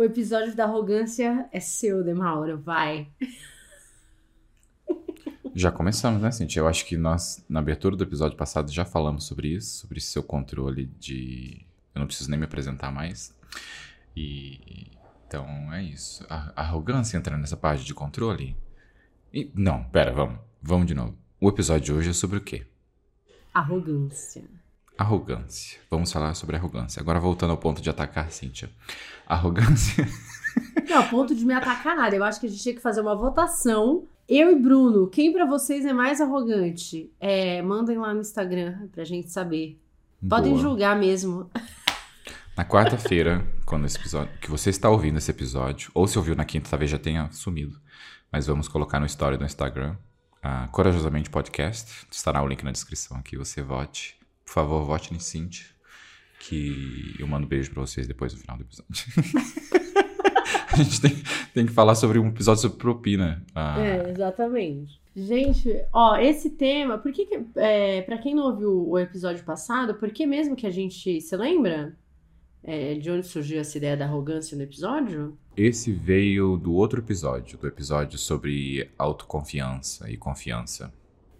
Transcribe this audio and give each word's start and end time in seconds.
O 0.00 0.02
episódio 0.02 0.56
da 0.56 0.64
arrogância 0.64 1.46
é 1.52 1.60
seu, 1.60 2.02
Demauro, 2.02 2.56
vai. 2.56 3.12
Já 5.54 5.70
começamos, 5.70 6.22
né, 6.22 6.30
Cintia? 6.30 6.60
Eu 6.60 6.66
acho 6.66 6.86
que 6.86 6.96
nós, 6.96 7.44
na 7.46 7.60
abertura 7.60 7.94
do 7.94 8.02
episódio 8.02 8.34
passado, 8.34 8.72
já 8.72 8.86
falamos 8.86 9.24
sobre 9.24 9.48
isso, 9.48 9.80
sobre 9.80 10.00
seu 10.00 10.22
controle 10.22 10.86
de. 10.98 11.66
Eu 11.94 11.98
não 11.98 12.06
preciso 12.06 12.30
nem 12.30 12.38
me 12.38 12.46
apresentar 12.46 12.90
mais. 12.90 13.38
E. 14.16 14.90
Então 15.26 15.70
é 15.74 15.82
isso. 15.82 16.24
A 16.30 16.62
arrogância 16.62 17.18
entra 17.18 17.36
nessa 17.36 17.58
parte 17.58 17.84
de 17.84 17.92
controle? 17.92 18.56
E, 19.30 19.52
não, 19.54 19.84
pera, 19.84 20.14
vamos. 20.14 20.38
Vamos 20.62 20.86
de 20.86 20.94
novo. 20.94 21.14
O 21.38 21.50
episódio 21.50 21.84
de 21.84 21.92
hoje 21.92 22.08
é 22.08 22.14
sobre 22.14 22.38
o 22.38 22.40
quê? 22.40 22.66
Arrogância. 23.52 24.44
Arrogância. 25.00 25.80
Vamos 25.90 26.12
falar 26.12 26.34
sobre 26.34 26.56
arrogância. 26.56 27.00
Agora 27.00 27.18
voltando 27.18 27.50
ao 27.50 27.56
ponto 27.56 27.80
de 27.80 27.88
atacar, 27.88 28.30
Cíntia. 28.30 28.70
Arrogância. 29.26 30.06
Não, 30.88 31.06
ponto 31.08 31.34
de 31.34 31.44
me 31.44 31.54
atacar 31.54 31.96
nada. 31.96 32.14
Eu 32.14 32.24
acho 32.24 32.40
que 32.40 32.46
a 32.46 32.48
gente 32.48 32.62
tinha 32.62 32.74
que 32.74 32.82
fazer 32.82 33.00
uma 33.00 33.14
votação 33.14 34.06
eu 34.30 34.52
e 34.52 34.54
Bruno, 34.54 35.08
quem 35.08 35.32
para 35.32 35.44
vocês 35.44 35.84
é 35.84 35.92
mais 35.92 36.20
arrogante? 36.20 37.10
É, 37.18 37.60
mandem 37.62 37.98
lá 37.98 38.14
no 38.14 38.20
Instagram 38.20 38.86
pra 38.92 39.02
gente 39.02 39.28
saber. 39.28 39.76
Podem 40.28 40.52
Boa. 40.52 40.62
julgar 40.62 40.96
mesmo. 40.96 41.50
Na 42.56 42.64
quarta-feira, 42.64 43.44
quando 43.66 43.86
esse 43.86 43.98
episódio, 43.98 44.32
que 44.40 44.48
você 44.48 44.70
está 44.70 44.88
ouvindo 44.88 45.18
esse 45.18 45.32
episódio, 45.32 45.90
ou 45.92 46.06
se 46.06 46.16
ouviu 46.16 46.36
na 46.36 46.44
quinta, 46.44 46.70
talvez 46.70 46.88
já 46.88 46.98
tenha 46.98 47.28
sumido, 47.32 47.80
mas 48.30 48.46
vamos 48.46 48.68
colocar 48.68 49.00
no 49.00 49.06
story 49.06 49.36
do 49.36 49.44
Instagram, 49.44 49.96
Corajosamente 50.70 51.28
Podcast, 51.28 52.06
estará 52.08 52.40
o 52.40 52.46
link 52.46 52.62
na 52.62 52.70
descrição 52.70 53.16
aqui, 53.16 53.36
você 53.36 53.62
vote. 53.62 54.19
Por 54.50 54.54
favor, 54.54 54.82
vote 54.82 55.14
em 55.14 55.20
Cintia, 55.20 55.64
que 56.40 57.14
eu 57.20 57.26
mando 57.28 57.46
um 57.46 57.48
beijo 57.48 57.70
pra 57.70 57.82
vocês 57.82 58.08
depois 58.08 58.34
do 58.34 58.40
final 58.40 58.56
do 58.56 58.64
episódio. 58.64 59.06
a 60.72 60.76
gente 60.76 61.00
tem, 61.00 61.12
tem 61.54 61.66
que 61.66 61.72
falar 61.72 61.94
sobre 61.94 62.18
um 62.18 62.26
episódio 62.26 62.62
sobre 62.62 62.76
propina. 62.76 63.46
Ah. 63.54 63.80
É, 63.80 64.10
exatamente. 64.10 65.00
Gente, 65.14 65.72
ó, 65.92 66.16
esse 66.16 66.50
tema, 66.50 66.98
por 66.98 67.12
que, 67.12 67.26
que 67.26 67.40
é, 67.54 68.02
para 68.02 68.18
quem 68.18 68.34
não 68.34 68.46
ouviu 68.46 68.88
o 68.88 68.98
episódio 68.98 69.44
passado, 69.44 69.94
por 69.94 70.10
que 70.10 70.26
mesmo 70.26 70.56
que 70.56 70.66
a 70.66 70.70
gente, 70.70 71.20
se 71.20 71.36
lembra? 71.36 71.96
É, 72.64 72.94
de 72.94 73.08
onde 73.08 73.28
surgiu 73.28 73.60
essa 73.60 73.78
ideia 73.78 73.96
da 73.96 74.04
arrogância 74.04 74.56
no 74.56 74.64
episódio? 74.64 75.38
Esse 75.56 75.92
veio 75.92 76.56
do 76.56 76.74
outro 76.74 76.98
episódio, 76.98 77.56
do 77.56 77.68
episódio 77.68 78.18
sobre 78.18 78.90
autoconfiança 78.98 80.10
e 80.10 80.16
confiança. 80.16 80.92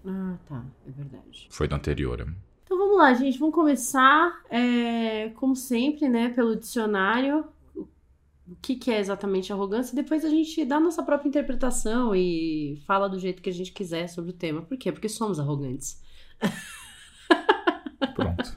Ah, 0.07 0.39
tá, 0.49 0.65
é 0.87 0.91
verdade. 0.93 1.49
Foi 1.51 1.67
do 1.67 1.75
anterior. 1.75 2.25
Então 2.71 2.79
vamos 2.79 2.99
lá, 2.99 3.13
gente, 3.15 3.37
vamos 3.37 3.53
começar, 3.53 4.45
é, 4.49 5.31
como 5.31 5.57
sempre, 5.57 6.09
né, 6.09 6.29
pelo 6.29 6.55
dicionário 6.55 7.45
o 7.75 8.55
que, 8.63 8.77
que 8.77 8.93
é 8.93 9.01
exatamente 9.01 9.53
arrogância, 9.53 9.93
e 9.93 9.97
depois 9.97 10.25
a 10.25 10.29
gente 10.29 10.65
dá 10.65 10.77
a 10.77 10.81
nossa 10.81 11.03
própria 11.03 11.29
interpretação 11.29 12.15
e 12.15 12.81
fala 12.87 13.09
do 13.09 13.19
jeito 13.19 13.43
que 13.43 13.51
a 13.51 13.53
gente 13.53 13.73
quiser 13.73 14.07
sobre 14.07 14.31
o 14.31 14.35
tema. 14.35 14.63
Por 14.63 14.77
quê? 14.79 14.93
Porque 14.93 15.09
somos 15.09 15.41
arrogantes. 15.41 16.01
Pronto. 18.15 18.57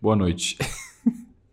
Boa 0.00 0.16
noite. 0.16 0.56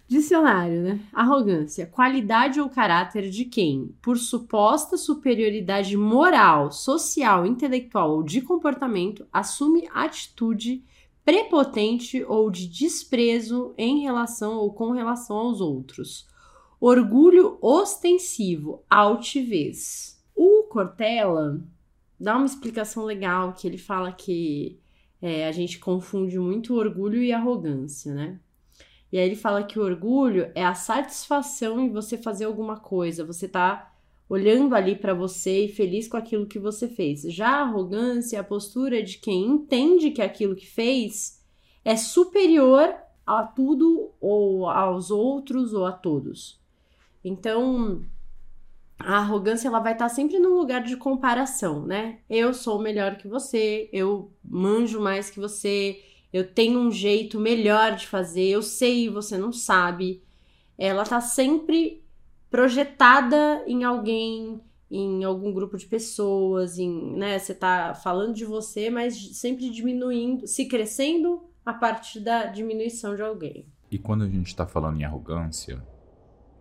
Dicionário, 0.08 0.82
né? 0.82 1.02
Arrogância, 1.12 1.86
qualidade 1.86 2.62
ou 2.62 2.70
caráter 2.70 3.30
de 3.30 3.44
quem, 3.44 3.94
por 4.02 4.18
suposta 4.18 4.96
superioridade 4.96 5.98
moral, 5.98 6.72
social, 6.72 7.46
intelectual 7.46 8.12
ou 8.12 8.24
de 8.24 8.40
comportamento, 8.40 9.28
assume 9.34 9.86
atitude 9.94 10.82
prepotente 11.28 12.24
ou 12.24 12.50
de 12.50 12.66
desprezo 12.70 13.74
em 13.78 14.00
relação 14.00 14.56
ou 14.60 14.72
com 14.72 14.92
relação 14.92 15.36
aos 15.36 15.60
outros 15.60 16.26
Orgulho 16.80 17.58
ostensivo, 17.60 18.82
altivez. 18.90 20.24
O 20.34 20.64
Cortella 20.70 21.60
dá 22.18 22.38
uma 22.38 22.46
explicação 22.46 23.04
legal 23.04 23.52
que 23.52 23.68
ele 23.68 23.78
fala 23.78 24.12
que 24.14 24.80
é, 25.22 25.48
a 25.48 25.52
gente 25.52 25.80
confunde 25.80 26.40
muito 26.40 26.76
orgulho 26.76 27.22
e 27.22 27.34
arrogância, 27.34 28.14
né? 28.14 28.40
E 29.12 29.18
aí 29.18 29.26
ele 29.26 29.36
fala 29.36 29.64
que 29.64 29.78
o 29.78 29.84
orgulho 29.84 30.50
é 30.56 30.64
a 30.64 30.76
satisfação 30.76 31.78
em 31.80 31.92
você 31.92 32.18
fazer 32.18 32.46
alguma 32.46 32.80
coisa, 32.80 33.26
você 33.26 33.50
tá 33.50 33.94
olhando 34.30 34.76
ali 34.76 34.96
para 34.96 35.14
você 35.14 35.66
e 35.66 35.70
feliz 35.70 36.08
com 36.08 36.18
aquilo 36.18 36.46
que 36.46 36.60
você 36.60 36.88
fez. 36.88 37.22
Já 37.22 37.50
a 37.50 37.62
arrogância 37.62 38.38
é 38.38 38.40
a 38.40 38.44
postura 38.44 39.02
de 39.02 39.18
quem 39.18 39.46
entende 39.46 40.12
que 40.12 40.22
aquilo 40.22 40.56
que 40.56 40.68
fez 40.68 41.42
é 41.84 41.96
superior 41.96 42.94
a 43.26 43.44
tudo 43.44 44.12
ou 44.20 44.70
aos 44.70 45.12
outros 45.12 45.74
ou 45.74 45.86
a 45.86 45.92
todos. 45.92 46.60
Então, 47.24 48.04
a 49.00 49.18
arrogância 49.18 49.68
ela 49.68 49.80
vai 49.80 49.94
estar 49.94 50.10
sempre 50.10 50.40
num 50.40 50.56
lugar 50.56 50.84
de 50.84 50.98
comparação, 50.98 51.86
né? 51.86 52.20
Eu 52.30 52.54
sou 52.54 52.80
melhor 52.80 53.18
que 53.18 53.28
você, 53.28 53.90
eu 53.94 54.32
manjo 54.44 55.00
mais 55.00 55.30
que 55.30 55.40
você, 55.40 56.02
eu 56.34 56.52
tenho 56.52 56.80
um 56.80 56.92
jeito 56.92 57.40
melhor 57.40 57.96
de 57.96 58.08
fazer, 58.08 58.48
eu 58.48 58.62
sei 58.62 59.06
e 59.06 59.10
você 59.10 59.38
não 59.38 59.52
sabe. 59.52 60.22
Ela 60.78 61.04
tá 61.04 61.22
sempre 61.22 62.04
projetada 62.50 63.64
em 63.68 63.84
alguém, 63.84 64.62
em 64.90 65.24
algum 65.24 65.52
grupo 65.54 65.78
de 65.78 65.86
pessoas, 65.86 66.78
em, 66.78 67.18
né, 67.18 67.38
você 67.40 67.54
tá 67.54 67.94
falando 67.94 68.34
de 68.34 68.46
você, 68.46 68.90
mas 68.90 69.38
sempre 69.38 69.70
diminuindo, 69.70 70.48
se 70.48 70.66
crescendo 70.66 71.44
a 71.66 71.74
partir 71.74 72.22
da 72.22 72.46
diminuição 72.46 73.16
de 73.16 73.22
alguém. 73.22 73.66
E 73.92 73.98
quando 73.98 74.24
a 74.24 74.30
gente 74.30 74.56
tá 74.56 74.66
falando 74.66 75.00
em 75.00 75.04
arrogância, 75.04 75.82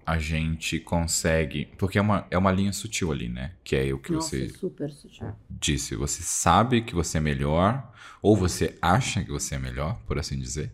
a 0.04 0.18
gente 0.18 0.78
consegue. 0.78 1.66
Porque 1.76 1.98
é 1.98 2.00
uma, 2.00 2.26
é 2.30 2.38
uma 2.38 2.52
linha 2.52 2.72
sutil 2.72 3.10
ali, 3.10 3.28
né? 3.28 3.54
Que 3.64 3.74
é 3.74 3.92
o 3.92 3.98
que 3.98 4.12
Nossa, 4.12 4.36
você 4.36 4.48
super 4.50 4.90
sutil. 4.92 5.32
disse. 5.50 5.96
Você 5.96 6.22
sabe 6.22 6.82
que 6.82 6.94
você 6.94 7.18
é 7.18 7.20
melhor, 7.20 7.92
ou 8.22 8.36
você 8.36 8.78
acha 8.80 9.24
que 9.24 9.32
você 9.32 9.56
é 9.56 9.58
melhor, 9.58 10.00
por 10.06 10.18
assim 10.18 10.38
dizer, 10.38 10.72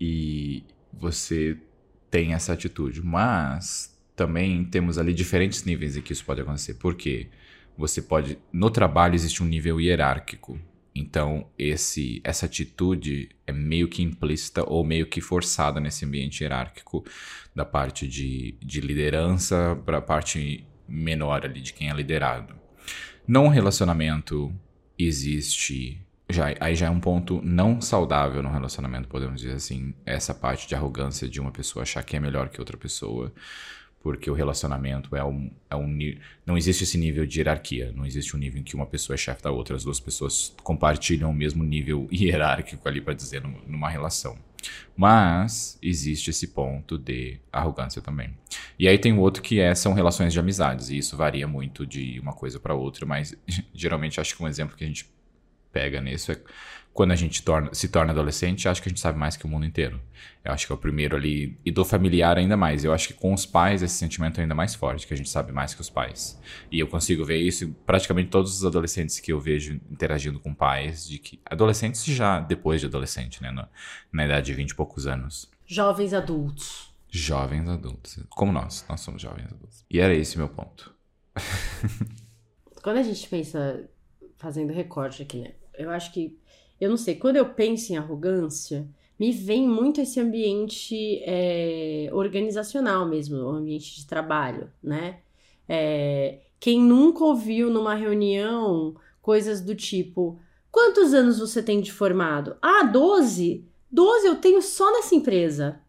e 0.00 0.64
você 0.90 1.58
tem 2.10 2.32
essa 2.32 2.54
atitude. 2.54 3.02
Mas 3.02 3.93
também 4.16 4.64
temos 4.64 4.98
ali 4.98 5.12
diferentes 5.12 5.64
níveis 5.64 5.96
em 5.96 6.02
que 6.02 6.12
isso 6.12 6.24
pode 6.24 6.40
acontecer. 6.40 6.74
Porque 6.74 7.28
você 7.76 8.00
pode. 8.02 8.38
No 8.52 8.70
trabalho 8.70 9.14
existe 9.14 9.42
um 9.42 9.46
nível 9.46 9.80
hierárquico 9.80 10.58
então, 10.94 11.48
esse, 11.58 12.20
essa 12.22 12.46
atitude 12.46 13.28
é 13.46 13.52
meio 13.52 13.88
que 13.88 14.00
implícita 14.00 14.62
ou 14.64 14.84
meio 14.84 15.06
que 15.06 15.20
forçada 15.20 15.80
nesse 15.80 16.04
ambiente 16.04 16.44
hierárquico, 16.44 17.04
da 17.54 17.64
parte 17.64 18.06
de, 18.06 18.56
de 18.62 18.80
liderança 18.80 19.76
para 19.84 19.98
a 19.98 20.02
parte 20.02 20.64
menor 20.86 21.44
ali 21.44 21.60
de 21.60 21.72
quem 21.72 21.90
é 21.90 21.92
liderado. 21.92 22.54
Num 23.26 23.48
relacionamento 23.48 24.54
existe. 24.96 26.00
Já, 26.30 26.54
aí 26.60 26.76
já 26.76 26.86
é 26.86 26.90
um 26.90 27.00
ponto 27.00 27.42
não 27.42 27.80
saudável 27.80 28.42
no 28.42 28.50
relacionamento, 28.50 29.08
podemos 29.08 29.40
dizer 29.40 29.54
assim, 29.54 29.92
essa 30.06 30.32
parte 30.32 30.66
de 30.66 30.74
arrogância 30.74 31.28
de 31.28 31.40
uma 31.40 31.50
pessoa 31.50 31.82
achar 31.82 32.02
que 32.02 32.16
é 32.16 32.20
melhor 32.20 32.48
que 32.48 32.60
outra 32.60 32.78
pessoa 32.78 33.32
porque 34.04 34.30
o 34.30 34.34
relacionamento 34.34 35.16
é 35.16 35.24
um, 35.24 35.50
é 35.70 35.74
um 35.74 35.98
não 36.44 36.58
existe 36.58 36.84
esse 36.84 36.98
nível 36.98 37.24
de 37.24 37.40
hierarquia, 37.40 37.90
não 37.96 38.04
existe 38.04 38.36
um 38.36 38.38
nível 38.38 38.60
em 38.60 38.62
que 38.62 38.76
uma 38.76 38.84
pessoa 38.84 39.14
é 39.14 39.16
chefe 39.16 39.42
da 39.42 39.50
outra, 39.50 39.74
as 39.74 39.82
duas 39.82 39.98
pessoas 39.98 40.54
compartilham 40.62 41.30
o 41.30 41.32
mesmo 41.32 41.64
nível 41.64 42.06
hierárquico 42.12 42.86
ali 42.86 43.00
para 43.00 43.14
dizer 43.14 43.42
numa 43.66 43.88
relação. 43.88 44.36
Mas 44.94 45.78
existe 45.80 46.28
esse 46.28 46.48
ponto 46.48 46.98
de 46.98 47.38
arrogância 47.50 48.02
também. 48.02 48.36
E 48.78 48.86
aí 48.86 48.98
tem 48.98 49.14
o 49.14 49.20
outro 49.20 49.42
que 49.42 49.58
é, 49.58 49.74
são 49.74 49.94
relações 49.94 50.34
de 50.34 50.38
amizades, 50.38 50.90
e 50.90 50.98
isso 50.98 51.16
varia 51.16 51.48
muito 51.48 51.86
de 51.86 52.20
uma 52.20 52.34
coisa 52.34 52.60
para 52.60 52.74
outra, 52.74 53.06
mas 53.06 53.34
geralmente 53.72 54.20
acho 54.20 54.36
que 54.36 54.42
um 54.42 54.48
exemplo 54.48 54.76
que 54.76 54.84
a 54.84 54.86
gente 54.86 55.08
pega 55.72 55.98
nisso 56.02 56.30
é 56.30 56.38
quando 56.94 57.10
a 57.10 57.16
gente 57.16 57.42
torna, 57.42 57.74
se 57.74 57.88
torna 57.88 58.12
adolescente, 58.12 58.68
acho 58.68 58.80
que 58.80 58.88
a 58.88 58.90
gente 58.90 59.00
sabe 59.00 59.18
mais 59.18 59.36
que 59.36 59.44
o 59.44 59.48
mundo 59.48 59.66
inteiro. 59.66 60.00
Eu 60.44 60.52
acho 60.52 60.64
que 60.64 60.72
é 60.72 60.76
o 60.76 60.78
primeiro 60.78 61.16
ali. 61.16 61.58
E 61.64 61.72
do 61.72 61.84
familiar 61.84 62.38
ainda 62.38 62.56
mais. 62.56 62.84
Eu 62.84 62.94
acho 62.94 63.08
que 63.08 63.14
com 63.14 63.34
os 63.34 63.44
pais 63.44 63.82
esse 63.82 63.96
sentimento 63.96 64.38
é 64.38 64.42
ainda 64.42 64.54
mais 64.54 64.76
forte, 64.76 65.04
que 65.04 65.12
a 65.12 65.16
gente 65.16 65.28
sabe 65.28 65.50
mais 65.50 65.74
que 65.74 65.80
os 65.80 65.90
pais. 65.90 66.40
E 66.70 66.78
eu 66.78 66.86
consigo 66.86 67.24
ver 67.24 67.38
isso 67.38 67.64
em 67.64 67.72
praticamente 67.72 68.30
todos 68.30 68.56
os 68.56 68.64
adolescentes 68.64 69.18
que 69.18 69.32
eu 69.32 69.40
vejo 69.40 69.80
interagindo 69.90 70.38
com 70.38 70.54
pais, 70.54 71.08
de 71.08 71.18
que. 71.18 71.40
Adolescentes 71.44 72.04
já 72.04 72.38
depois 72.38 72.80
de 72.80 72.86
adolescente, 72.86 73.42
né? 73.42 73.50
Na, 73.50 73.68
na 74.12 74.24
idade 74.24 74.46
de 74.46 74.54
20 74.54 74.70
e 74.70 74.74
poucos 74.76 75.08
anos. 75.08 75.50
Jovens 75.66 76.14
adultos. 76.14 76.94
Jovens 77.10 77.68
adultos. 77.68 78.20
Como 78.30 78.52
nós. 78.52 78.86
Nós 78.88 79.00
somos 79.00 79.20
jovens 79.20 79.46
adultos. 79.46 79.84
E 79.90 79.98
era 79.98 80.14
esse 80.14 80.38
meu 80.38 80.48
ponto. 80.48 80.94
Quando 82.84 82.98
a 82.98 83.02
gente 83.02 83.28
pensa, 83.28 83.88
fazendo 84.36 84.72
recorte 84.72 85.22
aqui, 85.22 85.40
né? 85.40 85.54
Eu 85.76 85.90
acho 85.90 86.12
que 86.12 86.38
eu 86.80 86.90
não 86.90 86.96
sei, 86.96 87.14
quando 87.14 87.36
eu 87.36 87.46
penso 87.50 87.92
em 87.92 87.96
arrogância, 87.96 88.88
me 89.18 89.30
vem 89.30 89.66
muito 89.68 90.00
esse 90.00 90.18
ambiente 90.20 91.22
é, 91.24 92.08
organizacional 92.12 93.06
mesmo, 93.08 93.36
o 93.36 93.48
ambiente 93.48 93.96
de 93.96 94.06
trabalho, 94.06 94.70
né? 94.82 95.20
É, 95.68 96.40
quem 96.58 96.80
nunca 96.80 97.24
ouviu 97.24 97.70
numa 97.70 97.94
reunião 97.94 98.94
coisas 99.22 99.60
do 99.60 99.74
tipo: 99.74 100.38
quantos 100.70 101.14
anos 101.14 101.38
você 101.38 101.62
tem 101.62 101.80
de 101.80 101.92
formado? 101.92 102.56
Ah, 102.60 102.82
12? 102.82 103.64
12 103.90 104.26
eu 104.26 104.36
tenho 104.36 104.60
só 104.60 104.90
nessa 104.92 105.14
empresa. 105.14 105.80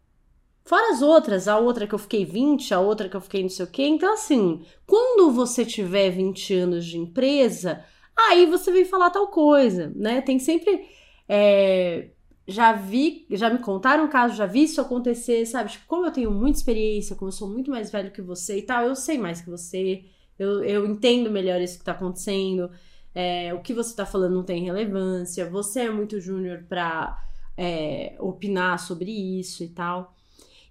Fora 0.63 0.91
as 0.91 1.01
outras, 1.01 1.47
a 1.47 1.57
outra 1.59 1.85
que 1.85 1.93
eu 1.93 1.99
fiquei 1.99 2.25
20, 2.25 2.73
a 2.73 2.79
outra 2.79 3.07
que 3.07 3.15
eu 3.15 3.21
fiquei 3.21 3.43
não 3.43 3.49
sei 3.49 3.65
o 3.65 3.69
quê. 3.69 3.83
Então, 3.83 4.11
assim, 4.13 4.63
quando 4.85 5.31
você 5.31 5.63
tiver 5.63 6.09
20 6.09 6.53
anos 6.55 6.85
de 6.85 6.97
empresa, 6.97 7.83
aí 8.17 8.45
você 8.45 8.71
vem 8.71 8.85
falar 8.85 9.09
tal 9.09 9.27
coisa, 9.27 9.91
né? 9.95 10.21
Tem 10.21 10.39
sempre. 10.39 10.87
É, 11.27 12.09
já 12.47 12.73
vi, 12.73 13.25
já 13.31 13.49
me 13.49 13.59
contaram 13.59 14.05
um 14.05 14.09
caso, 14.09 14.35
já 14.35 14.45
vi 14.45 14.63
isso 14.63 14.79
acontecer, 14.79 15.45
sabe? 15.45 15.71
Tipo, 15.71 15.85
como 15.87 16.05
eu 16.05 16.11
tenho 16.11 16.31
muita 16.31 16.59
experiência, 16.59 17.15
como 17.15 17.29
eu 17.29 17.33
sou 17.33 17.49
muito 17.49 17.71
mais 17.71 17.91
velho 17.91 18.11
que 18.11 18.21
você 18.21 18.59
e 18.59 18.61
tal, 18.61 18.85
eu 18.85 18.95
sei 18.95 19.17
mais 19.17 19.41
que 19.41 19.49
você, 19.49 20.05
eu, 20.37 20.63
eu 20.63 20.85
entendo 20.85 21.31
melhor 21.31 21.59
isso 21.59 21.79
que 21.79 21.85
tá 21.85 21.93
acontecendo, 21.93 22.69
é, 23.15 23.53
o 23.53 23.61
que 23.61 23.73
você 23.73 23.95
tá 23.95 24.05
falando 24.05 24.35
não 24.35 24.43
tem 24.43 24.63
relevância, 24.63 25.49
você 25.49 25.81
é 25.81 25.89
muito 25.89 26.19
júnior 26.19 26.63
pra 26.69 27.17
é, 27.57 28.15
opinar 28.19 28.79
sobre 28.79 29.11
isso 29.11 29.63
e 29.63 29.69
tal. 29.69 30.13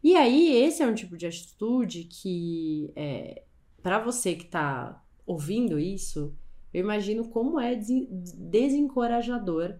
E 0.02 0.14
aí, 0.16 0.54
esse 0.54 0.82
é 0.82 0.86
um 0.86 0.94
tipo 0.94 1.16
de 1.16 1.26
atitude 1.26 2.04
que, 2.04 2.92
é, 2.94 3.42
para 3.82 3.98
você 3.98 4.34
que 4.34 4.44
tá 4.44 5.02
ouvindo 5.26 5.78
isso, 5.78 6.36
eu 6.74 6.80
imagino 6.80 7.28
como 7.28 7.58
é 7.58 7.74
desencorajador 7.74 9.76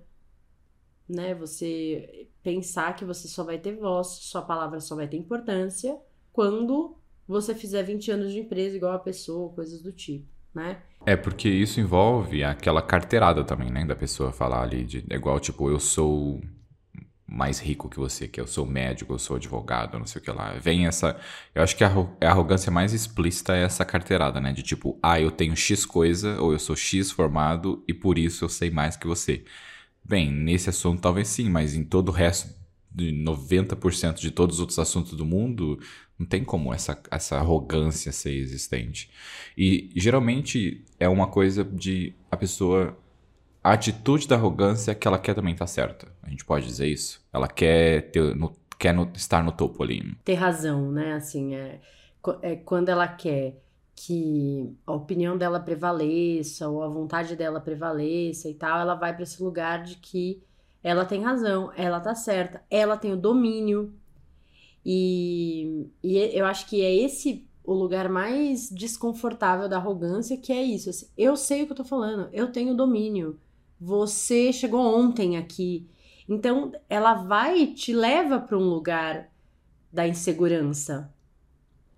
né? 1.08 1.34
Você 1.34 2.28
pensar 2.42 2.94
que 2.94 3.04
você 3.04 3.28
só 3.28 3.44
vai 3.44 3.58
ter 3.58 3.76
voz, 3.76 4.06
sua 4.22 4.42
palavra 4.42 4.80
só 4.80 4.96
vai 4.96 5.06
ter 5.06 5.16
importância 5.16 5.98
quando 6.32 6.96
você 7.26 7.54
fizer 7.54 7.82
20 7.82 8.10
anos 8.10 8.32
de 8.32 8.40
empresa 8.40 8.76
igual 8.76 8.92
a 8.92 8.98
pessoa, 8.98 9.54
coisas 9.54 9.80
do 9.80 9.92
tipo, 9.92 10.26
né? 10.54 10.82
É 11.06 11.16
porque 11.16 11.48
isso 11.48 11.80
envolve 11.80 12.42
aquela 12.42 12.82
carteirada 12.82 13.44
também, 13.44 13.70
né? 13.70 13.84
Da 13.84 13.96
pessoa 13.96 14.32
falar 14.32 14.62
ali 14.62 14.84
de 14.84 15.04
igual, 15.10 15.38
tipo, 15.38 15.70
eu 15.70 15.78
sou 15.78 16.40
mais 17.34 17.58
rico 17.58 17.88
que 17.88 17.98
você, 17.98 18.28
que 18.28 18.40
eu 18.40 18.46
sou 18.46 18.64
médico, 18.64 19.12
eu 19.12 19.18
sou 19.18 19.36
advogado, 19.36 19.98
não 19.98 20.06
sei 20.06 20.20
o 20.20 20.24
que 20.24 20.30
lá. 20.30 20.52
Vem 20.54 20.86
essa. 20.86 21.18
Eu 21.54 21.62
acho 21.62 21.76
que 21.76 21.82
a, 21.82 21.88
a 21.88 22.30
arrogância 22.30 22.70
mais 22.70 22.92
explícita 22.92 23.56
é 23.56 23.64
essa 23.64 23.84
carteirada, 23.84 24.40
né? 24.40 24.52
De 24.52 24.62
tipo, 24.62 24.98
ah, 25.02 25.20
eu 25.20 25.30
tenho 25.30 25.56
X 25.56 25.84
coisa, 25.84 26.40
ou 26.40 26.52
eu 26.52 26.58
sou 26.58 26.76
X 26.76 27.10
formado 27.10 27.82
e 27.88 27.92
por 27.92 28.18
isso 28.18 28.44
eu 28.44 28.48
sei 28.48 28.70
mais 28.70 28.96
que 28.96 29.06
você. 29.06 29.44
Bem, 30.04 30.30
nesse 30.30 30.70
assunto 30.70 31.00
talvez 31.00 31.28
sim, 31.28 31.48
mas 31.50 31.74
em 31.74 31.82
todo 31.82 32.10
o 32.10 32.12
resto, 32.12 32.48
de 32.94 33.10
90% 33.12 34.20
de 34.20 34.30
todos 34.30 34.56
os 34.56 34.60
outros 34.60 34.78
assuntos 34.78 35.14
do 35.14 35.24
mundo, 35.24 35.80
não 36.16 36.26
tem 36.26 36.44
como 36.44 36.72
essa, 36.72 37.00
essa 37.10 37.36
arrogância 37.36 38.12
ser 38.12 38.32
existente. 38.34 39.10
E 39.58 39.90
geralmente 39.96 40.84
é 41.00 41.08
uma 41.08 41.26
coisa 41.26 41.64
de 41.64 42.14
a 42.30 42.36
pessoa. 42.36 42.96
A 43.64 43.72
atitude 43.72 44.28
da 44.28 44.36
arrogância 44.36 44.92
é 44.92 44.94
que 44.94 45.08
ela 45.08 45.18
quer 45.18 45.32
também 45.32 45.54
estar 45.54 45.66
certa. 45.66 46.06
A 46.22 46.28
gente 46.28 46.44
pode 46.44 46.66
dizer 46.66 46.86
isso. 46.86 47.24
Ela 47.32 47.48
quer, 47.48 48.10
ter, 48.10 48.36
no, 48.36 48.54
quer 48.78 48.92
no, 48.92 49.10
estar 49.14 49.42
no 49.42 49.50
topo 49.50 49.82
ali. 49.82 50.14
Ter 50.22 50.34
razão, 50.34 50.92
né? 50.92 51.14
Assim, 51.14 51.54
é, 51.54 51.80
é 52.42 52.56
quando 52.56 52.90
ela 52.90 53.08
quer 53.08 53.58
que 53.96 54.70
a 54.86 54.92
opinião 54.92 55.38
dela 55.38 55.58
prevaleça 55.58 56.68
ou 56.68 56.82
a 56.82 56.88
vontade 56.88 57.36
dela 57.36 57.58
prevaleça 57.58 58.50
e 58.50 58.54
tal, 58.54 58.80
ela 58.80 58.94
vai 58.94 59.14
para 59.14 59.22
esse 59.22 59.42
lugar 59.42 59.82
de 59.82 59.96
que 59.96 60.42
ela 60.82 61.06
tem 61.06 61.22
razão, 61.22 61.72
ela 61.74 62.00
tá 62.00 62.14
certa, 62.14 62.62
ela 62.70 62.98
tem 62.98 63.14
o 63.14 63.16
domínio. 63.16 63.94
E, 64.84 65.88
e 66.02 66.18
eu 66.18 66.44
acho 66.44 66.66
que 66.66 66.82
é 66.82 66.94
esse 66.94 67.48
o 67.64 67.72
lugar 67.72 68.10
mais 68.10 68.68
desconfortável 68.68 69.70
da 69.70 69.78
arrogância, 69.78 70.36
que 70.36 70.52
é 70.52 70.62
isso. 70.62 70.90
Assim, 70.90 71.06
eu 71.16 71.34
sei 71.34 71.62
o 71.62 71.66
que 71.66 71.72
eu 71.72 71.76
tô 71.76 71.84
falando, 71.84 72.28
eu 72.30 72.52
tenho 72.52 72.76
domínio. 72.76 73.40
Você 73.84 74.52
chegou 74.52 74.80
ontem 74.80 75.36
aqui. 75.36 75.86
Então, 76.28 76.72
ela 76.88 77.14
vai 77.14 77.66
te 77.66 77.92
leva 77.92 78.40
para 78.40 78.56
um 78.56 78.68
lugar 78.68 79.30
da 79.92 80.08
insegurança 80.08 81.14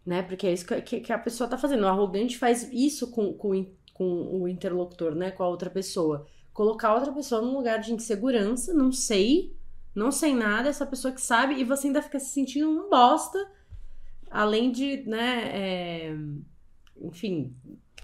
né? 0.06 0.23
Porque 0.23 0.47
é 0.47 0.53
isso 0.53 0.65
que, 0.65 1.00
que 1.00 1.12
a 1.12 1.19
pessoa 1.19 1.50
tá 1.50 1.59
fazendo. 1.59 1.83
O 1.83 1.88
arrogante 1.88 2.38
faz 2.38 2.71
isso 2.73 3.11
com, 3.11 3.33
com, 3.35 3.67
com 3.93 4.41
o 4.41 4.47
interlocutor, 4.47 5.17
né? 5.17 5.33
Com 5.33 5.43
a 5.43 5.49
outra 5.49 5.69
pessoa. 5.69 6.25
Colocar 6.53 6.94
outra 6.94 7.12
pessoa 7.12 7.43
num 7.43 7.56
lugar 7.56 7.81
de 7.81 7.93
insegurança, 7.93 8.73
não 8.73 8.93
sei, 8.93 9.55
não 9.94 10.12
sei 10.12 10.35
nada, 10.35 10.69
essa 10.69 10.87
pessoa 10.87 11.12
que 11.12 11.21
sabe, 11.21 11.56
e 11.56 11.65
você 11.65 11.89
ainda 11.89 12.00
fica 12.00 12.19
se 12.19 12.31
sentindo 12.31 12.71
um 12.71 12.89
bosta, 12.89 13.39
além 14.31 14.71
de, 14.71 15.03
né, 15.06 15.50
é, 15.53 16.17
enfim, 17.03 17.55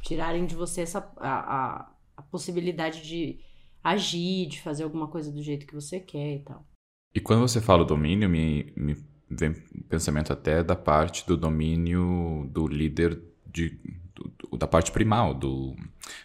tirarem 0.02 0.44
de 0.44 0.54
você 0.54 0.82
essa, 0.82 0.98
a, 1.16 1.32
a, 1.38 1.92
a 2.14 2.22
possibilidade 2.22 3.02
de 3.02 3.40
agir, 3.82 4.46
de 4.46 4.60
fazer 4.60 4.84
alguma 4.84 5.08
coisa 5.08 5.30
do 5.30 5.42
jeito 5.42 5.66
que 5.66 5.74
você 5.74 5.98
quer 5.98 6.36
e 6.36 6.38
tal. 6.40 6.66
E 7.14 7.20
quando 7.20 7.40
você 7.40 7.60
fala 7.60 7.84
domínio, 7.84 8.28
me, 8.28 8.72
me 8.76 8.96
vem 9.28 9.52
pensamento 9.88 10.32
até 10.32 10.62
da 10.62 10.76
parte 10.76 11.26
do 11.26 11.36
domínio 11.36 12.48
do 12.50 12.66
líder 12.66 13.20
de, 13.46 13.78
do, 14.14 14.56
da 14.56 14.66
parte 14.66 14.90
primal, 14.90 15.34
do 15.34 15.74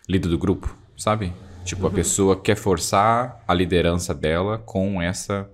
líder 0.08 0.30
do 0.30 0.38
grupo, 0.38 0.78
sabe? 0.96 1.34
Tipo, 1.64 1.84
uhum. 1.84 1.88
a 1.88 1.92
pessoa 1.92 2.40
quer 2.40 2.56
forçar 2.56 3.44
a 3.48 3.54
liderança 3.54 4.14
dela 4.14 4.58
com 4.58 5.02
essa 5.02 5.50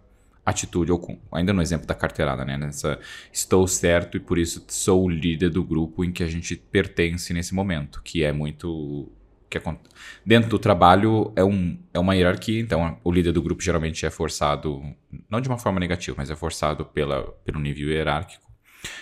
atitude, 0.46 0.92
ou 0.92 1.00
com, 1.00 1.18
ainda 1.32 1.54
no 1.54 1.62
exemplo 1.62 1.88
da 1.88 1.96
carteirada, 1.96 2.44
né? 2.44 2.58
Nessa, 2.58 3.00
estou 3.32 3.68
certo 3.68 4.18
e 4.18 4.20
por 4.20 4.38
isso 4.38 4.64
sou 4.68 5.06
o 5.06 5.10
líder 5.10 5.50
do 5.50 5.64
grupo 5.64 6.04
em 6.04 6.12
que 6.12 6.24
a 6.24 6.28
gente 6.28 6.56
pertence 6.56 7.34
nesse 7.34 7.54
momento, 7.56 8.02
que 8.04 8.24
é 8.24 8.32
muito 8.32 9.12
que 9.60 9.78
dentro 10.26 10.50
do 10.50 10.60
trabalho 10.60 11.32
é, 11.36 11.44
um, 11.44 11.78
é 11.94 12.00
uma 12.00 12.16
hierarquia, 12.16 12.60
então 12.60 12.98
o 13.04 13.12
líder 13.12 13.32
do 13.32 13.42
grupo 13.42 13.62
geralmente 13.62 14.06
é 14.06 14.10
forçado, 14.10 14.82
não 15.30 15.42
de 15.42 15.48
uma 15.50 15.58
forma 15.58 15.80
negativa, 15.80 16.16
mas 16.18 16.30
é 16.30 16.36
forçado 16.36 16.86
pela, 16.86 17.24
pelo 17.46 17.60
nível 17.60 17.90
hierárquico. 17.90 18.44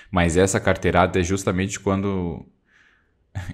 Mas 0.10 0.38
essa 0.38 0.60
carteirada 0.60 1.20
é 1.20 1.24
justamente 1.24 1.80
quando. 1.80 2.46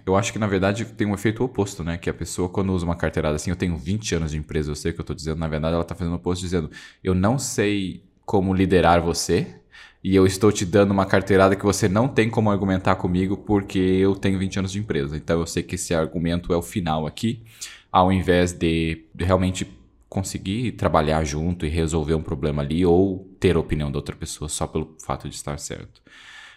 Eu 0.06 0.16
acho 0.16 0.34
que 0.34 0.40
na 0.40 0.48
verdade 0.48 0.86
tem 0.86 1.06
um 1.06 1.14
efeito 1.14 1.44
oposto, 1.44 1.84
né? 1.84 1.98
Que 1.98 2.10
a 2.10 2.14
pessoa, 2.14 2.50
quando 2.50 2.74
usa 2.74 2.84
uma 2.84 2.96
carteirada 2.96 3.36
assim, 3.36 3.52
eu 3.52 3.56
tenho 3.56 3.78
20 3.78 4.16
anos 4.16 4.32
de 4.32 4.38
empresa, 4.38 4.72
eu 4.72 4.76
sei 4.76 4.92
o 4.92 4.94
que 4.94 5.00
eu 5.00 5.04
estou 5.04 5.16
dizendo, 5.16 5.38
na 5.38 5.48
verdade 5.48 5.74
ela 5.74 5.84
está 5.84 5.96
fazendo 5.96 6.14
o 6.14 6.18
oposto 6.18 6.42
dizendo: 6.42 6.70
eu 7.04 7.14
não 7.14 7.38
sei 7.38 8.04
como 8.26 8.54
liderar 8.54 9.02
você, 9.02 9.62
e 10.04 10.16
eu 10.16 10.26
estou 10.26 10.52
te 10.52 10.66
dando 10.66 10.92
uma 10.92 11.06
carteirada 11.06 11.56
que 11.56 11.66
você 11.66 11.90
não 11.90 12.08
tem 12.08 12.30
como 12.30 12.52
argumentar 12.52 12.96
comigo 12.96 13.36
porque 13.36 13.80
eu 13.80 14.16
tenho 14.16 14.40
20 14.40 14.60
anos 14.60 14.72
de 14.72 14.80
empresa. 14.80 15.18
Então 15.18 15.40
eu 15.40 15.46
sei 15.46 15.64
que 15.64 15.76
esse 15.76 15.94
argumento 15.94 16.54
é 16.54 16.58
o 16.58 16.62
final 16.62 17.08
aqui, 17.08 17.44
ao 17.92 18.12
invés 18.12 18.54
de 18.54 19.06
realmente 19.18 19.68
conseguir 20.08 20.74
trabalhar 20.74 21.24
junto 21.24 21.66
e 21.66 21.70
resolver 21.70 22.16
um 22.16 22.22
problema 22.22 22.62
ali 22.62 22.86
ou 22.86 23.28
ter 23.40 23.56
a 23.56 23.60
opinião 23.60 23.92
da 23.92 23.98
outra 23.98 24.16
pessoa 24.16 24.48
só 24.48 24.66
pelo 24.66 24.96
fato 25.04 25.28
de 25.28 25.36
estar 25.36 25.60
certo. 25.60 26.02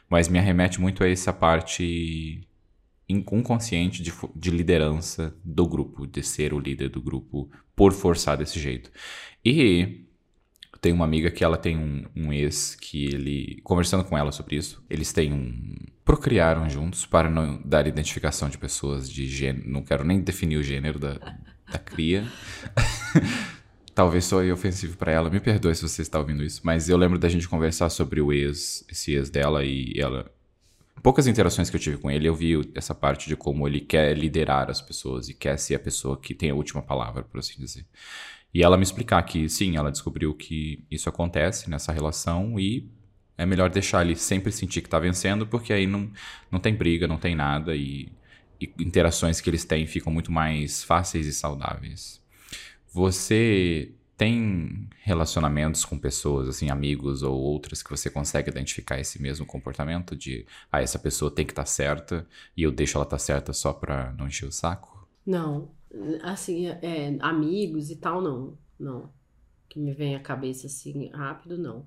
Mas 0.08 0.28
me 0.28 0.38
arremete 0.38 0.80
muito 0.80 1.02
a 1.02 1.08
essa 1.08 1.32
parte 1.32 2.46
inconsciente 3.08 4.02
de, 4.02 4.12
de 4.36 4.50
liderança 4.50 5.34
do 5.44 5.66
grupo, 5.66 6.06
de 6.06 6.22
ser 6.22 6.54
o 6.54 6.58
líder 6.58 6.88
do 6.88 7.02
grupo 7.02 7.50
por 7.74 7.92
forçar 7.92 8.36
desse 8.36 8.60
jeito. 8.60 8.90
E 9.44 10.04
tenho 10.80 10.96
uma 10.96 11.04
amiga 11.04 11.30
que 11.30 11.44
ela 11.44 11.56
tem 11.56 11.76
um, 11.76 12.04
um, 12.16 12.32
ex 12.32 12.74
que 12.74 13.04
ele. 13.06 13.60
Conversando 13.62 14.02
com 14.02 14.16
ela 14.16 14.32
sobre 14.32 14.56
isso, 14.56 14.82
eles 14.88 15.12
têm 15.12 15.32
um. 15.32 15.76
Procriaram 16.04 16.68
juntos 16.68 17.04
para 17.04 17.28
não 17.28 17.60
dar 17.64 17.86
identificação 17.86 18.48
de 18.48 18.56
pessoas 18.56 19.08
de 19.08 19.26
gênero. 19.26 19.68
Não 19.68 19.82
quero 19.82 20.04
nem 20.04 20.20
definir 20.20 20.56
o 20.56 20.62
gênero 20.62 20.98
da, 20.98 21.18
da 21.70 21.78
cria. 21.78 22.26
Talvez 23.94 24.24
soe 24.24 24.50
ofensivo 24.50 24.96
para 24.96 25.12
ela. 25.12 25.28
Me 25.28 25.38
perdoe 25.38 25.74
se 25.74 25.82
você 25.82 26.00
está 26.00 26.18
ouvindo 26.18 26.42
isso. 26.42 26.62
Mas 26.64 26.88
eu 26.88 26.96
lembro 26.96 27.18
da 27.18 27.28
gente 27.28 27.48
conversar 27.48 27.90
sobre 27.90 28.20
o 28.20 28.32
ex, 28.32 28.84
esse 28.90 29.12
ex 29.12 29.28
dela 29.28 29.64
e 29.64 29.92
ela. 29.96 30.32
Poucas 31.02 31.26
interações 31.26 31.68
que 31.70 31.76
eu 31.76 31.80
tive 31.80 31.96
com 31.96 32.10
ele, 32.10 32.28
eu 32.28 32.34
vi 32.34 32.70
essa 32.74 32.94
parte 32.94 33.26
de 33.26 33.34
como 33.34 33.66
ele 33.66 33.80
quer 33.80 34.16
liderar 34.16 34.70
as 34.70 34.82
pessoas 34.82 35.30
e 35.30 35.34
quer 35.34 35.58
ser 35.58 35.74
a 35.74 35.78
pessoa 35.78 36.18
que 36.18 36.34
tem 36.34 36.50
a 36.50 36.54
última 36.54 36.82
palavra, 36.82 37.22
por 37.22 37.38
assim 37.38 37.54
dizer. 37.58 37.86
E 38.52 38.62
ela 38.62 38.76
me 38.76 38.82
explicar 38.82 39.22
que 39.22 39.48
sim, 39.48 39.76
ela 39.76 39.90
descobriu 39.90 40.34
que 40.34 40.84
isso 40.90 41.08
acontece 41.08 41.70
nessa 41.70 41.92
relação 41.92 42.58
e 42.58 42.90
é 43.38 43.46
melhor 43.46 43.70
deixar 43.70 44.04
ele 44.04 44.16
sempre 44.16 44.52
sentir 44.52 44.80
que 44.82 44.86
está 44.86 44.98
vencendo, 44.98 45.46
porque 45.46 45.72
aí 45.72 45.86
não, 45.86 46.10
não 46.50 46.58
tem 46.58 46.74
briga, 46.74 47.06
não 47.06 47.16
tem 47.16 47.34
nada 47.34 47.74
e, 47.74 48.12
e 48.60 48.70
interações 48.80 49.40
que 49.40 49.48
eles 49.48 49.64
têm 49.64 49.86
ficam 49.86 50.12
muito 50.12 50.30
mais 50.32 50.84
fáceis 50.84 51.26
e 51.26 51.32
saudáveis. 51.32 52.20
Você 52.92 53.92
tem 54.20 54.86
relacionamentos 55.02 55.82
com 55.82 55.96
pessoas, 55.96 56.46
assim, 56.46 56.68
amigos 56.68 57.22
ou 57.22 57.40
outras, 57.40 57.82
que 57.82 57.88
você 57.88 58.10
consegue 58.10 58.50
identificar 58.50 59.00
esse 59.00 59.22
mesmo 59.22 59.46
comportamento 59.46 60.14
de, 60.14 60.44
ah, 60.70 60.82
essa 60.82 60.98
pessoa 60.98 61.30
tem 61.30 61.46
que 61.46 61.52
estar 61.52 61.62
tá 61.62 61.66
certa 61.66 62.26
e 62.54 62.62
eu 62.62 62.70
deixo 62.70 62.98
ela 62.98 63.04
estar 63.04 63.16
tá 63.16 63.22
certa 63.22 63.54
só 63.54 63.72
pra 63.72 64.12
não 64.18 64.26
encher 64.26 64.46
o 64.46 64.52
saco? 64.52 65.08
Não, 65.24 65.70
Assim, 66.22 66.66
é, 66.66 67.16
amigos 67.20 67.90
e 67.90 67.96
tal, 67.96 68.20
não. 68.20 68.56
Não. 68.78 69.10
Que 69.68 69.78
me 69.78 69.92
vem 69.92 70.16
à 70.16 70.20
cabeça 70.20 70.66
assim 70.66 71.08
rápido, 71.08 71.58
não. 71.58 71.86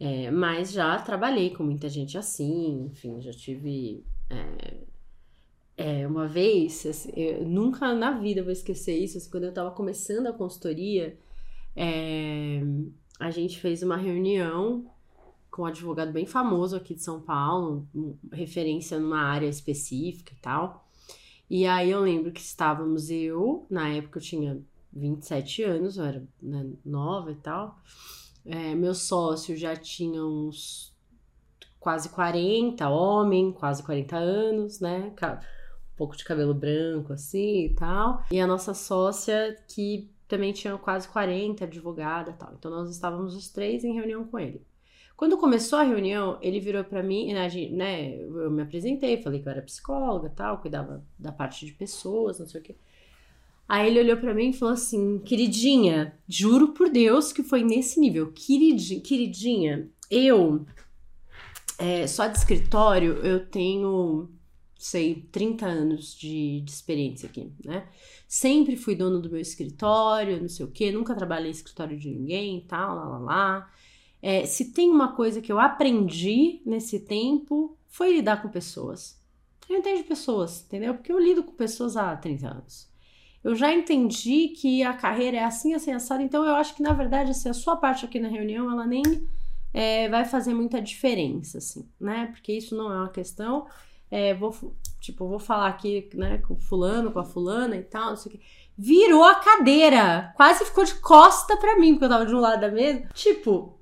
É, 0.00 0.30
mas 0.30 0.72
já 0.72 0.96
trabalhei 1.00 1.50
com 1.50 1.64
muita 1.64 1.88
gente 1.88 2.16
assim, 2.16 2.86
enfim, 2.86 3.20
já 3.20 3.32
tive. 3.32 4.04
É, 4.30 4.84
é, 5.76 6.06
uma 6.06 6.26
vez, 6.26 6.84
assim, 6.86 7.12
nunca 7.46 7.94
na 7.94 8.12
vida 8.18 8.42
vou 8.42 8.52
esquecer 8.52 8.96
isso, 8.98 9.18
assim, 9.18 9.30
quando 9.30 9.44
eu 9.44 9.52
tava 9.52 9.70
começando 9.70 10.26
a 10.26 10.32
consultoria, 10.32 11.16
é, 11.76 12.60
a 13.20 13.30
gente 13.30 13.60
fez 13.60 13.82
uma 13.82 13.96
reunião 13.96 14.90
com 15.50 15.62
um 15.62 15.66
advogado 15.66 16.12
bem 16.12 16.26
famoso 16.26 16.76
aqui 16.76 16.94
de 16.94 17.02
São 17.02 17.20
Paulo, 17.20 17.88
referência 18.32 18.98
numa 18.98 19.20
área 19.20 19.46
específica 19.48 20.32
e 20.32 20.40
tal. 20.40 20.87
E 21.50 21.66
aí 21.66 21.90
eu 21.90 22.00
lembro 22.00 22.30
que 22.30 22.40
estávamos 22.40 23.10
eu, 23.10 23.66
na 23.70 23.88
época 23.88 24.18
eu 24.18 24.22
tinha 24.22 24.62
27 24.92 25.62
anos, 25.62 25.96
eu 25.96 26.04
era 26.04 26.28
né, 26.42 26.70
nova 26.84 27.32
e 27.32 27.36
tal. 27.36 27.78
É, 28.44 28.74
meu 28.74 28.94
sócio 28.94 29.56
já 29.56 29.74
tinha 29.76 30.24
uns 30.24 30.94
quase 31.78 32.08
40, 32.10 32.88
homem, 32.88 33.52
quase 33.52 33.82
40 33.82 34.16
anos, 34.16 34.80
né? 34.80 35.12
Um 35.22 35.96
pouco 35.96 36.16
de 36.16 36.24
cabelo 36.24 36.54
branco 36.54 37.12
assim 37.12 37.66
e 37.66 37.74
tal. 37.74 38.22
E 38.30 38.40
a 38.40 38.46
nossa 38.46 38.74
sócia 38.74 39.56
que 39.68 40.10
também 40.26 40.52
tinha 40.52 40.76
quase 40.76 41.08
40, 41.08 41.64
advogada 41.64 42.30
e 42.30 42.34
tal. 42.34 42.52
Então 42.52 42.70
nós 42.70 42.90
estávamos 42.90 43.34
os 43.34 43.48
três 43.48 43.84
em 43.84 43.94
reunião 43.94 44.24
com 44.24 44.38
ele. 44.38 44.62
Quando 45.18 45.36
começou 45.36 45.80
a 45.80 45.82
reunião, 45.82 46.38
ele 46.40 46.60
virou 46.60 46.84
para 46.84 47.02
mim, 47.02 47.32
né, 47.32 48.14
eu 48.16 48.48
me 48.52 48.62
apresentei, 48.62 49.20
falei 49.20 49.42
que 49.42 49.48
eu 49.48 49.50
era 49.50 49.60
psicóloga, 49.62 50.30
tal, 50.30 50.58
cuidava 50.58 51.04
da 51.18 51.32
parte 51.32 51.66
de 51.66 51.72
pessoas, 51.72 52.38
não 52.38 52.46
sei 52.46 52.60
o 52.60 52.62
quê. 52.62 52.76
Aí 53.68 53.88
ele 53.88 53.98
olhou 53.98 54.16
para 54.16 54.32
mim 54.32 54.50
e 54.50 54.52
falou 54.52 54.74
assim: 54.74 55.18
"Queridinha, 55.18 56.16
juro 56.28 56.68
por 56.68 56.88
Deus 56.88 57.32
que 57.32 57.42
foi 57.42 57.64
nesse 57.64 57.98
nível. 57.98 58.30
Queridinha, 58.32 59.00
queridinha 59.00 59.90
eu 60.08 60.64
é, 61.78 62.06
só 62.06 62.28
de 62.28 62.38
escritório 62.38 63.14
eu 63.14 63.44
tenho, 63.44 64.30
sei, 64.78 65.26
30 65.32 65.66
anos 65.66 66.14
de, 66.14 66.60
de 66.60 66.70
experiência 66.70 67.28
aqui, 67.28 67.52
né? 67.64 67.88
Sempre 68.28 68.76
fui 68.76 68.94
dono 68.94 69.20
do 69.20 69.28
meu 69.28 69.40
escritório, 69.40 70.40
não 70.40 70.48
sei 70.48 70.64
o 70.64 70.70
quê, 70.70 70.92
nunca 70.92 71.16
trabalhei 71.16 71.48
em 71.48 71.50
escritório 71.50 71.98
de 71.98 72.08
ninguém, 72.08 72.64
tal, 72.68 72.94
lá, 72.94 73.04
lá, 73.04 73.18
lá. 73.18 73.72
É, 74.22 74.44
se 74.46 74.72
tem 74.72 74.90
uma 74.90 75.12
coisa 75.12 75.40
que 75.40 75.50
eu 75.50 75.58
aprendi 75.58 76.60
nesse 76.66 77.00
tempo, 77.00 77.76
foi 77.88 78.14
lidar 78.14 78.42
com 78.42 78.48
pessoas. 78.48 79.18
Eu 79.68 79.78
entendo 79.78 80.04
pessoas, 80.04 80.64
entendeu? 80.64 80.94
Porque 80.94 81.12
eu 81.12 81.18
lido 81.18 81.42
com 81.42 81.52
pessoas 81.52 81.96
há 81.96 82.16
30 82.16 82.48
anos. 82.48 82.88
Eu 83.44 83.54
já 83.54 83.72
entendi 83.72 84.48
que 84.48 84.82
a 84.82 84.92
carreira 84.92 85.36
é 85.36 85.44
assim, 85.44 85.74
assim, 85.74 85.92
assada, 85.92 86.22
então 86.22 86.44
eu 86.44 86.54
acho 86.54 86.74
que, 86.74 86.82
na 86.82 86.92
verdade, 86.92 87.30
assim, 87.30 87.48
a 87.48 87.54
sua 87.54 87.76
parte 87.76 88.04
aqui 88.04 88.18
na 88.18 88.28
reunião, 88.28 88.70
ela 88.70 88.86
nem 88.86 89.02
é, 89.72 90.08
vai 90.08 90.24
fazer 90.24 90.54
muita 90.54 90.80
diferença, 90.82 91.58
assim, 91.58 91.88
né? 92.00 92.28
Porque 92.32 92.52
isso 92.52 92.76
não 92.76 92.92
é 92.92 92.96
uma 92.96 93.10
questão. 93.10 93.66
É, 94.10 94.34
vou, 94.34 94.54
tipo, 95.00 95.28
vou 95.28 95.38
falar 95.38 95.68
aqui, 95.68 96.08
né, 96.14 96.38
com 96.38 96.56
fulano, 96.56 97.12
com 97.12 97.18
a 97.20 97.24
fulana 97.24 97.76
e 97.76 97.82
tal, 97.82 98.10
não 98.10 98.16
sei 98.16 98.32
o 98.32 98.38
que. 98.38 98.44
Virou 98.76 99.24
a 99.24 99.36
cadeira, 99.36 100.32
quase 100.36 100.64
ficou 100.64 100.84
de 100.84 100.94
costa 100.96 101.56
pra 101.56 101.78
mim, 101.78 101.92
porque 101.92 102.06
eu 102.06 102.08
tava 102.08 102.26
de 102.26 102.34
um 102.34 102.40
lado 102.40 102.60
da 102.60 102.70
mesa. 102.70 103.08
Tipo, 103.12 103.77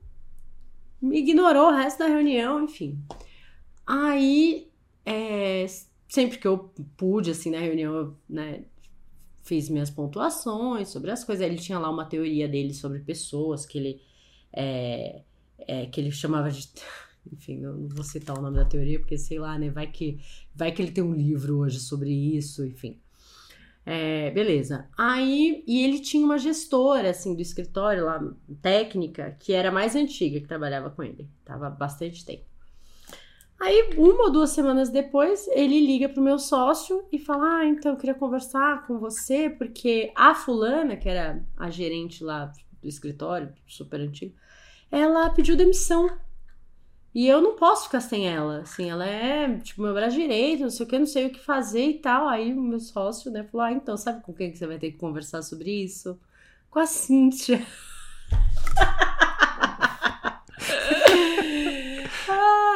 me 1.01 1.19
ignorou 1.19 1.69
o 1.69 1.75
resto 1.75 1.99
da 1.99 2.07
reunião, 2.07 2.65
enfim. 2.65 2.99
Aí, 3.87 4.71
é, 5.05 5.67
sempre 6.09 6.39
que 6.39 6.47
eu 6.47 6.71
pude, 6.97 7.31
assim, 7.31 7.51
na 7.51 7.59
reunião, 7.59 7.95
eu, 7.95 8.17
né, 8.29 8.65
fiz 9.43 9.69
minhas 9.69 9.91
pontuações 9.91 10.89
sobre 10.89 11.11
as 11.11 11.25
coisas. 11.25 11.47
Ele 11.47 11.57
tinha 11.57 11.79
lá 11.79 11.91
uma 11.91 12.05
teoria 12.05 12.49
dele 12.49 12.75
sobre 12.75 12.99
pessoas, 13.01 13.65
que 13.65 13.79
ele, 13.79 14.03
é, 14.53 15.23
é, 15.59 15.87
que 15.87 16.01
ele 16.01 16.11
chamava 16.11 16.51
de... 16.51 16.69
Enfim, 17.33 17.61
eu 17.61 17.77
não 17.77 17.89
vou 17.89 18.05
citar 18.05 18.39
o 18.39 18.43
nome 18.43 18.57
da 18.57 18.65
teoria, 18.65 19.01
porque 19.01 19.19
sei 19.19 19.41
lá, 19.41 19.59
né, 19.59 19.69
vai 19.69 19.89
que, 19.89 20.21
vai 20.55 20.71
que 20.71 20.81
ele 20.81 20.93
tem 20.93 21.03
um 21.03 21.13
livro 21.13 21.59
hoje 21.59 21.81
sobre 21.81 22.09
isso, 22.09 22.65
enfim. 22.65 23.01
É, 23.89 24.33
beleza. 24.33 24.89
Aí, 24.99 25.63
e 25.65 25.85
ele 25.85 26.01
tinha 26.01 26.25
uma 26.25 26.39
gestora, 26.39 27.11
assim, 27.11 27.37
do 27.37 27.41
escritório 27.41 28.05
lá, 28.05 28.21
técnica, 28.61 29.37
que 29.39 29.53
era 29.53 29.71
mais 29.71 29.95
antiga, 29.95 30.41
que 30.41 30.49
trabalhava 30.49 30.91
com 30.91 31.05
ele. 31.05 31.31
Tava 31.45 31.71
bastante 31.71 32.25
tempo. 32.25 32.45
Aí, 33.61 33.95
uma 33.97 34.25
ou 34.25 34.33
duas 34.33 34.51
semanas 34.51 34.91
depois, 34.91 35.47
ele 35.49 35.87
liga 35.87 36.09
pro 36.09 36.21
meu 36.21 36.37
sócio 36.37 37.07
e 37.13 37.19
fala: 37.19 37.61
Ah, 37.61 37.65
então 37.65 37.93
eu 37.93 37.97
queria 37.97 38.15
conversar 38.15 38.85
com 38.89 38.99
você, 38.99 39.49
porque 39.49 40.13
a 40.17 40.35
fulana, 40.35 40.97
que 40.97 41.09
era 41.09 41.43
a 41.57 41.71
gerente 41.71 42.25
lá 42.25 42.53
do 42.83 42.89
escritório, 42.89 43.55
super 43.69 44.01
antigo, 44.01 44.35
ela 44.91 45.31
pediu 45.31 45.57
demissão. 45.57 46.11
E 47.17 47.27
eu 47.27 47.41
não 47.41 47.57
posso 47.57 47.85
ficar 47.85 48.03
sem 48.03 48.29
ela, 48.29 48.59
assim, 48.59 48.91
ela 48.91 49.07
é, 49.07 49.59
tipo, 49.61 49.81
meu 49.81 49.95
braço 49.95 50.15
direito, 50.15 50.65
não 50.65 50.69
sei 50.69 50.85
o 50.85 50.89
que, 50.89 50.99
não 50.99 51.07
sei 51.07 51.27
o 51.29 51.31
que 51.31 51.41
fazer 51.41 51.87
e 51.87 51.95
tal. 51.95 52.29
Aí 52.29 52.53
o 52.53 52.61
meu 52.61 52.79
sócio, 52.79 53.31
né, 53.31 53.43
falou, 53.43 53.67
ah, 53.67 53.73
então, 53.73 53.97
sabe 53.97 54.23
com 54.23 54.35
quem 54.35 54.53
que 54.53 54.59
você 54.59 54.67
vai 54.67 54.79
ter 54.79 54.93
que 54.93 54.99
conversar 54.99 55.41
sobre 55.41 55.71
isso? 55.83 56.21
Com 56.69 56.79
a 56.79 56.85
Cíntia. 56.85 57.59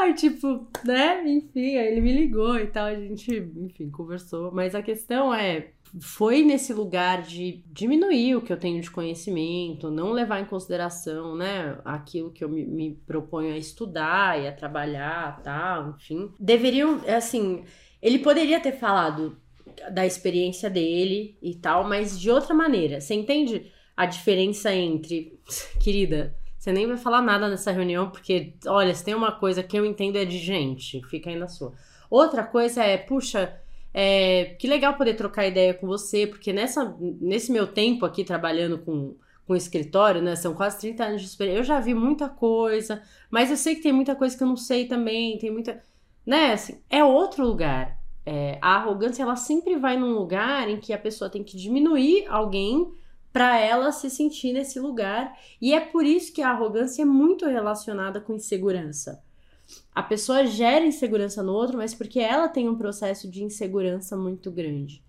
Ai, 0.00 0.14
tipo, 0.14 0.66
né, 0.87 1.23
enfim, 1.28 1.76
aí 1.76 1.88
ele 1.88 2.00
me 2.00 2.14
ligou 2.14 2.59
e 2.59 2.66
tal, 2.66 2.87
a 2.87 2.94
gente, 2.94 3.37
enfim, 3.37 3.90
conversou. 3.90 4.50
Mas 4.52 4.75
a 4.75 4.80
questão 4.80 5.35
é, 5.35 5.73
foi 5.99 6.42
nesse 6.42 6.73
lugar 6.73 7.23
de 7.23 7.62
diminuir 7.66 8.37
o 8.37 8.42
que 8.42 8.52
eu 8.52 8.59
tenho 8.59 8.80
de 8.80 8.90
conhecimento, 8.90 9.90
não 9.90 10.12
levar 10.12 10.40
em 10.40 10.44
consideração, 10.44 11.35
né, 11.35 11.78
aquilo 11.85 12.30
que 12.30 12.44
eu 12.44 12.49
me, 12.49 12.64
me 12.64 12.94
proponho 13.06 13.54
a 13.54 13.59
estudar 13.59 14.40
e 14.40 14.47
a 14.47 14.52
trabalhar, 14.52 15.40
tal, 15.42 15.90
enfim. 15.90 16.30
Deveriam, 16.38 17.00
assim, 17.09 17.64
ele 18.00 18.18
poderia 18.18 18.61
ter 18.61 18.73
falado 18.73 19.37
da 19.92 20.06
experiência 20.06 20.68
dele 20.68 21.37
e 21.42 21.54
tal, 21.54 21.88
mas 21.88 22.18
de 22.18 22.30
outra 22.30 22.54
maneira. 22.54 23.00
Você 23.00 23.14
entende 23.14 23.73
a 23.97 24.06
diferença 24.06 24.75
entre, 24.75 25.40
querida, 25.82 26.37
você 26.59 26.73
nem 26.73 26.87
vai 26.87 26.97
falar 26.99 27.23
nada 27.23 27.49
nessa 27.49 27.73
reunião, 27.73 28.11
porque, 28.11 28.54
olha, 28.66 28.94
se 28.94 29.04
tem 29.04 29.14
uma 29.14 29.32
coisa 29.32 29.62
que 29.62 29.78
eu 29.78 29.85
entendo 29.85 30.16
é 30.16 30.25
de 30.25 30.38
gente, 30.38 31.02
fica 31.09 31.30
aí 31.30 31.37
na 31.37 31.49
sua. 31.49 31.73
Outra 32.11 32.44
coisa 32.44 32.85
é, 32.85 32.99
puxa, 32.99 33.59
é, 33.92 34.56
que 34.59 34.68
legal 34.68 34.94
poder 34.94 35.14
trocar 35.14 35.47
ideia 35.47 35.75
com 35.75 35.87
você, 35.87 36.26
porque 36.26 36.52
nessa, 36.52 36.97
nesse 37.20 37.50
meu 37.50 37.66
tempo 37.66 38.06
aqui 38.06 38.25
trabalhando 38.25 38.78
com, 38.78 39.16
com 39.47 39.56
escritório, 39.56 40.23
né? 40.23 40.37
São 40.37 40.54
quase 40.54 40.78
30 40.80 41.04
anos 41.04 41.20
de 41.23 41.26
experiência. 41.26 41.61
Eu 41.61 41.64
já 41.64 41.80
vi 41.80 41.92
muita 41.94 42.28
coisa, 42.28 43.02
mas 43.30 43.50
eu 43.50 43.56
sei 43.56 43.75
que 43.75 43.82
tem 43.82 43.92
muita 43.92 44.14
coisa 44.14 44.37
que 44.37 44.42
eu 44.42 44.49
não 44.49 44.56
sei 44.56 44.87
também, 44.87 45.38
tem 45.38 45.50
muita. 45.50 45.82
Né? 46.25 46.52
Assim, 46.52 46.80
é 46.88 47.02
outro 47.04 47.44
lugar. 47.44 47.99
É, 48.25 48.59
a 48.62 48.76
arrogância, 48.76 49.23
ela 49.23 49.37
sempre 49.37 49.76
vai 49.76 49.97
num 49.97 50.12
lugar 50.12 50.68
em 50.68 50.78
que 50.78 50.92
a 50.92 50.99
pessoa 50.99 51.30
tem 51.30 51.42
que 51.42 51.56
diminuir 51.56 52.26
alguém 52.28 52.92
para 53.32 53.59
ela 53.59 53.90
se 53.92 54.09
sentir 54.09 54.52
nesse 54.52 54.78
lugar. 54.78 55.37
E 55.61 55.75
é 55.75 55.80
por 55.80 56.04
isso 56.04 56.32
que 56.32 56.42
a 56.42 56.50
arrogância 56.50 57.02
é 57.02 57.06
muito 57.06 57.47
relacionada 57.47 58.20
com 58.20 58.35
insegurança 58.35 59.20
a 59.94 60.02
pessoa 60.02 60.47
gera 60.47 60.87
insegurança 60.87 61.42
no 61.42 61.52
outro, 61.52 61.76
mas 61.76 61.94
porque 61.94 62.20
ela 62.20 62.49
tem 62.49 62.68
um 62.68 62.76
processo 62.76 63.28
de 63.28 63.42
insegurança 63.42 64.16
muito 64.16 64.50
grande, 64.50 65.02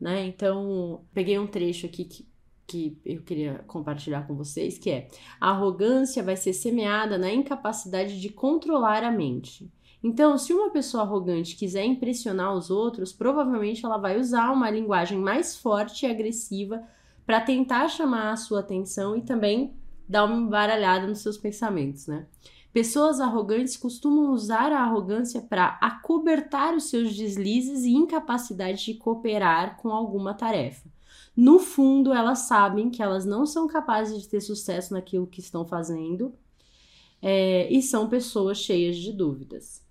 né? 0.00 0.26
Então, 0.26 1.02
peguei 1.12 1.38
um 1.38 1.46
trecho 1.46 1.86
aqui 1.86 2.04
que, 2.04 2.26
que 2.66 3.00
eu 3.04 3.22
queria 3.22 3.64
compartilhar 3.66 4.26
com 4.26 4.34
vocês, 4.34 4.78
que 4.78 4.90
é: 4.90 5.08
a 5.40 5.50
arrogância 5.50 6.22
vai 6.22 6.36
ser 6.36 6.52
semeada 6.52 7.18
na 7.18 7.32
incapacidade 7.32 8.20
de 8.20 8.28
controlar 8.28 9.02
a 9.02 9.10
mente. 9.10 9.70
Então, 10.02 10.38
se 10.38 10.52
uma 10.52 10.70
pessoa 10.70 11.02
arrogante 11.02 11.56
quiser 11.56 11.84
impressionar 11.84 12.54
os 12.54 12.70
outros, 12.70 13.12
provavelmente 13.12 13.84
ela 13.84 13.98
vai 13.98 14.18
usar 14.18 14.52
uma 14.52 14.70
linguagem 14.70 15.18
mais 15.18 15.56
forte 15.56 16.06
e 16.06 16.08
agressiva 16.08 16.82
para 17.26 17.40
tentar 17.40 17.88
chamar 17.88 18.30
a 18.30 18.36
sua 18.36 18.60
atenção 18.60 19.16
e 19.16 19.22
também 19.22 19.74
dar 20.08 20.24
uma 20.24 20.36
embaralhada 20.36 21.06
nos 21.06 21.18
seus 21.18 21.36
pensamentos, 21.36 22.06
né? 22.06 22.26
Pessoas 22.72 23.20
arrogantes 23.20 23.76
costumam 23.76 24.32
usar 24.32 24.72
a 24.72 24.82
arrogância 24.82 25.40
para 25.40 25.78
acobertar 25.80 26.74
os 26.74 26.84
seus 26.84 27.16
deslizes 27.16 27.84
e 27.84 27.92
incapacidade 27.92 28.84
de 28.84 28.94
cooperar 28.94 29.76
com 29.78 29.88
alguma 29.90 30.34
tarefa. 30.34 30.88
No 31.34 31.58
fundo, 31.58 32.12
elas 32.12 32.40
sabem 32.40 32.90
que 32.90 33.02
elas 33.02 33.24
não 33.24 33.46
são 33.46 33.66
capazes 33.66 34.20
de 34.20 34.28
ter 34.28 34.40
sucesso 34.40 34.92
naquilo 34.92 35.26
que 35.26 35.40
estão 35.40 35.64
fazendo 35.64 36.34
é, 37.22 37.72
e 37.72 37.80
são 37.80 38.08
pessoas 38.08 38.58
cheias 38.58 38.96
de 38.96 39.12
dúvidas. 39.12 39.82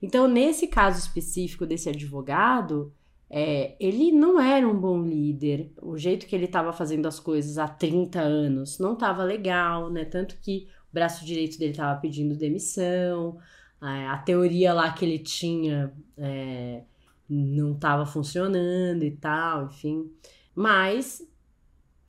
Então, 0.00 0.28
nesse 0.28 0.66
caso 0.66 0.98
específico 0.98 1.66
desse 1.66 1.88
advogado, 1.88 2.92
é, 3.28 3.74
ele 3.80 4.12
não 4.12 4.40
era 4.40 4.66
um 4.68 4.78
bom 4.78 5.02
líder. 5.02 5.72
O 5.82 5.96
jeito 5.98 6.26
que 6.26 6.36
ele 6.36 6.44
estava 6.44 6.72
fazendo 6.72 7.06
as 7.06 7.18
coisas 7.18 7.58
há 7.58 7.66
30 7.66 8.20
anos 8.20 8.78
não 8.78 8.92
estava 8.92 9.24
legal, 9.24 9.90
né? 9.90 10.04
Tanto 10.04 10.38
que 10.40 10.68
braço 10.96 11.26
direito 11.26 11.58
dele 11.58 11.72
estava 11.72 12.00
pedindo 12.00 12.34
demissão, 12.34 13.38
a, 13.78 14.16
teoria 14.16 14.72
lá 14.72 14.90
que 14.90 15.04
ele 15.04 15.18
tinha 15.18 15.92
é, 16.16 16.80
não 17.28 17.72
estava 17.72 18.06
funcionando 18.06 19.04
e 19.04 19.10
tal, 19.10 19.66
enfim. 19.66 20.10
Mas 20.54 21.22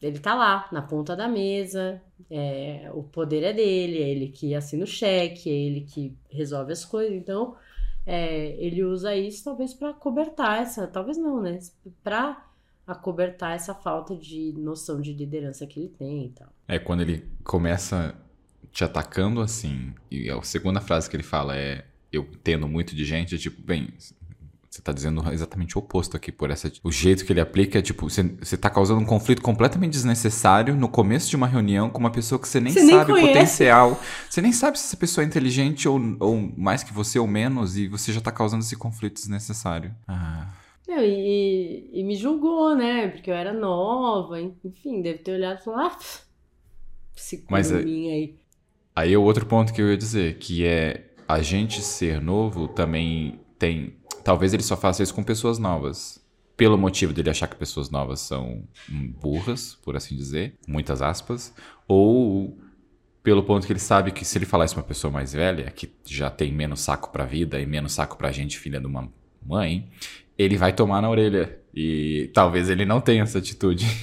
ele 0.01 0.20
tá 0.20 0.34
lá, 0.34 0.70
na 0.72 0.82
ponta 0.82 1.17
da 1.17 1.27
mesa, 1.27 2.01
é, 2.32 2.89
o 2.94 3.03
poder 3.03 3.44
é 3.44 3.51
dele, 3.51 4.01
é 4.01 4.10
ele 4.10 4.29
que 4.29 4.56
assina 4.56 4.86
o 4.86 4.88
cheque, 4.88 5.50
é 5.50 5.53
ele 5.53 5.82
que 5.82 6.15
resolve 6.29 6.72
as 6.72 6.86
coisas, 6.86 7.13
então 7.13 7.58
é, 8.06 8.56
ele 8.58 8.86
usa 8.86 9.13
isso 9.13 9.44
talvez 9.44 9.74
para 9.74 9.91
cobertar 9.91 10.62
essa, 10.62 10.88
talvez 10.88 11.17
não, 11.17 11.41
né? 11.41 11.60
Para 12.01 12.41
acobertar 12.86 13.53
essa 13.53 13.75
falta 13.75 14.15
de 14.15 14.53
noção 14.58 15.01
de 15.01 15.12
liderança 15.12 15.67
que 15.67 15.77
ele 15.77 15.89
tem 15.89 16.27
e 16.27 16.29
tal. 16.29 16.48
É 16.70 16.79
quando 16.79 17.01
ele 17.01 17.29
começa 17.44 18.15
te 18.77 18.84
atacando 18.84 19.41
assim, 19.41 19.91
e 20.12 20.29
a 20.29 20.39
segunda 20.43 20.79
frase 20.79 21.10
que 21.10 21.15
ele 21.15 21.24
fala 21.24 21.57
é 21.57 21.84
eu 22.13 22.27
tendo 22.43 22.67
muito 22.67 22.96
de 22.96 23.03
gente, 23.05 23.34
é 23.34 23.38
tipo, 23.39 23.60
bem, 23.60 23.89
você 24.69 24.84
tá 24.84 24.93
dizendo 24.93 25.27
exatamente 25.34 25.75
o 25.75 25.79
oposto 25.79 26.15
aqui, 26.15 26.31
por 26.31 26.51
essa. 26.51 26.72
O 26.84 26.91
jeito 26.91 27.25
que 27.25 27.34
ele 27.34 27.41
aplica 27.41 27.79
é 27.79 27.81
tipo, 27.81 28.07
você, 28.07 28.22
você 28.22 28.55
tá 28.55 28.69
causando 28.69 29.01
um 29.01 29.05
conflito 29.05 29.41
completamente 29.41 29.93
desnecessário 29.93 30.75
no 30.75 30.88
começo 30.88 31.27
de 31.27 31.36
uma 31.36 31.48
reunião 31.48 31.89
com 31.89 31.98
uma 31.98 32.12
pessoa 32.12 32.38
que 32.38 32.48
você 32.48 32.60
nem 32.60 32.72
você 32.72 32.86
sabe 32.86 33.13
o 33.13 33.19
potencial. 33.19 34.00
Você 34.29 34.43
nem 34.43 34.51
sabe 34.51 34.77
se 34.77 34.86
essa 34.86 34.98
pessoa 34.98 35.25
é 35.25 35.27
inteligente 35.27 35.89
ou, 35.89 36.00
ou 36.19 36.38
mais 36.55 36.84
que 36.84 36.93
você 36.93 37.17
ou 37.17 37.25
menos, 37.25 37.77
e 37.77 37.88
você 37.88 38.13
já 38.13 38.22
tá 38.22 38.31
causando 38.31 38.63
esse 38.63 38.75
conflito 38.75 39.15
desnecessário. 39.15 39.91
Ah. 40.07 40.53
Não, 40.88 41.00
e, 41.00 41.89
e, 41.91 42.03
me 42.03 42.15
julgou, 42.15 42.75
né? 42.75 43.07
Porque 43.07 43.31
eu 43.31 43.36
era 43.36 43.51
nova, 43.51 44.39
enfim, 44.39 45.01
deve 45.01 45.17
ter 45.17 45.31
olhado 45.31 45.62
e 45.62 45.63
falado, 45.63 45.91
ah, 45.91 45.98
esse 47.15 47.43
Mas 47.50 47.72
é 47.72 47.77
aí. 47.77 48.38
Aí 48.98 49.13
é 49.13 49.18
o 49.18 49.22
outro 49.22 49.46
ponto 49.46 49.72
que 49.72 49.80
eu 49.80 49.92
ia 49.92 49.96
dizer, 49.96 50.39
que 50.39 50.66
é 50.66 51.04
a 51.27 51.39
gente 51.39 51.84
ser 51.84 52.20
novo 52.20 52.68
também 52.68 53.39
tem. 53.60 53.94
Talvez 54.24 54.56
ele 54.56 54.63
só 54.63 54.75
faça 54.75 55.04
isso 55.04 55.13
com 55.13 55.24
pessoas 55.24 55.60
novas. 55.60 56.20
Pelo 56.56 56.80
motivo 56.80 57.13
dele 57.13 57.30
achar 57.30 57.46
que 57.46 57.56
pessoas 57.56 57.92
novas 57.92 58.22
são 58.22 58.63
burras, 59.22 59.77
por 59.84 59.96
assim 59.96 60.16
dizer, 60.16 60.56
muitas 60.68 61.04
aspas, 61.04 61.54
ou 61.88 62.58
pelo 63.22 63.44
ponto 63.44 63.68
que 63.68 63.72
ele 63.72 63.80
sabe 63.80 64.10
que 64.10 64.25
se 64.25 64.36
ele 64.36 64.48
falar 64.48 64.66
isso 64.66 64.74
pra 64.74 64.82
uma 64.82 64.88
pessoa 64.88 65.13
mais 65.13 65.32
velha, 65.32 65.70
que 65.70 65.94
já 66.04 66.32
tem 66.32 66.51
menos 66.51 66.80
saco 66.80 67.12
pra 67.12 67.24
vida 67.24 67.62
e 67.62 67.68
menos 67.68 67.92
saco 67.92 68.18
pra 68.18 68.32
gente, 68.32 68.58
filha 68.58 68.80
de 68.80 68.88
uma 68.88 69.08
mãe, 69.46 69.92
ele 70.36 70.58
vai 70.58 70.74
tomar 70.74 71.04
na 71.04 71.10
orelha. 71.12 71.60
E 71.72 72.32
talvez 72.34 72.68
ele 72.68 72.84
não 72.84 73.00
tenha 73.00 73.22
essa 73.22 73.38
atitude. 73.38 73.86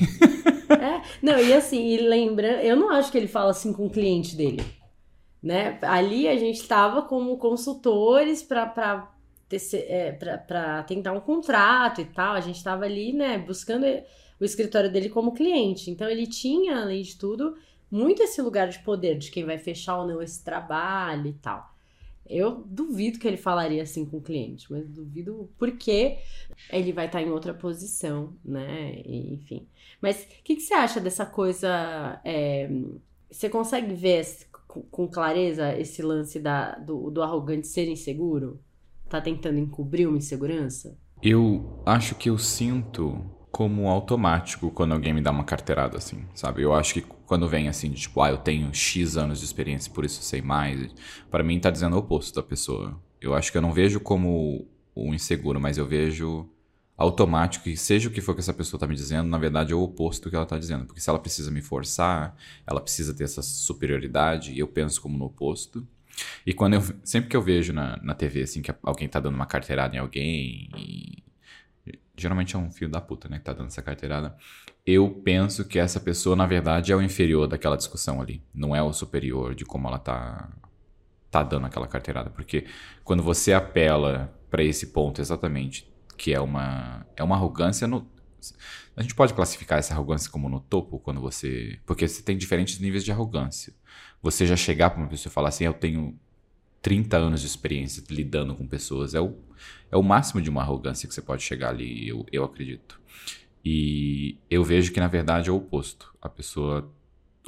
É, 0.70 1.02
não, 1.22 1.38
e 1.38 1.52
assim, 1.52 1.94
e 1.94 1.98
lembra, 1.98 2.62
eu 2.62 2.74
não 2.74 2.90
acho 2.90 3.12
que 3.12 3.18
ele 3.18 3.28
fala 3.28 3.50
assim 3.50 3.72
com 3.72 3.86
o 3.86 3.90
cliente 3.90 4.34
dele. 4.34 4.62
Né? 5.44 5.78
Ali 5.82 6.26
a 6.26 6.38
gente 6.38 6.62
estava 6.62 7.02
como 7.02 7.36
consultores 7.36 8.42
para 8.42 9.12
é, 9.74 10.10
para 10.10 10.82
tentar 10.84 11.12
um 11.12 11.20
contrato 11.20 12.00
e 12.00 12.06
tal. 12.06 12.34
A 12.34 12.40
gente 12.40 12.56
estava 12.56 12.86
ali, 12.86 13.12
né, 13.12 13.36
buscando 13.36 13.84
o 14.40 14.44
escritório 14.44 14.90
dele 14.90 15.10
como 15.10 15.34
cliente. 15.34 15.90
Então 15.90 16.08
ele 16.08 16.26
tinha, 16.26 16.80
além 16.80 17.02
de 17.02 17.16
tudo, 17.16 17.58
muito 17.90 18.22
esse 18.22 18.40
lugar 18.40 18.68
de 18.68 18.78
poder 18.78 19.18
de 19.18 19.30
quem 19.30 19.44
vai 19.44 19.58
fechar 19.58 19.98
ou 19.98 20.08
não 20.08 20.22
esse 20.22 20.42
trabalho 20.42 21.26
e 21.26 21.34
tal. 21.34 21.74
Eu 22.26 22.64
duvido 22.64 23.18
que 23.18 23.28
ele 23.28 23.36
falaria 23.36 23.82
assim 23.82 24.06
com 24.06 24.16
o 24.16 24.22
cliente, 24.22 24.72
mas 24.72 24.88
duvido 24.88 25.50
porque 25.58 26.16
ele 26.72 26.90
vai 26.90 27.04
estar 27.04 27.20
em 27.20 27.30
outra 27.30 27.52
posição, 27.52 28.32
né? 28.42 29.02
enfim. 29.04 29.68
Mas 30.00 30.22
o 30.22 30.42
que, 30.42 30.56
que, 30.56 30.62
você 30.62 30.72
acha 30.72 31.00
dessa 31.00 31.26
coisa? 31.26 32.18
É, 32.24 32.70
você 33.30 33.50
consegue 33.50 33.92
ver 33.92 34.24
com 34.90 35.08
clareza 35.08 35.76
esse 35.78 36.02
lance 36.02 36.38
da, 36.38 36.76
do, 36.76 37.10
do 37.10 37.22
arrogante 37.22 37.66
ser 37.66 37.88
inseguro? 37.88 38.60
Tá 39.08 39.20
tentando 39.20 39.58
encobrir 39.58 40.06
uma 40.06 40.18
insegurança? 40.18 40.98
Eu 41.22 41.82
acho 41.86 42.14
que 42.14 42.28
eu 42.28 42.36
sinto 42.38 43.24
como 43.50 43.88
automático 43.88 44.70
quando 44.70 44.92
alguém 44.92 45.12
me 45.12 45.20
dá 45.20 45.30
uma 45.30 45.44
carteirada 45.44 45.96
assim, 45.96 46.24
sabe? 46.34 46.62
Eu 46.62 46.74
acho 46.74 46.94
que 46.94 47.02
quando 47.24 47.48
vem 47.48 47.68
assim, 47.68 47.88
de, 47.88 48.00
tipo, 48.00 48.20
ah, 48.20 48.30
eu 48.30 48.38
tenho 48.38 48.74
X 48.74 49.16
anos 49.16 49.38
de 49.38 49.44
experiência, 49.44 49.92
por 49.92 50.04
isso 50.04 50.22
sei 50.22 50.42
mais, 50.42 50.92
para 51.30 51.44
mim 51.44 51.60
tá 51.60 51.70
dizendo 51.70 51.94
o 51.94 52.00
oposto 52.00 52.34
da 52.34 52.42
pessoa. 52.42 53.00
Eu 53.20 53.32
acho 53.32 53.52
que 53.52 53.56
eu 53.56 53.62
não 53.62 53.72
vejo 53.72 54.00
como 54.00 54.66
o 54.94 55.14
inseguro, 55.14 55.60
mas 55.60 55.78
eu 55.78 55.86
vejo 55.86 56.48
automático 56.96 57.64
que 57.64 57.76
seja 57.76 58.08
o 58.08 58.12
que 58.12 58.20
for 58.20 58.34
que 58.34 58.40
essa 58.40 58.54
pessoa 58.54 58.78
tá 58.78 58.86
me 58.86 58.94
dizendo, 58.94 59.28
na 59.28 59.38
verdade 59.38 59.72
é 59.72 59.76
o 59.76 59.82
oposto 59.82 60.24
do 60.24 60.30
que 60.30 60.36
ela 60.36 60.46
tá 60.46 60.58
dizendo, 60.58 60.84
porque 60.84 61.00
se 61.00 61.10
ela 61.10 61.18
precisa 61.18 61.50
me 61.50 61.60
forçar, 61.60 62.36
ela 62.66 62.80
precisa 62.80 63.12
ter 63.12 63.24
essa 63.24 63.42
superioridade, 63.42 64.52
e 64.52 64.58
eu 64.58 64.68
penso 64.68 65.02
como 65.02 65.18
no 65.18 65.24
oposto. 65.24 65.86
E 66.46 66.54
quando 66.54 66.74
eu 66.74 66.82
sempre 67.02 67.28
que 67.28 67.36
eu 67.36 67.42
vejo 67.42 67.72
na, 67.72 67.96
na 68.02 68.14
TV 68.14 68.42
assim 68.42 68.62
que 68.62 68.72
alguém 68.82 69.08
tá 69.08 69.18
dando 69.18 69.34
uma 69.34 69.46
carteirada 69.46 69.96
em 69.96 69.98
alguém 69.98 70.70
e 70.76 71.24
geralmente 72.16 72.54
é 72.54 72.58
um 72.58 72.70
filho 72.70 72.90
da 72.90 73.00
puta, 73.00 73.28
né, 73.28 73.38
que 73.38 73.44
tá 73.44 73.52
dando 73.52 73.66
essa 73.66 73.82
carteirada, 73.82 74.36
eu 74.86 75.08
penso 75.10 75.64
que 75.64 75.78
essa 75.78 75.98
pessoa, 75.98 76.36
na 76.36 76.46
verdade, 76.46 76.92
é 76.92 76.96
o 76.96 77.02
inferior 77.02 77.46
daquela 77.46 77.76
discussão 77.76 78.20
ali. 78.20 78.42
Não 78.54 78.74
é 78.74 78.82
o 78.82 78.92
superior 78.92 79.54
de 79.54 79.64
como 79.64 79.88
ela 79.88 79.98
tá, 79.98 80.48
tá 81.30 81.42
dando 81.42 81.66
aquela 81.66 81.86
carteirada. 81.86 82.30
Porque 82.30 82.66
quando 83.02 83.22
você 83.22 83.52
apela 83.52 84.32
para 84.50 84.62
esse 84.62 84.88
ponto 84.88 85.20
exatamente, 85.20 85.92
que 86.16 86.32
é 86.32 86.40
uma, 86.40 87.06
é 87.16 87.22
uma 87.22 87.36
arrogância 87.36 87.86
no. 87.86 88.06
A 88.96 89.02
gente 89.02 89.14
pode 89.14 89.34
classificar 89.34 89.78
essa 89.78 89.94
arrogância 89.94 90.30
como 90.30 90.48
no 90.48 90.60
topo 90.60 90.98
quando 90.98 91.20
você. 91.20 91.78
Porque 91.86 92.06
você 92.06 92.22
tem 92.22 92.36
diferentes 92.36 92.78
níveis 92.78 93.04
de 93.04 93.12
arrogância. 93.12 93.72
Você 94.22 94.46
já 94.46 94.56
chegar 94.56 94.90
para 94.90 95.00
uma 95.00 95.08
pessoa 95.08 95.30
e 95.30 95.34
falar 95.34 95.48
assim, 95.48 95.64
eu 95.64 95.74
tenho 95.74 96.18
30 96.80 97.16
anos 97.16 97.40
de 97.40 97.46
experiência 97.46 98.02
lidando 98.10 98.54
com 98.54 98.66
pessoas. 98.66 99.14
É 99.14 99.20
o, 99.20 99.36
é 99.90 99.96
o 99.96 100.02
máximo 100.02 100.40
de 100.40 100.50
uma 100.50 100.60
arrogância 100.60 101.08
que 101.08 101.14
você 101.14 101.22
pode 101.22 101.42
chegar 101.42 101.70
ali, 101.70 102.08
eu, 102.08 102.26
eu 102.30 102.44
acredito. 102.44 103.00
E 103.64 104.36
eu 104.50 104.62
vejo 104.62 104.92
que, 104.92 105.00
na 105.00 105.08
verdade, 105.08 105.48
é 105.48 105.52
o 105.52 105.56
oposto. 105.56 106.14
A 106.20 106.28
pessoa. 106.28 106.92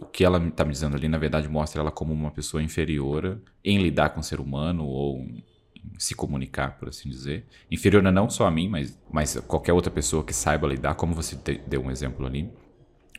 O 0.01 0.07
que 0.07 0.25
ela 0.25 0.45
está 0.47 0.65
me 0.65 0.73
dizendo 0.73 0.97
ali, 0.97 1.09
na 1.09 1.17
verdade, 1.17 1.49
mostra 1.49 1.81
ela 1.81 1.91
como 1.91 2.13
uma 2.13 2.31
pessoa 2.31 2.63
inferior 2.63 3.41
em 3.65 3.79
lidar 3.79 4.11
com 4.11 4.21
o 4.21 4.23
ser 4.23 4.41
humano 4.41 4.85
ou 4.85 5.27
se 5.99 6.15
comunicar, 6.15 6.79
por 6.79 6.89
assim 6.89 7.09
dizer. 7.09 7.47
Inferior 7.71 8.03
não 8.03 8.29
só 8.29 8.47
a 8.47 8.51
mim, 8.51 8.69
mas, 8.69 8.99
mas 9.11 9.39
qualquer 9.47 9.73
outra 9.73 9.91
pessoa 9.91 10.25
que 10.25 10.33
saiba 10.33 10.67
lidar, 10.67 10.95
como 10.95 11.15
você 11.15 11.37
deu 11.67 11.83
um 11.83 11.91
exemplo 11.91 12.27
ali. 12.27 12.51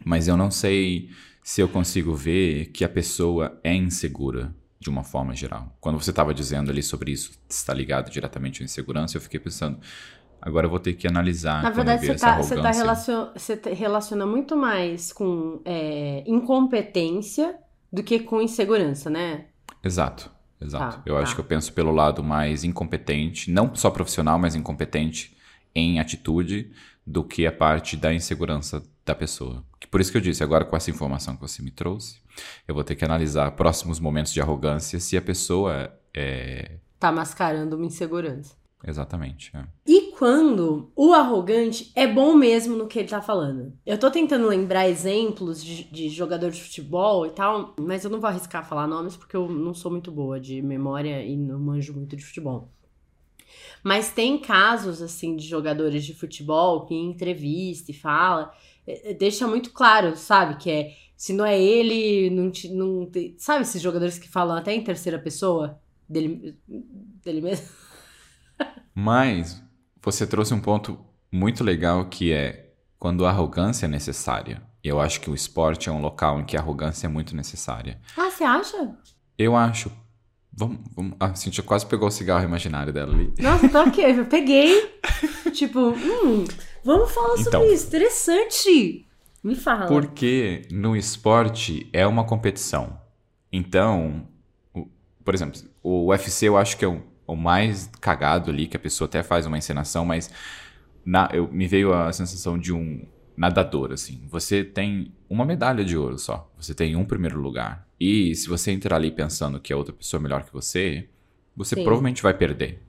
Mas 0.04 0.28
eu 0.28 0.38
não 0.38 0.52
sei 0.52 1.10
se 1.44 1.62
eu 1.62 1.68
consigo 1.70 2.14
ver 2.14 2.68
que 2.68 2.84
a 2.84 2.90
pessoa 2.90 3.60
é 3.64 3.74
insegura 3.74 4.54
de 4.80 4.90
uma 4.90 5.04
forma 5.04 5.36
geral. 5.36 5.76
Quando 5.80 6.00
você 6.00 6.12
estava 6.12 6.34
dizendo 6.34 6.70
ali 6.70 6.84
sobre 6.84 7.12
isso, 7.12 7.32
está 7.50 7.74
ligado 7.74 8.12
diretamente 8.12 8.62
à 8.62 8.66
insegurança, 8.66 9.18
eu 9.18 9.22
fiquei 9.22 9.40
pensando, 9.40 9.80
agora 10.42 10.66
eu 10.66 10.70
vou 10.70 10.80
ter 10.80 10.94
que 10.94 11.08
analisar. 11.08 11.64
Na 11.64 11.70
verdade, 11.70 12.06
você, 12.06 12.16
tá, 12.16 12.38
você, 12.38 12.56
tá 12.56 12.72
relaciona, 12.72 13.32
você 13.36 13.60
relaciona 13.74 14.26
muito 14.26 14.56
mais 14.56 15.12
com 15.12 15.62
é, 15.66 16.24
incompetência 16.28 17.56
do 17.92 18.04
que 18.04 18.20
com 18.20 18.42
insegurança, 18.42 19.10
né? 19.10 19.46
Exato, 19.84 20.32
exato. 20.62 20.98
Tá, 20.98 21.04
eu 21.06 21.16
tá. 21.16 21.22
acho 21.22 21.36
que 21.36 21.42
eu 21.42 21.46
penso 21.46 21.74
pelo 21.74 21.92
lado 21.92 22.24
mais 22.24 22.64
incompetente, 22.64 23.52
não 23.52 23.74
só 23.76 23.90
profissional, 23.90 24.38
mas 24.40 24.56
incompetente 24.56 25.36
em 25.74 26.00
atitude, 26.00 26.72
do 27.06 27.24
que 27.24 27.48
a 27.48 27.52
parte 27.52 27.96
da 27.96 28.14
insegurança 28.14 28.84
da 29.06 29.16
pessoa. 29.16 29.64
Por 29.90 30.02
isso 30.02 30.12
que 30.12 30.18
eu 30.18 30.22
disse, 30.22 30.44
agora 30.44 30.66
com 30.66 30.76
essa 30.76 30.92
informação 30.92 31.36
que 31.36 31.42
você 31.42 31.62
me 31.62 31.72
trouxe, 31.72 32.20
eu 32.68 32.76
vou 32.76 32.84
ter 32.84 32.96
que 32.96 33.06
analisar 33.06 33.52
próximos 33.52 34.00
momentos 34.00 34.34
de 34.34 34.42
arrogância 34.42 35.00
se 35.00 35.16
a 35.16 35.22
pessoa 35.22 35.98
é. 36.14 36.80
Tá 37.00 37.12
mascarando 37.12 37.78
uma 37.78 37.86
insegurança. 37.86 38.56
Exatamente. 38.84 39.52
É. 39.56 39.66
E 39.86 40.12
quando 40.12 40.92
o 40.96 41.14
arrogante 41.14 41.92
é 41.96 42.06
bom 42.06 42.36
mesmo 42.36 42.76
no 42.76 42.88
que 42.88 43.00
ele 43.00 43.08
tá 43.08 43.22
falando? 43.22 43.74
Eu 43.86 43.98
tô 43.98 44.12
tentando 44.12 44.48
lembrar 44.48 44.88
exemplos 44.88 45.64
de, 45.64 45.84
de 45.86 46.10
jogador 46.10 46.52
de 46.52 46.62
futebol 46.62 47.26
e 47.26 47.32
tal, 47.32 47.76
mas 47.80 48.04
eu 48.04 48.10
não 48.10 48.20
vou 48.20 48.30
arriscar 48.30 48.68
falar 48.68 48.88
nomes 48.88 49.18
porque 49.18 49.36
eu 49.36 49.50
não 49.50 49.74
sou 49.74 49.92
muito 49.92 50.12
boa 50.12 50.40
de 50.40 50.62
memória 50.62 51.24
e 51.24 51.36
não 51.36 51.60
manjo 51.60 51.94
muito 51.94 52.16
de 52.16 52.24
futebol. 52.24 52.72
Mas 53.84 54.12
tem 54.12 54.38
casos, 54.38 55.02
assim, 55.02 55.36
de 55.36 55.48
jogadores 55.48 56.04
de 56.04 56.14
futebol 56.14 56.86
que 56.86 56.94
entrevista 56.96 57.92
e 57.92 57.94
fala, 57.94 58.52
é, 58.86 59.12
é, 59.12 59.14
deixa 59.14 59.48
muito 59.48 59.72
claro, 59.72 60.16
sabe? 60.16 60.58
Que 60.58 60.70
é, 60.70 60.94
se 61.16 61.34
não 61.34 61.46
é 61.46 61.62
ele, 61.62 62.30
não, 62.30 62.52
não 62.72 63.12
sabe 63.38 63.64
esses 63.64 63.82
jogadores 63.82 64.20
que 64.20 64.28
falam 64.30 64.58
até 64.58 64.74
em 64.74 64.84
terceira 64.84 65.20
pessoa 65.20 65.80
dele, 66.08 66.58
dele 67.24 67.42
mesmo? 67.42 67.68
Mas 69.00 69.64
você 70.02 70.26
trouxe 70.26 70.56
um 70.56 70.60
ponto 70.60 71.00
muito 71.32 71.64
legal 71.64 72.06
que 72.06 72.34
é 72.34 72.72
quando 72.98 73.28
a 73.28 73.30
arrogância 73.30 73.86
é 73.86 73.88
necessária. 73.88 74.60
Eu 74.84 75.00
acho 75.00 75.22
que 75.22 75.30
o 75.30 75.36
esporte 75.36 75.88
é 75.88 75.92
um 75.92 76.02
local 76.02 76.40
em 76.40 76.44
que 76.44 76.58
a 76.58 76.60
arrogância 76.60 77.06
é 77.06 77.08
muito 77.08 77.36
necessária. 77.36 78.00
Ah, 78.18 78.32
você 78.32 78.44
acha? 78.44 78.98
Eu 79.38 79.56
acho. 79.56 79.92
Vamos, 80.52 80.80
vamos. 80.96 81.14
A 81.20 81.36
Cintia 81.36 81.64
quase 81.64 81.86
pegou 81.86 82.08
o 82.08 82.12
cigarro 82.12 82.44
imaginário 82.44 82.92
dela 82.92 83.14
ali. 83.14 83.32
Nossa, 83.38 83.70
tô 83.70 83.78
aqui. 83.78 84.02
Eu 84.02 84.26
peguei. 84.26 85.00
tipo, 85.54 85.90
hum, 85.90 86.46
vamos 86.84 87.12
falar 87.12 87.36
então, 87.38 87.52
sobre 87.52 87.74
isso. 87.74 87.86
Interessante. 87.86 89.06
Me 89.44 89.54
fala. 89.54 89.86
Porque 89.86 90.64
no 90.72 90.96
esporte 90.96 91.88
é 91.94 92.08
uma 92.08 92.24
competição. 92.24 93.00
Então, 93.54 94.28
por 95.24 95.36
exemplo, 95.36 95.62
o 95.84 96.08
UFC 96.08 96.48
eu 96.48 96.58
acho 96.58 96.76
que 96.76 96.84
é 96.84 96.88
o, 96.88 97.04
o 97.28 97.36
mais 97.36 97.92
cagado 98.00 98.50
ali, 98.50 98.68
que 98.68 98.78
a 98.78 98.80
pessoa 98.80 99.08
até 99.08 99.22
faz 99.22 99.46
uma 99.46 99.58
encenação, 99.58 100.06
mas 100.06 100.32
na, 101.06 101.30
eu, 101.34 101.52
me 101.52 101.68
veio 101.68 101.94
a 101.94 102.12
sensação 102.12 102.58
de 102.58 102.74
um 102.74 103.06
nadador, 103.36 103.92
assim. 103.92 104.24
Você 104.30 104.64
tem 104.64 105.12
uma 105.30 105.46
medalha 105.46 105.86
de 105.86 105.96
ouro 105.96 106.18
só. 106.18 106.52
Você 106.58 106.74
tem 106.74 106.96
um 106.96 107.06
primeiro 107.06 107.40
lugar. 107.40 107.88
E 108.00 108.34
se 108.34 108.48
você 108.48 108.72
entrar 108.72 108.96
ali 108.96 109.12
pensando 109.12 109.60
que 109.60 109.72
a 109.72 109.78
outra 109.78 109.94
pessoa 109.94 110.20
é 110.20 110.24
melhor 110.24 110.44
que 110.44 110.52
você, 110.52 111.08
você 111.56 111.76
Sim. 111.76 111.84
provavelmente 111.84 112.24
vai 112.24 112.34
perder. 112.34 112.82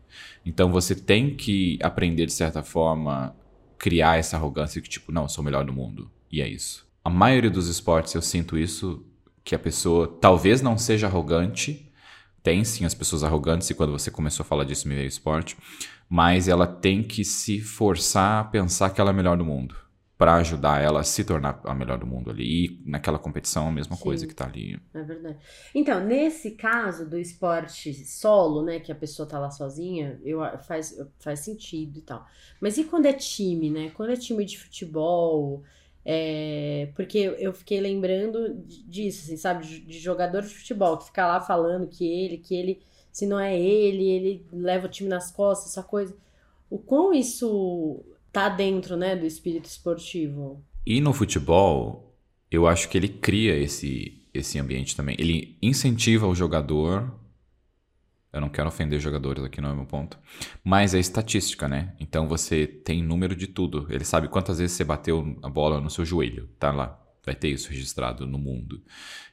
Então 0.45 0.71
você 0.73 0.95
tem 0.95 1.35
que 1.35 1.79
aprender, 1.83 2.27
de 2.27 2.33
certa 2.33 2.63
forma, 2.63 3.37
criar 3.77 4.19
essa 4.19 4.37
arrogância 4.37 4.81
que, 4.81 4.89
tipo, 4.89 5.13
não, 5.13 5.25
eu 5.25 5.29
sou 5.29 5.43
o 5.43 5.45
melhor 5.45 5.65
do 5.65 5.73
mundo. 5.73 6.11
E 6.31 6.41
é 6.41 6.49
isso. 6.49 6.87
A 7.05 7.11
maioria 7.11 7.51
dos 7.51 7.69
esportes 7.69 8.15
eu 8.15 8.23
sinto 8.23 8.57
isso 8.57 9.05
que 9.45 9.55
a 9.55 9.59
pessoa 9.59 10.09
talvez 10.21 10.61
não 10.61 10.77
seja 10.77 11.07
arrogante, 11.07 11.88
tem 12.43 12.65
sim 12.65 12.85
as 12.85 12.95
pessoas 12.95 13.25
arrogantes, 13.25 13.69
e 13.71 13.75
quando 13.75 13.93
você 13.93 14.11
começou 14.11 14.45
a 14.45 14.47
falar 14.47 14.65
disso 14.65 14.89
me 14.89 14.95
veio 14.95 15.07
esporte, 15.07 15.57
mas 16.09 16.49
ela 16.49 16.67
tem 16.67 17.03
que 17.03 17.25
se 17.25 17.61
forçar 17.61 18.41
a 18.41 18.45
pensar 18.45 18.91
que 18.91 19.01
ela 19.01 19.11
é 19.11 19.13
a 19.13 19.17
melhor 19.17 19.37
do 19.37 19.45
mundo 19.45 19.75
para 20.19 20.35
ajudar 20.35 20.83
ela 20.83 21.01
a 21.01 21.05
se 21.05 21.23
tornar 21.23 21.61
a 21.65 21.73
melhor 21.73 21.97
do 21.97 22.07
mundo 22.07 22.29
ali. 22.29 22.45
E 22.45 22.83
naquela 22.85 23.21
competição, 23.21 23.69
a 23.69 23.71
mesma 23.71 23.95
Sim, 23.95 24.03
coisa 24.03 24.27
que 24.27 24.35
tá 24.35 24.47
ali. 24.47 24.77
É 24.93 25.03
verdade. 25.03 25.39
Então, 25.73 26.05
nesse 26.05 26.51
caso 26.51 27.09
do 27.09 27.17
esporte 27.17 27.95
solo, 28.05 28.65
né, 28.65 28.81
que 28.81 28.91
a 28.91 28.97
pessoa 28.97 29.29
tá 29.29 29.39
lá 29.39 29.49
sozinha, 29.49 30.21
eu, 30.25 30.41
faz, 30.67 30.99
faz 31.21 31.39
sentido 31.41 31.99
e 31.99 32.03
tal. 32.03 32.27
Mas 32.61 32.77
e 32.77 32.85
quando 32.85 33.07
é 33.07 33.13
time, 33.13 33.71
né? 33.71 33.91
Quando 33.91 34.11
é 34.11 34.17
time 34.17 34.45
de 34.45 34.59
futebol, 34.59 35.63
é, 36.11 36.89
porque 36.97 37.19
eu 37.39 37.53
fiquei 37.53 37.83
lembrando 37.83 38.65
disso, 38.65 39.25
assim, 39.25 39.37
sabe? 39.37 39.67
De, 39.67 39.81
de 39.81 39.99
jogador 39.99 40.41
de 40.41 40.49
futebol 40.49 40.97
que 40.97 41.05
fica 41.05 41.27
lá 41.27 41.39
falando 41.39 41.87
que 41.87 42.03
ele, 42.03 42.39
que 42.39 42.55
ele, 42.55 42.81
se 43.13 43.27
não 43.27 43.39
é 43.39 43.55
ele, 43.61 44.09
ele 44.09 44.47
leva 44.51 44.87
o 44.87 44.89
time 44.89 45.07
nas 45.07 45.31
costas, 45.31 45.73
essa 45.73 45.83
coisa. 45.83 46.17
O 46.71 46.79
quão 46.79 47.13
isso 47.13 48.03
tá 48.33 48.49
dentro, 48.49 48.97
né, 48.97 49.15
do 49.15 49.27
espírito 49.27 49.67
esportivo. 49.67 50.65
E 50.87 50.99
no 50.99 51.13
futebol, 51.13 52.15
eu 52.51 52.67
acho 52.67 52.89
que 52.89 52.97
ele 52.97 53.09
cria 53.09 53.55
esse 53.55 54.17
esse 54.33 54.59
ambiente 54.59 54.97
também. 54.97 55.15
Ele 55.19 55.59
incentiva 55.61 56.27
o 56.27 56.35
jogador. 56.35 57.13
Eu 58.33 58.41
não 58.41 58.49
quero 58.49 58.69
ofender 58.69 59.01
jogadores 59.01 59.43
aqui, 59.43 59.61
não 59.61 59.71
é 59.71 59.75
meu 59.75 59.87
ponto. 59.87 60.19
Mas 60.63 60.95
é 60.95 60.99
estatística, 60.99 61.67
né? 61.67 61.95
Então 61.99 62.29
você 62.29 62.67
tem 62.67 63.03
número 63.03 63.35
de 63.35 63.47
tudo. 63.47 63.87
Ele 63.89 64.05
sabe 64.05 64.29
quantas 64.29 64.59
vezes 64.59 64.77
você 64.77 64.85
bateu 64.85 65.39
a 65.43 65.49
bola 65.49 65.81
no 65.81 65.91
seu 65.91 66.05
joelho. 66.05 66.49
Tá 66.59 66.71
lá 66.71 66.99
vai 67.29 67.35
ter 67.35 67.49
isso 67.49 67.69
registrado 67.69 68.27
no 68.27 68.39
mundo. 68.39 68.83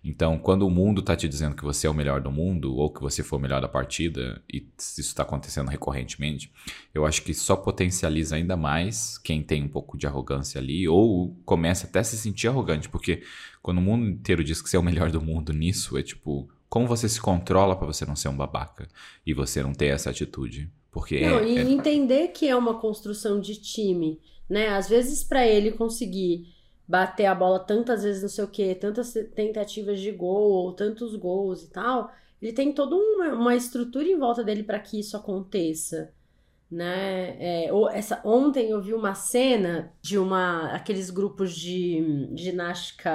Então, 0.03 0.37
quando 0.37 0.67
o 0.67 0.69
mundo 0.69 0.99
está 0.99 1.15
te 1.15 1.27
dizendo 1.27 1.55
que 1.55 1.63
você 1.63 1.87
é 1.87 1.89
o 1.89 1.93
melhor 1.93 2.21
do 2.21 2.31
mundo, 2.31 2.75
ou 2.75 2.91
que 2.91 3.01
você 3.01 3.23
foi 3.23 3.39
o 3.39 3.41
melhor 3.41 3.61
da 3.61 3.67
partida, 3.67 4.41
e 4.51 4.67
isso 4.77 4.99
está 4.99 5.23
acontecendo 5.23 5.69
recorrentemente, 5.69 6.51
eu 6.93 7.05
acho 7.05 7.23
que 7.23 7.33
só 7.33 7.55
potencializa 7.55 8.35
ainda 8.35 8.57
mais 8.57 9.17
quem 9.17 9.41
tem 9.41 9.63
um 9.63 9.69
pouco 9.69 9.97
de 9.97 10.05
arrogância 10.05 10.59
ali, 10.59 10.87
ou 10.87 11.35
começa 11.45 11.87
até 11.87 11.99
a 11.99 12.03
se 12.03 12.17
sentir 12.17 12.47
arrogante, 12.47 12.89
porque 12.89 13.23
quando 13.61 13.79
o 13.79 13.81
mundo 13.81 14.05
inteiro 14.07 14.43
diz 14.43 14.61
que 14.61 14.69
você 14.69 14.77
é 14.77 14.79
o 14.79 14.83
melhor 14.83 15.09
do 15.09 15.21
mundo 15.21 15.53
nisso, 15.53 15.97
é 15.97 16.03
tipo, 16.03 16.49
como 16.69 16.87
você 16.87 17.07
se 17.07 17.21
controla 17.21 17.75
para 17.75 17.87
você 17.87 18.05
não 18.05 18.15
ser 18.15 18.29
um 18.29 18.35
babaca 18.35 18.87
e 19.25 19.33
você 19.33 19.61
não 19.61 19.73
ter 19.73 19.87
essa 19.87 20.09
atitude? 20.09 20.71
Porque 20.91 21.21
não, 21.21 21.39
é, 21.39 21.49
e 21.49 21.57
é... 21.57 21.61
entender 21.61 22.29
que 22.29 22.47
é 22.47 22.55
uma 22.55 22.79
construção 22.79 23.39
de 23.39 23.55
time, 23.55 24.19
né? 24.49 24.69
Às 24.69 24.87
vezes 24.87 25.23
para 25.23 25.45
ele 25.45 25.71
conseguir 25.71 26.53
bater 26.87 27.25
a 27.25 27.35
bola 27.35 27.59
tantas 27.59 28.03
vezes, 28.03 28.21
não 28.21 28.29
sei 28.29 28.43
o 28.43 28.47
que, 28.47 28.75
tantas 28.75 29.13
tentativas 29.33 29.99
de 29.99 30.11
gol, 30.11 30.51
ou 30.51 30.73
tantos 30.73 31.15
gols 31.15 31.63
e 31.63 31.69
tal, 31.69 32.11
ele 32.41 32.53
tem 32.53 32.71
toda 32.71 32.95
uma, 32.95 33.33
uma 33.33 33.55
estrutura 33.55 34.07
em 34.07 34.17
volta 34.17 34.43
dele 34.43 34.63
para 34.63 34.79
que 34.79 34.99
isso 34.99 35.17
aconteça. 35.17 36.13
Né? 36.69 37.37
É, 37.39 37.73
ou 37.73 37.89
essa, 37.89 38.21
ontem 38.23 38.69
eu 38.69 38.81
vi 38.81 38.93
uma 38.93 39.13
cena 39.15 39.93
de 40.01 40.17
uma 40.17 40.71
aqueles 40.71 41.09
grupos 41.09 41.55
de 41.55 42.29
ginástica. 42.35 43.11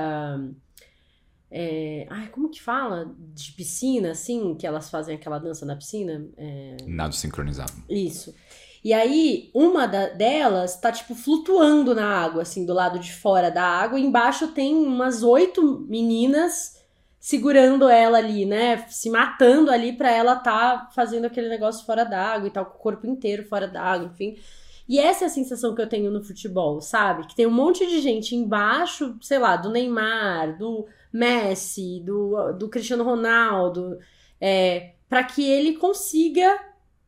É, 1.50 2.06
ai, 2.08 2.28
como 2.28 2.48
que 2.48 2.62
fala? 2.62 3.12
De 3.34 3.52
piscina, 3.52 4.12
assim, 4.12 4.54
que 4.54 4.66
elas 4.66 4.88
fazem 4.88 5.16
aquela 5.16 5.38
dança 5.38 5.66
na 5.66 5.74
piscina. 5.74 6.24
É... 6.36 6.76
Nado 6.86 7.14
sincronizado. 7.14 7.72
Isso. 7.88 8.34
E 8.82 8.94
aí, 8.94 9.50
uma 9.54 9.86
da, 9.86 10.06
delas 10.08 10.80
tá, 10.80 10.90
tipo, 10.90 11.14
flutuando 11.14 11.94
na 11.94 12.06
água, 12.06 12.42
assim, 12.42 12.64
do 12.64 12.72
lado 12.72 12.98
de 12.98 13.12
fora 13.12 13.50
da 13.50 13.62
água. 13.62 13.98
E 13.98 14.04
embaixo 14.04 14.48
tem 14.48 14.74
umas 14.74 15.22
oito 15.22 15.84
meninas 15.88 16.78
segurando 17.18 17.86
ela 17.88 18.16
ali, 18.16 18.46
né? 18.46 18.86
Se 18.88 19.10
matando 19.10 19.70
ali 19.70 19.92
pra 19.92 20.10
ela 20.10 20.36
tá 20.36 20.88
fazendo 20.94 21.26
aquele 21.26 21.50
negócio 21.50 21.84
fora 21.84 22.04
d'água 22.04 22.48
e 22.48 22.50
tal, 22.50 22.64
com 22.64 22.78
o 22.78 22.80
corpo 22.80 23.06
inteiro 23.06 23.44
fora 23.44 23.68
d'água, 23.68 24.06
enfim. 24.06 24.38
E 24.88 24.98
essa 24.98 25.24
é 25.24 25.26
a 25.26 25.30
sensação 25.30 25.74
que 25.74 25.82
eu 25.82 25.88
tenho 25.88 26.10
no 26.10 26.24
futebol, 26.24 26.80
sabe? 26.80 27.26
Que 27.26 27.36
tem 27.36 27.46
um 27.46 27.50
monte 27.52 27.86
de 27.86 28.00
gente 28.00 28.34
embaixo, 28.34 29.16
sei 29.20 29.38
lá, 29.38 29.56
do 29.56 29.70
Neymar, 29.70 30.56
do 30.56 30.86
Messi, 31.12 32.00
do, 32.04 32.52
do 32.52 32.68
Cristiano 32.68 33.04
Ronaldo, 33.04 33.98
é, 34.40 34.94
para 35.08 35.24
que 35.24 35.42
ele 35.42 35.74
consiga 35.74 36.58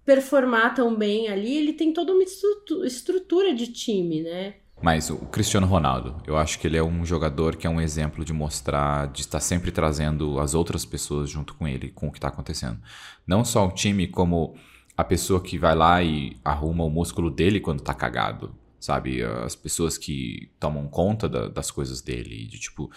performar 0.04 0.74
tão 0.74 0.94
bem 0.96 1.28
ali, 1.28 1.56
ele 1.56 1.72
tem 1.72 1.92
toda 1.92 2.12
uma 2.12 2.22
estrutura 2.22 3.54
de 3.54 3.68
time, 3.68 4.22
né? 4.22 4.54
Mas 4.82 5.10
o 5.10 5.16
Cristiano 5.26 5.66
Ronaldo, 5.66 6.20
eu 6.26 6.36
acho 6.36 6.58
que 6.58 6.66
ele 6.66 6.76
é 6.76 6.82
um 6.82 7.04
jogador 7.04 7.54
que 7.54 7.68
é 7.68 7.70
um 7.70 7.80
exemplo 7.80 8.24
de 8.24 8.32
mostrar, 8.32 9.06
de 9.12 9.20
estar 9.20 9.38
sempre 9.38 9.70
trazendo 9.70 10.40
as 10.40 10.54
outras 10.54 10.84
pessoas 10.84 11.30
junto 11.30 11.54
com 11.54 11.68
ele, 11.68 11.90
com 11.90 12.08
o 12.08 12.10
que 12.10 12.18
está 12.18 12.26
acontecendo. 12.26 12.78
Não 13.24 13.44
só 13.44 13.64
o 13.64 13.70
time, 13.70 14.08
como 14.08 14.56
a 14.96 15.04
pessoa 15.04 15.40
que 15.40 15.56
vai 15.56 15.76
lá 15.76 16.02
e 16.02 16.36
arruma 16.44 16.82
o 16.82 16.90
músculo 16.90 17.30
dele 17.30 17.60
quando 17.60 17.78
está 17.78 17.94
cagado 17.94 18.52
sabe? 18.82 19.22
As 19.22 19.54
pessoas 19.54 19.96
que 19.96 20.50
tomam 20.58 20.88
conta 20.88 21.28
da, 21.28 21.48
das 21.48 21.70
coisas 21.70 22.00
dele, 22.00 22.46
de 22.46 22.58
tipo, 22.58 22.90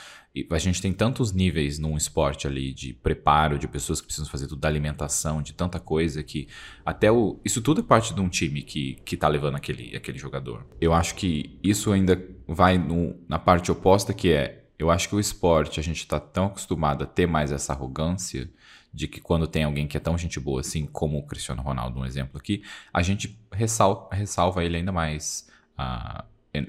a 0.49 0.57
gente 0.57 0.81
tem 0.81 0.91
tantos 0.91 1.31
níveis 1.31 1.77
num 1.77 1.95
esporte 1.95 2.47
ali 2.47 2.73
de 2.73 2.93
preparo, 2.93 3.59
de 3.59 3.67
pessoas 3.67 4.01
que 4.01 4.07
precisam 4.07 4.29
fazer 4.29 4.47
tudo 4.47 4.61
da 4.61 4.67
alimentação, 4.67 5.41
de 5.41 5.53
tanta 5.53 5.79
coisa 5.79 6.23
que 6.23 6.47
até 6.83 7.11
o 7.11 7.39
isso 7.45 7.61
tudo 7.61 7.81
é 7.81 7.83
parte 7.83 8.13
de 8.13 8.19
um 8.19 8.27
time 8.27 8.63
que 8.63 8.95
que 9.05 9.15
tá 9.15 9.27
levando 9.27 9.55
aquele 9.55 9.95
aquele 9.95 10.17
jogador. 10.17 10.65
Eu 10.81 10.91
acho 10.91 11.13
que 11.15 11.59
isso 11.63 11.91
ainda 11.91 12.19
vai 12.47 12.77
no, 12.77 13.15
na 13.29 13.37
parte 13.37 13.71
oposta 13.71 14.13
que 14.13 14.31
é 14.31 14.63
eu 14.77 14.91
acho 14.91 15.07
que 15.07 15.15
o 15.15 15.19
esporte, 15.19 15.79
a 15.79 15.83
gente 15.83 15.99
está 15.99 16.19
tão 16.19 16.47
acostumado 16.47 17.03
a 17.03 17.07
ter 17.07 17.25
mais 17.25 17.51
essa 17.51 17.71
arrogância 17.71 18.49
de 18.93 19.07
que 19.07 19.21
quando 19.21 19.47
tem 19.47 19.63
alguém 19.63 19.87
que 19.87 19.97
é 19.97 19.99
tão 19.99 20.17
gente 20.17 20.39
boa 20.39 20.61
assim, 20.61 20.85
como 20.85 21.17
o 21.17 21.25
Cristiano 21.25 21.61
Ronaldo, 21.61 21.99
um 21.99 22.05
exemplo 22.05 22.37
aqui, 22.37 22.63
a 22.93 23.01
gente 23.01 23.39
ressalva, 23.51 24.07
ressalva 24.11 24.63
ele 24.63 24.77
ainda 24.77 24.91
mais 24.91 25.47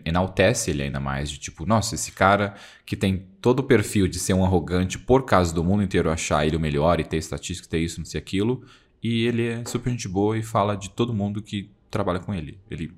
enaltece 0.05 0.71
ele 0.71 0.83
ainda 0.83 1.01
mais, 1.01 1.31
de 1.31 1.39
tipo, 1.39 1.65
nossa, 1.65 1.95
esse 1.95 2.13
cara 2.13 2.55
que 2.85 2.97
tem 2.97 3.27
todo 3.41 3.61
o 3.61 3.63
perfil 3.63 4.09
de 4.09 4.19
ser 4.19 4.35
um 4.35 4.45
arrogante 4.45 4.99
por 4.99 5.25
causa 5.25 5.55
do 5.55 5.63
mundo 5.63 5.83
inteiro 5.83 6.11
achar 6.11 6.47
ele 6.47 6.57
o 6.57 6.61
melhor 6.61 6.99
e 7.01 7.05
ter 7.05 7.17
estatística, 7.17 7.69
ter 7.69 7.79
isso, 7.79 8.01
não 8.01 8.05
sei 8.05 8.19
aquilo, 8.19 8.65
e 9.03 9.27
ele 9.27 9.47
é 9.47 9.65
super 9.65 9.91
gente 9.91 10.09
boa 10.09 10.37
e 10.37 10.43
fala 10.43 10.77
de 10.77 10.91
todo 10.91 11.15
mundo 11.15 11.43
que 11.43 11.71
trabalha 11.91 12.19
com 12.19 12.35
ele. 12.35 12.59
ele 12.71 12.93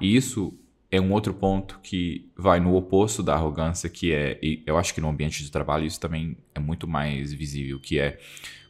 e 0.00 0.14
isso 0.14 0.56
é 0.90 1.00
um 1.00 1.12
outro 1.12 1.34
ponto 1.34 1.80
que 1.82 2.28
vai 2.36 2.60
no 2.60 2.74
oposto 2.76 3.22
da 3.22 3.34
arrogância, 3.34 3.88
que 3.88 4.12
é, 4.12 4.38
eu 4.64 4.78
acho 4.78 4.94
que 4.94 5.00
no 5.00 5.08
ambiente 5.08 5.42
de 5.42 5.50
trabalho 5.50 5.86
isso 5.86 5.98
também 5.98 6.36
é 6.54 6.60
muito 6.60 6.86
mais 6.86 7.32
visível, 7.32 7.80
que 7.80 7.98
é 7.98 8.18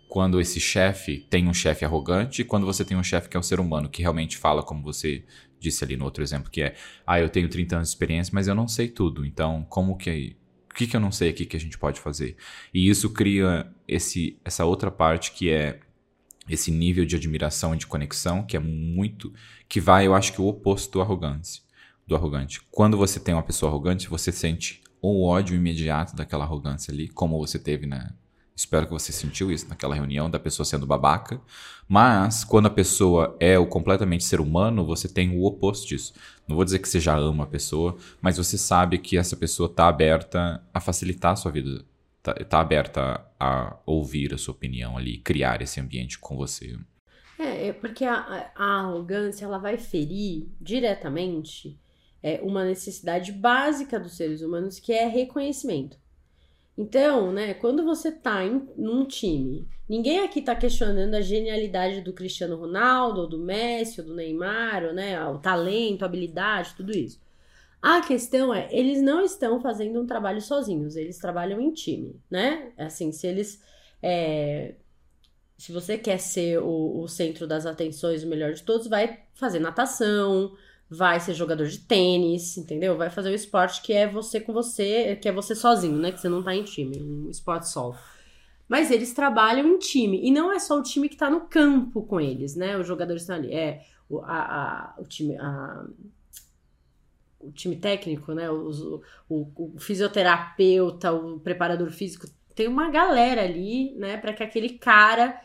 quando 0.09 0.41
esse 0.41 0.61
chefe 0.61 1.19
tem 1.29 1.49
um 1.49 1.55
chefe 1.55 1.85
arrogante 1.85 2.45
quando 2.45 2.65
você 2.65 2.85
tem 2.85 2.97
um 2.97 3.03
chefe 3.03 3.29
que 3.29 3.37
é 3.37 3.41
um 3.41 3.43
ser 3.43 3.59
humano, 3.59 3.89
que 3.89 4.01
realmente 4.01 4.39
fala 4.39 4.63
como 4.63 4.83
você 4.83 5.25
disse 5.65 5.83
ali 5.83 5.97
no 5.97 6.05
outro 6.05 6.23
exemplo, 6.23 6.51
que 6.51 6.63
é, 6.63 6.75
ah, 7.07 7.21
eu 7.21 7.29
tenho 7.29 7.49
30 7.49 7.77
anos 7.77 7.89
de 7.89 7.95
experiência, 7.95 8.31
mas 8.33 8.47
eu 8.47 8.55
não 8.55 8.69
sei 8.69 8.89
tudo. 8.89 9.25
Então, 9.27 9.67
como 9.69 9.97
que 9.97 10.37
o 10.71 10.75
que, 10.75 10.89
que 10.89 10.97
eu 10.97 11.01
não 11.01 11.13
sei 11.13 11.31
aqui 11.31 11.47
que 11.47 11.57
a 11.57 11.61
gente 11.61 11.79
pode 11.79 12.01
fazer? 12.01 12.37
E 12.73 12.89
isso 12.89 13.11
cria 13.11 13.73
esse, 13.87 14.41
essa 14.45 14.65
outra 14.65 14.91
parte 14.91 15.31
que 15.31 15.49
é 15.49 15.79
esse 16.49 16.73
nível 16.73 17.05
de 17.07 17.15
admiração 17.15 17.75
e 17.75 17.79
de 17.79 17.87
conexão 17.87 18.45
que 18.45 18.57
é 18.57 18.61
muito 18.61 19.33
que 19.69 19.81
vai, 19.81 20.07
eu 20.07 20.15
acho 20.15 20.33
que 20.33 20.41
o 20.41 20.47
oposto 20.47 20.93
do 20.93 21.01
arrogante, 21.01 21.63
do 22.07 22.17
arrogante. 22.17 22.61
Quando 22.73 22.97
você 22.97 23.21
tem 23.21 23.35
uma 23.35 23.43
pessoa 23.43 23.71
arrogante, 23.71 24.09
você 24.09 24.33
sente 24.33 24.83
o 25.01 25.25
ódio 25.25 25.55
imediato 25.55 26.17
daquela 26.17 26.45
arrogância 26.45 26.93
ali, 26.93 27.09
como 27.09 27.39
você 27.39 27.59
teve 27.59 27.87
na, 27.87 28.13
Espero 28.57 28.87
que 28.87 28.93
você 28.93 29.11
sentiu 29.11 29.51
isso 29.51 29.69
naquela 29.69 29.95
reunião 29.95 30.31
da 30.31 30.39
pessoa 30.39 30.65
sendo 30.65 30.87
babaca. 30.87 31.41
Mas 31.89 32.45
quando 32.45 32.67
a 32.67 32.71
pessoa 32.71 33.37
é 33.41 33.59
o 33.59 33.67
completamente 33.67 34.23
ser 34.25 34.41
humano, 34.41 34.85
você 34.85 35.09
tem 35.09 35.37
o 35.37 35.45
oposto 35.45 35.89
disso. 35.89 36.15
Não 36.47 36.55
vou 36.55 36.65
dizer 36.65 36.79
que 36.79 36.89
você 36.89 37.01
já 37.01 37.17
ama 37.17 37.45
a 37.45 37.49
pessoa, 37.49 37.97
mas 38.21 38.37
você 38.37 38.57
sabe 38.57 38.99
que 38.99 39.19
essa 39.19 39.37
pessoa 39.37 39.69
está 39.69 39.89
aberta 39.89 40.63
a 40.73 40.81
facilitar 40.81 41.33
a 41.33 41.37
sua 41.37 41.51
vida. 41.51 41.85
Está 42.19 42.33
tá 42.33 42.61
aberta 42.61 43.27
a 43.39 43.77
ouvir 43.85 44.33
a 44.33 44.39
sua 44.39 44.55
opinião 44.55 44.97
ali, 44.97 45.19
criar 45.19 45.61
esse 45.61 45.81
ambiente 45.81 46.19
com 46.19 46.37
você. 46.37 46.79
É, 47.39 47.69
é 47.69 47.73
porque 47.73 48.05
a, 48.05 48.51
a 48.55 48.81
arrogância 48.81 49.45
ela 49.45 49.59
vai 49.59 49.77
ferir 49.77 50.49
diretamente 50.61 51.79
é, 52.23 52.41
uma 52.43 52.65
necessidade 52.65 53.33
básica 53.33 53.99
dos 53.99 54.17
seres 54.17 54.41
humanos 54.41 54.79
que 54.79 54.93
é 54.93 55.07
reconhecimento. 55.07 55.99
Então, 56.77 57.33
né, 57.33 57.55
quando 57.55 57.85
você 57.85 58.11
tá 58.11 58.45
em 58.45 58.69
num 58.77 59.05
time, 59.07 59.67
ninguém 59.89 60.21
aqui 60.21 60.43
tá 60.43 60.57
questionando 60.57 61.15
a 61.15 61.21
genialidade 61.21 62.01
do 62.01 62.13
Cristiano 62.13 62.57
Ronaldo, 62.57 63.23
ou 63.23 63.29
do 63.29 63.39
Messi, 63.39 64.01
ou 64.01 64.07
do 64.09 64.15
Neymar, 64.15 64.85
ou, 64.85 64.93
né, 64.93 65.23
o 65.27 65.39
talento, 65.39 66.03
a 66.03 66.07
habilidade, 66.07 66.75
tudo 66.77 66.91
isso. 66.91 67.21
A 67.81 68.01
questão 68.01 68.53
é, 68.53 68.69
eles 68.73 69.03
não 69.03 69.21
estão 69.21 69.61
fazendo 69.61 70.01
um 70.01 70.07
trabalho 70.07 70.41
sozinhos, 70.41 70.97
eles 70.97 71.19
trabalham 71.19 71.61
em 71.61 71.71
time, 71.71 72.19
né? 72.31 72.73
Assim, 72.79 73.13
se 73.13 73.27
eles. 73.27 73.63
É, 74.03 74.75
se 75.59 75.71
você 75.71 75.99
quer 75.99 76.19
ser 76.19 76.59
o, 76.61 77.03
o 77.03 77.09
centro 77.09 77.47
das 77.47 77.67
atenções, 77.67 78.25
o 78.25 78.27
melhor 78.27 78.53
de 78.55 78.63
todos, 78.63 78.87
vai 78.87 79.21
fazer 79.35 79.59
natação, 79.61 80.57
vai 80.97 81.21
ser 81.21 81.35
jogador 81.35 81.67
de 81.67 81.79
tênis, 81.79 82.57
entendeu? 82.57 82.97
Vai 82.97 83.11
fazer 83.11 83.31
um 83.31 83.35
esporte 83.35 83.83
que 83.83 83.93
é 83.93 84.07
você 84.07 84.41
com 84.41 84.53
você, 84.53 85.17
que 85.17 85.29
é 85.29 85.33
você 85.33 85.55
sozinho, 85.55 85.97
né? 85.97 86.13
Que 86.13 86.21
você 86.21 86.29
não 86.29 86.43
tá 86.43 86.55
em 86.55 86.63
time, 86.63 87.01
um 87.01 87.31
esporte 87.31 87.69
solo. 87.69 87.97
Mas 88.69 88.91
eles 88.91 89.13
trabalham 89.13 89.69
em 89.69 89.79
time. 89.79 90.21
E 90.27 90.31
não 90.31 90.53
é 90.53 90.59
só 90.59 90.79
o 90.79 90.83
time 90.83 91.09
que 91.09 91.17
tá 91.17 91.29
no 91.29 91.43
campo 91.43 92.03
com 92.03 92.21
eles, 92.21 92.55
né? 92.57 92.77
Os 92.79 92.87
jogadores 92.87 93.23
estão 93.23 93.37
ali. 93.37 93.53
É 93.53 93.85
o, 94.09 94.21
a, 94.21 94.95
a, 94.95 94.95
o 94.99 95.05
time. 95.05 95.37
A, 95.37 95.87
o 97.41 97.53
time 97.53 97.77
técnico, 97.77 98.33
né? 98.33 98.51
O, 98.51 99.03
o, 99.29 99.53
o, 99.55 99.79
fisioterapeuta, 99.79 101.13
o 101.13 101.39
preparador 101.41 101.91
físico. 101.91 102.27
Tem 102.55 102.67
uma 102.67 102.91
galera 102.91 103.43
ali, 103.43 103.95
né? 103.97 104.17
Para 104.17 104.33
que 104.33 104.43
aquele 104.43 104.79
cara 104.79 105.39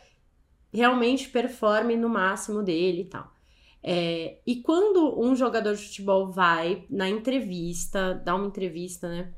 realmente 0.73 1.27
performe 1.29 1.97
no 1.97 2.07
máximo 2.07 2.63
dele 2.63 3.01
e 3.01 3.05
tal. 3.05 3.38
É, 3.81 4.39
e 4.45 4.57
quando 4.57 5.19
um 5.19 5.35
jogador 5.35 5.75
de 5.75 5.83
futebol 5.83 6.31
vai 6.31 6.85
na 6.89 7.09
entrevista, 7.09 8.13
dá 8.13 8.35
uma 8.35 8.47
entrevista, 8.47 9.07
né? 9.07 9.33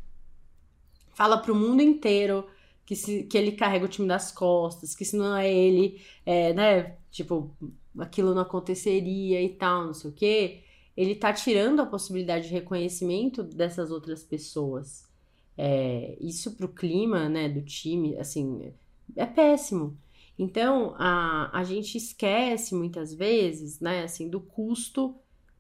Fala 1.14 1.38
pro 1.38 1.56
mundo 1.56 1.82
inteiro 1.82 2.48
que, 2.86 2.96
se, 2.96 3.24
que 3.24 3.38
ele 3.38 3.52
carrega 3.52 3.86
o 3.86 3.90
time 3.90 4.08
das 4.08 4.32
costas, 4.32 4.96
que 4.96 5.06
se 5.06 5.16
não 5.16 5.36
é 5.36 5.52
ele, 5.52 6.02
é, 6.26 6.54
né? 6.54 6.98
Tipo, 7.12 7.56
aquilo 7.98 8.34
não 8.34 8.42
aconteceria 8.42 9.42
e 9.42 9.50
tal, 9.50 9.86
não 9.86 9.94
sei 9.94 10.10
o 10.10 10.14
quê. 10.14 10.64
Ele 10.98 11.16
tá 11.16 11.32
tirando 11.34 11.82
a 11.82 11.86
possibilidade 11.86 12.48
de 12.48 12.54
reconhecimento 12.54 13.44
dessas 13.44 13.92
outras 13.92 14.24
pessoas. 14.24 15.10
É, 15.58 16.18
isso 16.20 16.56
pro 16.56 16.68
clima, 16.68 17.30
né, 17.30 17.48
do 17.48 17.62
time, 17.62 18.18
assim, 18.18 18.74
é 19.16 19.26
péssimo. 19.26 19.98
Então, 20.42 20.96
a, 20.98 21.56
a 21.56 21.64
gente 21.64 21.96
esquece 21.96 22.74
muitas 22.74 23.14
vezes, 23.14 23.80
né, 23.80 24.02
assim, 24.02 24.28
do 24.28 24.42
custo 24.42 25.16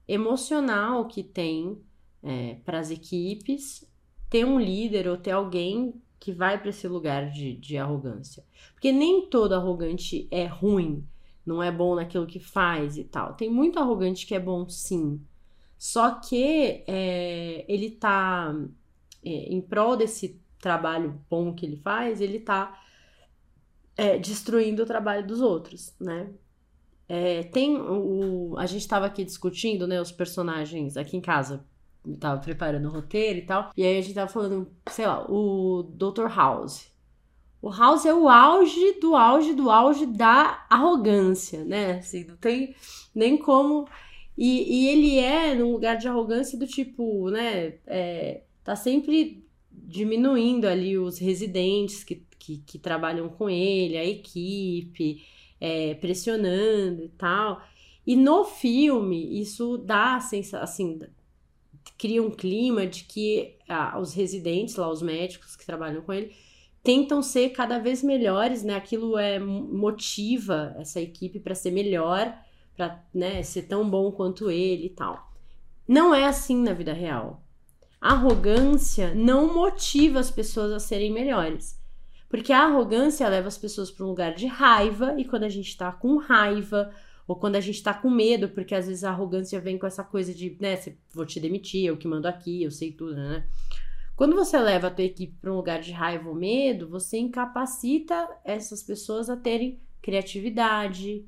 emocional 0.08 1.06
que 1.06 1.22
tem 1.22 1.80
é, 2.24 2.56
para 2.66 2.80
as 2.80 2.90
equipes 2.90 3.88
ter 4.28 4.44
um 4.44 4.60
líder 4.60 5.08
ou 5.08 5.18
ter 5.18 5.30
alguém 5.30 6.02
que 6.20 6.32
vai 6.32 6.60
para 6.60 6.72
esse 6.72 6.88
lugar 6.88 7.30
de, 7.30 7.56
de 7.58 7.78
arrogância. 7.78 8.44
Porque 8.74 8.92
nem 8.92 9.30
todo 9.30 9.54
arrogante 9.54 10.28
é 10.32 10.48
ruim, 10.48 11.08
não 11.46 11.62
é 11.62 11.72
bom 11.72 11.94
naquilo 11.94 12.26
que 12.26 12.40
faz 12.40 12.98
e 12.98 13.04
tal. 13.04 13.36
Tem 13.36 13.52
muito 13.52 13.78
arrogante 13.78 14.26
que 14.26 14.34
é 14.34 14.40
bom 14.40 14.68
sim. 14.68 15.22
Só 15.78 16.16
que 16.16 16.84
é, 16.88 17.66
ele 17.68 17.92
tá 17.92 18.52
é, 19.24 19.30
em 19.30 19.62
prol 19.62 19.96
desse 19.96 20.42
trabalho 20.58 21.22
bom 21.30 21.54
que 21.54 21.68
ele 21.68 21.78
faz, 21.78 22.20
ele 22.20 22.40
tá 22.40 22.82
é, 24.02 24.18
destruindo 24.18 24.82
o 24.82 24.86
trabalho 24.86 25.28
dos 25.28 25.42
outros, 25.42 25.94
né? 26.00 26.32
É, 27.08 27.44
tem 27.44 27.78
o, 27.78 28.56
a 28.58 28.66
gente 28.66 28.82
estava 28.82 29.06
aqui 29.06 29.24
discutindo, 29.24 29.86
né, 29.86 30.02
os 30.02 30.12
personagens 30.12 30.98
aqui 30.98 31.16
em 31.16 31.22
casa. 31.22 31.64
Eu 32.04 32.18
tava 32.18 32.42
preparando 32.42 32.88
o 32.88 32.92
roteiro 32.92 33.38
e 33.38 33.42
tal. 33.44 33.70
E 33.78 33.86
aí 33.86 34.00
a 34.00 34.02
gente 34.02 34.16
tava 34.16 34.32
falando, 34.32 34.68
sei 34.90 35.06
lá, 35.06 35.24
o 35.30 35.84
Dr. 35.84 36.26
House. 36.36 36.90
O 37.62 37.70
House 37.70 38.08
é 38.08 38.14
o 38.14 38.28
auge 38.28 39.00
do 39.00 39.16
auge 39.16 39.54
do 39.54 39.70
auge 39.70 40.08
da 40.08 40.66
arrogância, 40.68 41.64
né? 41.64 42.00
Assim, 42.00 42.26
não 42.26 42.38
tem 42.38 42.76
nem 43.14 43.38
como. 43.38 43.88
E, 44.36 44.86
e 44.86 44.88
ele 44.88 45.20
é 45.20 45.54
num 45.54 45.74
lugar 45.74 45.98
de 45.98 46.08
arrogância 46.08 46.58
do 46.58 46.66
tipo, 46.66 47.30
né? 47.30 47.76
É, 47.86 48.42
tá 48.64 48.76
sempre 48.76 49.46
diminuindo 49.72 50.66
ali 50.66 50.98
os 50.98 51.20
residentes 51.20 52.04
que 52.04 52.26
que, 52.42 52.58
que 52.66 52.80
trabalham 52.80 53.30
com 53.30 53.48
ele, 53.48 53.98
a 53.98 54.04
equipe, 54.04 55.24
é, 55.60 55.94
pressionando 55.96 57.04
e 57.04 57.10
tal. 57.10 57.62
E 58.06 58.16
no 58.16 58.44
filme, 58.44 59.40
isso 59.40 59.78
dá 59.78 60.16
a 60.16 60.20
sensação, 60.20 60.64
assim, 60.64 61.00
cria 62.00 62.22
um 62.22 62.32
clima 62.32 62.88
de 62.88 63.04
que 63.04 63.58
ah, 63.70 64.00
os 64.00 64.14
residentes 64.14 64.76
lá, 64.76 64.90
os 64.90 65.04
médicos 65.04 65.56
que 65.56 65.66
trabalham 65.66 66.02
com 66.02 66.12
ele, 66.12 66.36
tentam 66.84 67.22
ser 67.22 67.50
cada 67.50 67.78
vez 67.78 68.02
melhores, 68.02 68.64
né? 68.64 68.76
Aquilo 68.76 69.20
é 69.20 69.38
motiva 69.38 70.76
essa 70.80 71.00
equipe 71.00 71.40
para 71.40 71.54
ser 71.54 71.70
melhor, 71.70 72.36
para 72.76 73.04
né, 73.14 73.44
ser 73.44 73.64
tão 73.64 73.88
bom 73.88 74.12
quanto 74.12 74.50
ele 74.50 74.88
e 74.88 74.90
tal. 74.90 75.32
Não 75.88 76.14
é 76.14 76.26
assim 76.26 76.58
na 76.64 76.74
vida 76.74 76.92
real. 76.92 77.44
Arrogância 78.00 79.14
não 79.14 79.54
motiva 79.54 80.20
as 80.20 80.32
pessoas 80.32 80.72
a 80.72 80.80
serem 80.80 81.12
melhores. 81.12 81.81
Porque 82.32 82.54
a 82.54 82.64
arrogância 82.64 83.28
leva 83.28 83.50
as 83.50 83.58
pessoas 83.58 83.92
para 83.92 84.06
um 84.06 84.10
lugar 84.10 84.34
de 84.34 84.48
raiva, 84.48 85.14
e 85.20 85.26
quando 85.26 85.44
a 85.44 85.50
gente 85.50 85.76
tá 85.78 85.92
com 85.92 86.16
raiva, 86.16 86.90
ou 87.28 87.36
quando 87.36 87.58
a 87.58 87.60
gente 87.60 87.84
tá 87.84 87.94
com 87.94 88.10
medo, 88.10 88.48
porque 88.48 88.74
às 88.74 88.88
vezes 88.88 89.04
a 89.04 89.10
arrogância 89.10 89.60
vem 89.60 89.78
com 89.78 89.86
essa 89.86 90.02
coisa 90.02 90.34
de, 90.34 90.56
né, 90.58 90.80
vou 91.14 91.26
te 91.26 91.42
demitir, 91.42 91.86
eu 91.86 91.98
que 91.98 92.08
mando 92.08 92.30
aqui, 92.30 92.64
eu 92.64 92.72
sei 92.72 92.94
tudo, 92.94 93.16
né? 93.16 93.46
Quando 94.16 94.34
você 94.34 94.58
leva 94.58 94.88
a 94.88 94.92
tua 94.92 95.04
equipe 95.04 95.36
para 95.42 95.52
um 95.52 95.58
lugar 95.58 95.82
de 95.82 95.92
raiva 95.92 96.30
ou 96.30 96.36
medo, 96.36 96.88
você 96.88 97.18
incapacita 97.18 98.30
essas 98.46 98.82
pessoas 98.82 99.30
a 99.30 99.36
terem 99.36 99.78
criatividade, 100.02 101.26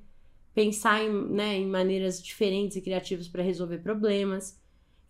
pensar 0.54 1.04
em, 1.04 1.10
né, 1.30 1.58
em 1.58 1.68
maneiras 1.68 2.24
diferentes 2.24 2.78
e 2.78 2.82
criativas 2.82 3.28
para 3.28 3.44
resolver 3.44 3.80
problemas. 3.80 4.58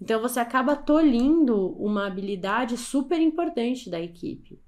Então 0.01 0.19
você 0.19 0.39
acaba 0.39 0.75
tolhindo 0.75 1.71
uma 1.73 2.07
habilidade 2.07 2.77
super 2.77 3.19
importante 3.19 3.91
da 3.91 4.01
equipe. 4.01 4.62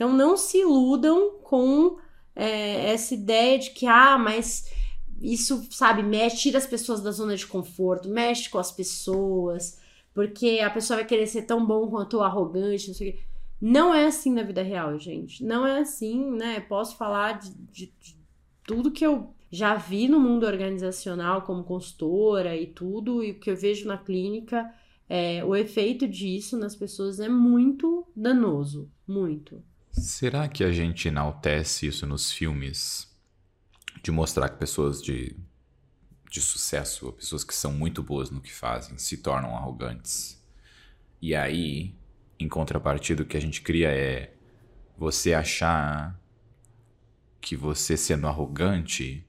Então 0.00 0.14
não 0.14 0.34
se 0.34 0.56
iludam 0.56 1.40
com 1.42 1.98
é, 2.34 2.90
essa 2.90 3.12
ideia 3.12 3.58
de 3.58 3.68
que, 3.68 3.84
ah, 3.84 4.16
mas 4.16 4.72
isso, 5.20 5.68
sabe, 5.70 6.02
mexe, 6.02 6.38
tira 6.38 6.56
as 6.56 6.66
pessoas 6.66 7.02
da 7.02 7.10
zona 7.10 7.36
de 7.36 7.46
conforto, 7.46 8.08
mexe 8.08 8.48
com 8.48 8.56
as 8.56 8.72
pessoas, 8.72 9.78
porque 10.14 10.60
a 10.64 10.70
pessoa 10.70 11.00
vai 11.00 11.06
querer 11.06 11.26
ser 11.26 11.42
tão 11.42 11.66
bom 11.66 11.86
quanto 11.90 12.16
o 12.16 12.22
arrogante, 12.22 12.88
não 12.88 12.94
sei 12.94 13.10
o 13.10 13.12
quê. 13.12 13.20
Não 13.60 13.94
é 13.94 14.06
assim 14.06 14.32
na 14.32 14.42
vida 14.42 14.62
real, 14.62 14.98
gente. 14.98 15.44
Não 15.44 15.66
é 15.66 15.80
assim, 15.80 16.30
né? 16.30 16.60
Posso 16.60 16.96
falar 16.96 17.38
de, 17.38 17.52
de, 17.70 17.92
de 18.00 18.16
tudo 18.66 18.90
que 18.90 19.04
eu 19.04 19.34
já 19.50 19.74
vi 19.74 20.08
no 20.08 20.18
mundo 20.18 20.46
organizacional 20.46 21.42
como 21.42 21.62
consultora 21.62 22.56
e 22.56 22.66
tudo, 22.68 23.22
e 23.22 23.32
o 23.32 23.38
que 23.38 23.50
eu 23.50 23.56
vejo 23.56 23.86
na 23.86 23.98
clínica, 23.98 24.66
é, 25.06 25.44
o 25.44 25.54
efeito 25.54 26.08
disso 26.08 26.56
nas 26.56 26.74
pessoas 26.74 27.20
é 27.20 27.28
muito 27.28 28.06
danoso. 28.16 28.90
Muito. 29.06 29.62
Será 29.92 30.48
que 30.48 30.62
a 30.62 30.70
gente 30.70 31.08
enaltece 31.08 31.86
isso 31.86 32.06
nos 32.06 32.32
filmes? 32.32 33.08
De 34.02 34.10
mostrar 34.10 34.48
que 34.48 34.56
pessoas 34.56 35.02
de, 35.02 35.36
de 36.30 36.40
sucesso, 36.40 37.12
pessoas 37.12 37.44
que 37.44 37.54
são 37.54 37.72
muito 37.72 38.02
boas 38.02 38.30
no 38.30 38.40
que 38.40 38.52
fazem, 38.52 38.96
se 38.98 39.18
tornam 39.18 39.56
arrogantes. 39.56 40.42
E 41.20 41.34
aí, 41.34 41.94
em 42.38 42.48
contrapartida, 42.48 43.22
o 43.22 43.26
que 43.26 43.36
a 43.36 43.40
gente 43.40 43.60
cria 43.62 43.90
é 43.90 44.32
você 44.96 45.34
achar 45.34 46.18
que 47.40 47.56
você 47.56 47.96
sendo 47.96 48.26
arrogante 48.26 49.26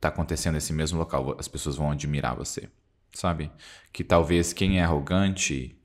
tá 0.00 0.08
acontecendo 0.08 0.54
nesse 0.54 0.72
mesmo 0.72 0.98
local, 0.98 1.34
as 1.38 1.48
pessoas 1.48 1.76
vão 1.76 1.90
admirar 1.90 2.36
você, 2.36 2.68
sabe? 3.12 3.50
Que 3.92 4.04
talvez 4.04 4.52
quem 4.52 4.78
é 4.78 4.84
arrogante 4.84 5.77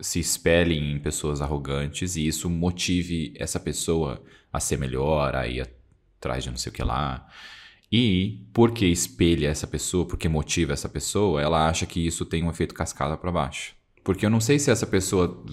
se 0.00 0.18
espelhem 0.18 0.92
em 0.92 0.98
pessoas 0.98 1.40
arrogantes 1.40 2.16
e 2.16 2.26
isso 2.26 2.48
motive 2.48 3.32
essa 3.36 3.60
pessoa 3.60 4.22
a 4.52 4.60
ser 4.60 4.78
melhor, 4.78 5.34
a 5.34 5.46
ir 5.46 5.68
atrás 6.18 6.44
de 6.44 6.50
não 6.50 6.56
sei 6.56 6.70
o 6.70 6.74
que 6.74 6.82
lá. 6.82 7.26
E 7.90 8.46
porque 8.52 8.86
espelha 8.86 9.48
essa 9.48 9.66
pessoa, 9.66 10.06
porque 10.06 10.28
motiva 10.28 10.72
essa 10.72 10.88
pessoa, 10.88 11.40
ela 11.42 11.68
acha 11.68 11.86
que 11.86 12.04
isso 12.06 12.24
tem 12.24 12.44
um 12.44 12.50
efeito 12.50 12.74
cascada 12.74 13.16
para 13.16 13.32
baixo. 13.32 13.74
Porque 14.04 14.24
eu 14.24 14.30
não 14.30 14.40
sei 14.40 14.58
se 14.58 14.70
essa 14.70 14.86
pessoa 14.86 15.44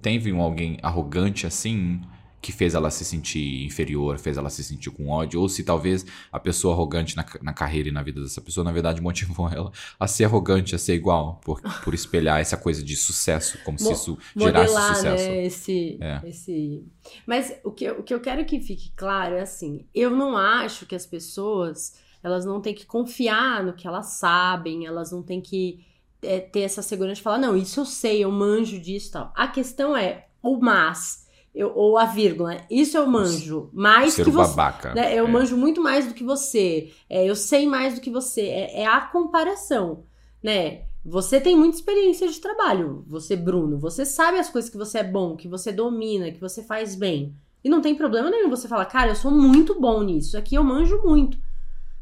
teve 0.00 0.32
um 0.32 0.40
alguém 0.40 0.78
arrogante 0.82 1.46
assim 1.46 2.00
que 2.40 2.52
fez 2.52 2.74
ela 2.74 2.90
se 2.90 3.04
sentir 3.04 3.64
inferior, 3.64 4.18
fez 4.18 4.36
ela 4.36 4.48
se 4.48 4.64
sentir 4.64 4.90
com 4.90 5.08
ódio, 5.08 5.40
ou 5.40 5.48
se 5.48 5.62
talvez 5.62 6.06
a 6.32 6.40
pessoa 6.40 6.74
arrogante 6.74 7.16
na, 7.16 7.24
na 7.42 7.52
carreira 7.52 7.88
e 7.88 7.92
na 7.92 8.02
vida 8.02 8.20
dessa 8.20 8.40
pessoa, 8.40 8.64
na 8.64 8.72
verdade, 8.72 9.00
motivou 9.02 9.48
ela 9.48 9.70
a 9.98 10.06
ser 10.06 10.24
arrogante, 10.24 10.74
a 10.74 10.78
ser 10.78 10.94
igual, 10.94 11.40
por, 11.44 11.60
por 11.84 11.94
espelhar 11.94 12.40
essa 12.40 12.56
coisa 12.56 12.82
de 12.82 12.96
sucesso, 12.96 13.58
como 13.64 13.78
Mo 13.80 13.86
se 13.86 13.92
isso 13.92 14.18
gerasse 14.34 14.72
modelar, 14.72 14.96
sucesso. 14.96 15.24
Né, 15.28 15.44
esse, 15.44 15.98
é. 16.00 16.20
esse... 16.24 16.84
Mas 17.26 17.54
o 17.62 17.70
que, 17.70 17.90
o 17.90 18.02
que 18.02 18.14
eu 18.14 18.20
quero 18.20 18.44
que 18.44 18.60
fique 18.60 18.92
claro 18.96 19.34
é 19.34 19.42
assim, 19.42 19.86
eu 19.94 20.10
não 20.10 20.36
acho 20.36 20.86
que 20.86 20.94
as 20.94 21.04
pessoas, 21.04 21.94
elas 22.22 22.44
não 22.44 22.60
têm 22.60 22.74
que 22.74 22.86
confiar 22.86 23.62
no 23.62 23.74
que 23.74 23.86
elas 23.86 24.14
sabem, 24.14 24.86
elas 24.86 25.12
não 25.12 25.22
têm 25.22 25.40
que 25.40 25.84
é, 26.22 26.40
ter 26.40 26.60
essa 26.60 26.82
segurança 26.82 27.16
de 27.16 27.22
falar, 27.22 27.38
não, 27.38 27.56
isso 27.56 27.80
eu 27.80 27.84
sei, 27.84 28.24
eu 28.24 28.30
manjo 28.30 28.78
disso 28.78 29.08
e 29.08 29.12
tal. 29.12 29.32
A 29.36 29.48
questão 29.48 29.96
é 29.96 30.26
o 30.42 30.58
mas 30.58 31.28
eu, 31.54 31.72
ou 31.74 31.98
a 31.98 32.06
vírgula. 32.06 32.58
Isso 32.70 32.96
eu 32.96 33.06
manjo 33.06 33.70
mais 33.72 34.14
Ser 34.14 34.24
que 34.24 34.30
você. 34.30 34.50
babaca. 34.50 34.94
Né? 34.94 35.14
Eu 35.14 35.26
é. 35.26 35.30
manjo 35.30 35.56
muito 35.56 35.82
mais 35.82 36.06
do 36.06 36.14
que 36.14 36.24
você. 36.24 36.90
É, 37.08 37.28
eu 37.28 37.34
sei 37.34 37.66
mais 37.66 37.94
do 37.94 38.00
que 38.00 38.10
você. 38.10 38.42
É, 38.42 38.82
é, 38.82 38.86
a 38.86 39.00
comparação, 39.00 40.04
né? 40.42 40.82
Você 41.04 41.40
tem 41.40 41.56
muita 41.56 41.76
experiência 41.76 42.28
de 42.28 42.38
trabalho, 42.38 43.04
você, 43.08 43.34
Bruno. 43.34 43.78
Você 43.78 44.04
sabe 44.04 44.38
as 44.38 44.50
coisas 44.50 44.70
que 44.70 44.76
você 44.76 44.98
é 44.98 45.04
bom, 45.04 45.34
que 45.34 45.48
você 45.48 45.72
domina, 45.72 46.30
que 46.30 46.40
você 46.40 46.62
faz 46.62 46.94
bem. 46.94 47.34
E 47.64 47.70
não 47.70 47.80
tem 47.80 47.94
problema 47.94 48.30
nenhum 48.30 48.50
você 48.50 48.68
falar, 48.68 48.84
cara, 48.84 49.10
eu 49.10 49.16
sou 49.16 49.30
muito 49.30 49.80
bom 49.80 50.02
nisso. 50.02 50.36
Aqui 50.36 50.54
eu 50.54 50.64
manjo 50.64 51.00
muito. 51.02 51.38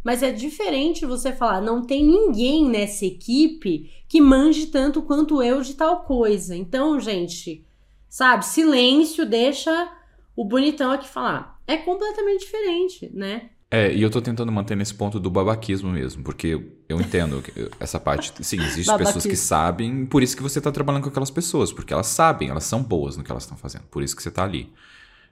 Mas 0.03 0.23
é 0.23 0.33
diferente 0.33 1.07
você 1.07 1.33
falar, 1.33 1.61
não 1.61 1.83
tem 1.83 2.05
ninguém 2.05 2.69
nessa 2.69 3.05
equipe 3.05 3.91
que 4.09 4.21
manje 4.21 4.67
tanto 4.67 5.03
quanto 5.03 5.43
eu 5.43 5.61
de 5.61 5.75
tal 5.75 6.03
coisa. 6.03 6.57
Então, 6.57 6.99
gente, 6.99 7.65
sabe, 8.09 8.45
silêncio, 8.45 9.27
deixa 9.27 9.93
o 10.35 10.45
bonitão 10.45 10.91
aqui 10.91 11.09
falar. 11.09 11.61
É 11.67 11.77
completamente 11.77 12.41
diferente, 12.41 13.11
né? 13.13 13.51
É, 13.71 13.93
e 13.93 14.01
eu 14.01 14.09
tô 14.09 14.23
tentando 14.23 14.51
manter 14.51 14.75
nesse 14.75 14.95
ponto 14.95 15.21
do 15.21 15.31
babaquismo 15.31 15.91
mesmo, 15.91 16.23
porque 16.23 16.59
eu 16.89 17.01
entendo 17.01 17.43
essa 17.79 18.01
parte. 18.01 18.33
Sim, 18.43 18.63
existem 18.63 18.97
pessoas 18.97 19.27
que 19.27 19.37
sabem, 19.37 20.07
por 20.07 20.23
isso 20.23 20.35
que 20.35 20.43
você 20.43 20.61
tá 20.61 20.73
trabalhando 20.73 21.03
com 21.03 21.11
aquelas 21.11 21.31
pessoas, 21.31 21.71
porque 21.71 21.93
elas 21.93 22.07
sabem, 22.07 22.49
elas 22.49 22.65
são 22.65 22.83
boas 22.83 23.17
no 23.17 23.23
que 23.23 23.31
elas 23.31 23.43
estão 23.43 23.59
fazendo, 23.59 23.83
por 23.91 24.03
isso 24.03 24.17
que 24.17 24.23
você 24.23 24.31
tá 24.31 24.43
ali. 24.43 24.73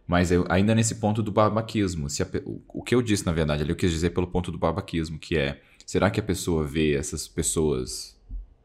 Mas 0.06 0.30
eu, 0.30 0.44
ainda 0.48 0.74
nesse 0.74 0.96
ponto 0.96 1.22
do 1.22 1.32
babaquismo, 1.32 2.10
se 2.10 2.22
a, 2.22 2.26
o, 2.44 2.60
o, 2.68 2.82
que 2.82 2.94
eu 2.94 3.02
disse, 3.02 3.24
na 3.24 3.32
verdade, 3.32 3.62
ali 3.62 3.70
eu 3.70 3.76
quis 3.76 3.90
dizer 3.90 4.10
pelo 4.10 4.26
ponto 4.26 4.52
do 4.52 4.58
babaquismo, 4.58 5.18
que 5.18 5.36
é, 5.36 5.60
será 5.84 6.10
que 6.10 6.20
a 6.20 6.22
pessoa 6.22 6.62
vê 6.62 6.94
essas 6.94 7.26
pessoas 7.26 8.15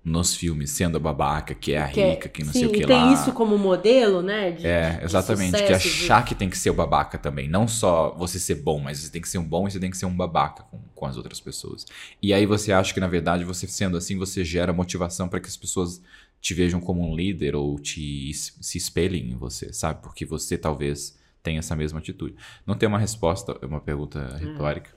nos 0.04 0.36
filmes 0.36 0.72
sendo 0.72 0.98
a 0.98 1.00
babaca, 1.00 1.54
que 1.54 1.74
é 1.74 1.82
a 1.82 1.88
que, 1.88 2.02
é 2.02 2.12
rica, 2.12 2.28
que 2.28 2.44
não 2.44 2.52
sim, 2.52 2.60
sei 2.60 2.68
o 2.68 2.72
que 2.72 2.86
tem 2.86 2.96
lá. 2.96 3.04
tem 3.04 3.14
isso 3.14 3.32
como 3.34 3.56
modelo, 3.56 4.24
né? 4.24 4.52
De, 4.52 4.66
é, 4.66 5.00
exatamente. 5.04 5.52
Sucesso, 5.52 5.68
que 5.68 5.74
achar 5.74 6.24
de... 6.24 6.30
que 6.30 6.36
tem 6.36 6.50
que 6.50 6.58
ser 6.58 6.72
o 6.72 6.74
babaca 6.74 7.20
também. 7.20 7.48
Não 7.48 7.68
só 7.68 8.16
você 8.18 8.40
ser 8.40 8.56
bom, 8.56 8.80
mas 8.80 8.98
você 9.00 9.12
tem 9.12 9.22
que 9.22 9.30
ser 9.30 9.38
um 9.38 9.44
bom 9.44 9.68
e 9.68 9.72
você 9.72 9.80
tem 9.80 9.92
que 9.92 9.98
ser 9.98 10.08
um 10.08 10.16
babaca 10.16 10.64
com, 10.64 10.80
com 10.96 11.06
as 11.06 11.18
outras 11.18 11.40
pessoas. 11.40 11.86
E 12.22 12.34
aí 12.34 12.48
você 12.48 12.72
acha 12.72 12.94
que, 12.94 13.00
na 13.00 13.08
verdade, 13.08 13.44
você 13.44 13.68
sendo 13.68 13.96
assim, 13.96 14.18
você 14.18 14.44
gera 14.44 14.74
motivação 14.74 15.30
para 15.30 15.40
que 15.40 15.48
as 15.48 15.58
pessoas 15.58 16.02
te 16.42 16.56
vejam 16.56 16.82
como 16.82 17.08
um 17.08 17.16
líder 17.16 17.56
ou 17.56 17.78
te 17.78 18.34
se 18.34 18.78
espelhem 18.78 19.30
em 19.32 19.36
você, 19.36 19.72
sabe? 19.72 20.02
Porque 20.02 20.26
você 20.26 20.58
talvez 20.58 21.16
tenha 21.44 21.60
essa 21.60 21.76
mesma 21.76 22.00
atitude. 22.00 22.36
Não 22.66 22.76
tem 22.76 22.90
uma 22.90 22.98
resposta, 22.98 23.56
é 23.62 23.66
uma 23.68 23.80
pergunta 23.80 24.20
é. 24.20 24.46
retórica. 24.46 24.90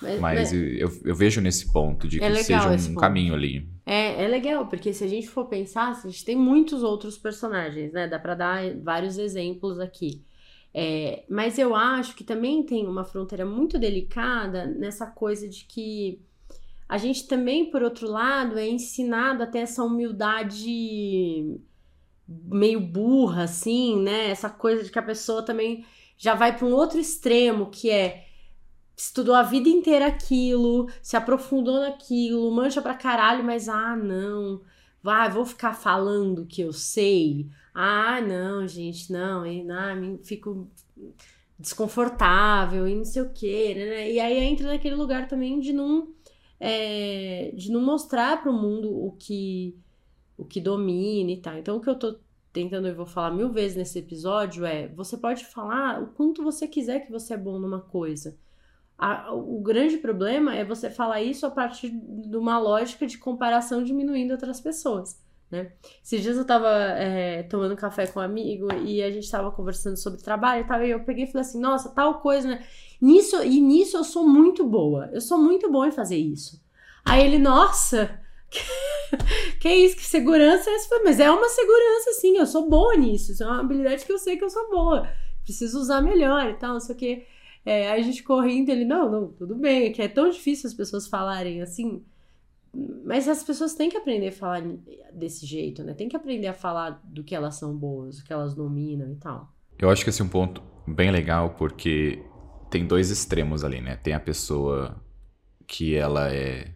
Mas, 0.00 0.20
mas 0.20 0.52
eu, 0.52 0.92
eu, 1.04 1.14
vejo 1.16 1.40
nesse 1.40 1.72
ponto 1.72 2.06
de 2.06 2.22
é 2.22 2.30
que 2.30 2.44
seja 2.44 2.68
um 2.88 2.94
caminho 2.94 3.34
ali. 3.34 3.68
É, 3.84 4.24
é 4.24 4.28
legal, 4.28 4.68
porque 4.68 4.92
se 4.92 5.04
a 5.04 5.08
gente 5.08 5.28
for 5.28 5.46
pensar, 5.46 5.90
a 5.90 6.08
gente 6.08 6.24
tem 6.24 6.36
muitos 6.36 6.82
outros 6.82 7.18
personagens, 7.18 7.92
né? 7.92 8.06
Dá 8.06 8.18
pra 8.18 8.34
dar 8.34 8.76
vários 8.78 9.18
exemplos 9.18 9.80
aqui. 9.80 10.24
É, 10.74 11.24
mas 11.28 11.58
eu 11.58 11.74
acho 11.74 12.14
que 12.16 12.24
também 12.24 12.64
tem 12.64 12.86
uma 12.86 13.04
fronteira 13.04 13.44
muito 13.44 13.78
delicada 13.78 14.66
nessa 14.66 15.06
coisa 15.06 15.48
de 15.48 15.64
que 15.64 16.22
a 16.88 16.96
gente 16.98 17.26
também, 17.26 17.70
por 17.70 17.82
outro 17.82 18.08
lado, 18.08 18.58
é 18.58 18.68
ensinado 18.68 19.42
a 19.42 19.46
ter 19.46 19.60
essa 19.60 19.82
humildade 19.82 21.58
meio 22.28 22.80
burra, 22.80 23.44
assim, 23.44 24.00
né? 24.00 24.30
Essa 24.30 24.48
coisa 24.48 24.84
de 24.84 24.90
que 24.90 24.98
a 24.98 25.02
pessoa 25.02 25.42
também 25.44 25.84
já 26.16 26.34
vai 26.34 26.56
para 26.56 26.66
um 26.66 26.72
outro 26.72 26.98
extremo, 26.98 27.70
que 27.70 27.90
é 27.90 28.26
estudou 29.02 29.34
a 29.34 29.42
vida 29.42 29.68
inteira 29.68 30.06
aquilo, 30.06 30.88
se 31.02 31.16
aprofundou 31.16 31.80
naquilo, 31.80 32.50
mancha 32.52 32.80
pra 32.80 32.94
caralho, 32.94 33.42
mas 33.42 33.68
ah, 33.68 33.96
não, 33.96 34.60
vai, 35.02 35.28
vou 35.28 35.44
ficar 35.44 35.74
falando 35.74 36.46
que 36.46 36.62
eu 36.62 36.72
sei. 36.72 37.48
Ah, 37.74 38.20
não, 38.20 38.66
gente, 38.66 39.10
não, 39.12 39.44
e, 39.44 39.68
ah, 39.70 39.96
fico 40.22 40.68
desconfortável 41.58 42.86
e 42.86 42.94
não 42.94 43.04
sei 43.04 43.22
o 43.22 43.30
que, 43.30 43.74
né? 43.74 44.10
E 44.12 44.20
aí 44.20 44.38
entra 44.38 44.68
naquele 44.68 44.94
lugar 44.94 45.28
também 45.28 45.58
de 45.58 45.72
não 45.72 46.08
é, 46.60 47.52
de 47.56 47.72
não 47.72 47.80
mostrar 47.80 48.40
para 48.40 48.50
o 48.50 48.54
mundo 48.54 48.88
o 48.88 49.12
que 49.18 49.76
o 50.38 50.44
que 50.44 50.60
domina 50.60 51.30
e 51.32 51.36
tal. 51.38 51.58
Então 51.58 51.76
o 51.76 51.80
que 51.80 51.90
eu 51.90 51.98
tô 51.98 52.18
tentando 52.52 52.88
eu 52.88 52.94
vou 52.94 53.06
falar 53.06 53.32
mil 53.32 53.50
vezes 53.50 53.76
nesse 53.76 53.98
episódio 53.98 54.64
é 54.64 54.88
você 54.88 55.16
pode 55.16 55.44
falar 55.46 56.02
o 56.02 56.08
quanto 56.08 56.42
você 56.42 56.68
quiser 56.68 57.00
que 57.00 57.10
você 57.10 57.34
é 57.34 57.36
bom 57.36 57.58
numa 57.58 57.80
coisa 57.80 58.36
a, 58.98 59.32
o 59.32 59.60
grande 59.60 59.96
problema 59.96 60.54
é 60.54 60.64
você 60.64 60.90
falar 60.90 61.22
isso 61.22 61.44
a 61.46 61.50
partir 61.50 61.90
de 61.90 62.36
uma 62.36 62.58
lógica 62.58 63.06
de 63.06 63.18
comparação 63.18 63.82
diminuindo 63.82 64.32
outras 64.32 64.60
pessoas. 64.60 65.20
Né? 65.50 65.70
Esses 66.02 66.22
dias 66.22 66.38
eu 66.38 66.46
tava 66.46 66.68
é, 66.68 67.42
tomando 67.42 67.76
café 67.76 68.06
com 68.06 68.20
um 68.20 68.22
amigo 68.22 68.72
e 68.72 69.02
a 69.02 69.10
gente 69.10 69.30
tava 69.30 69.50
conversando 69.52 69.98
sobre 69.98 70.22
trabalho 70.22 70.62
e 70.62 70.66
tal, 70.66 70.82
e 70.82 70.90
eu 70.90 71.04
peguei 71.04 71.24
e 71.24 71.26
falei 71.26 71.46
assim, 71.46 71.60
nossa, 71.60 71.90
tal 71.90 72.20
coisa, 72.20 72.48
né? 72.48 72.64
Nisso, 73.00 73.42
e 73.42 73.60
nisso 73.60 73.98
eu 73.98 74.04
sou 74.04 74.26
muito 74.26 74.64
boa. 74.64 75.10
Eu 75.12 75.20
sou 75.20 75.36
muito 75.36 75.70
boa 75.70 75.88
em 75.88 75.92
fazer 75.92 76.16
isso. 76.16 76.62
Aí 77.04 77.22
ele, 77.22 77.38
nossa, 77.38 78.18
que 79.60 79.68
isso, 79.68 79.96
que 79.96 80.06
segurança 80.06 80.70
é 80.70 80.74
essa? 80.74 81.00
Mas 81.04 81.20
é 81.20 81.30
uma 81.30 81.48
segurança, 81.48 82.12
sim, 82.20 82.38
eu 82.38 82.46
sou 82.46 82.68
boa 82.70 82.96
nisso. 82.96 83.32
Isso 83.32 83.42
é 83.42 83.46
uma 83.46 83.60
habilidade 83.60 84.04
que 84.04 84.12
eu 84.12 84.18
sei 84.18 84.36
que 84.36 84.44
eu 84.44 84.50
sou 84.50 84.70
boa. 84.70 85.08
Preciso 85.44 85.78
usar 85.78 86.00
melhor 86.00 86.48
e 86.48 86.54
tal, 86.54 86.74
não 86.74 86.80
sei 86.80 86.94
o 86.94 86.98
que. 86.98 87.26
É, 87.64 87.90
a 87.92 88.00
gente 88.00 88.22
correndo, 88.22 88.70
ele, 88.70 88.84
não, 88.84 89.10
não, 89.10 89.28
tudo 89.28 89.54
bem, 89.54 89.86
é 89.86 89.90
que 89.90 90.02
é 90.02 90.08
tão 90.08 90.28
difícil 90.30 90.68
as 90.68 90.74
pessoas 90.74 91.06
falarem 91.06 91.62
assim. 91.62 92.04
Mas 93.04 93.28
as 93.28 93.42
pessoas 93.42 93.74
têm 93.74 93.90
que 93.90 93.96
aprender 93.96 94.28
a 94.28 94.32
falar 94.32 94.62
desse 95.12 95.44
jeito, 95.46 95.84
né? 95.84 95.94
Tem 95.94 96.08
que 96.08 96.16
aprender 96.16 96.48
a 96.48 96.54
falar 96.54 97.00
do 97.04 97.22
que 97.22 97.34
elas 97.34 97.56
são 97.56 97.76
boas, 97.76 98.18
do 98.18 98.24
que 98.24 98.32
elas 98.32 98.54
dominam 98.54 99.12
e 99.12 99.16
tal. 99.16 99.52
Eu 99.78 99.90
acho 99.90 100.02
que 100.02 100.10
esse 100.10 100.22
é 100.22 100.24
um 100.24 100.28
ponto 100.28 100.62
bem 100.86 101.10
legal, 101.10 101.50
porque 101.50 102.24
tem 102.70 102.86
dois 102.86 103.10
extremos 103.10 103.62
ali, 103.62 103.80
né? 103.80 103.96
Tem 103.96 104.14
a 104.14 104.20
pessoa 104.20 104.96
que 105.66 105.94
ela 105.94 106.32
é. 106.32 106.74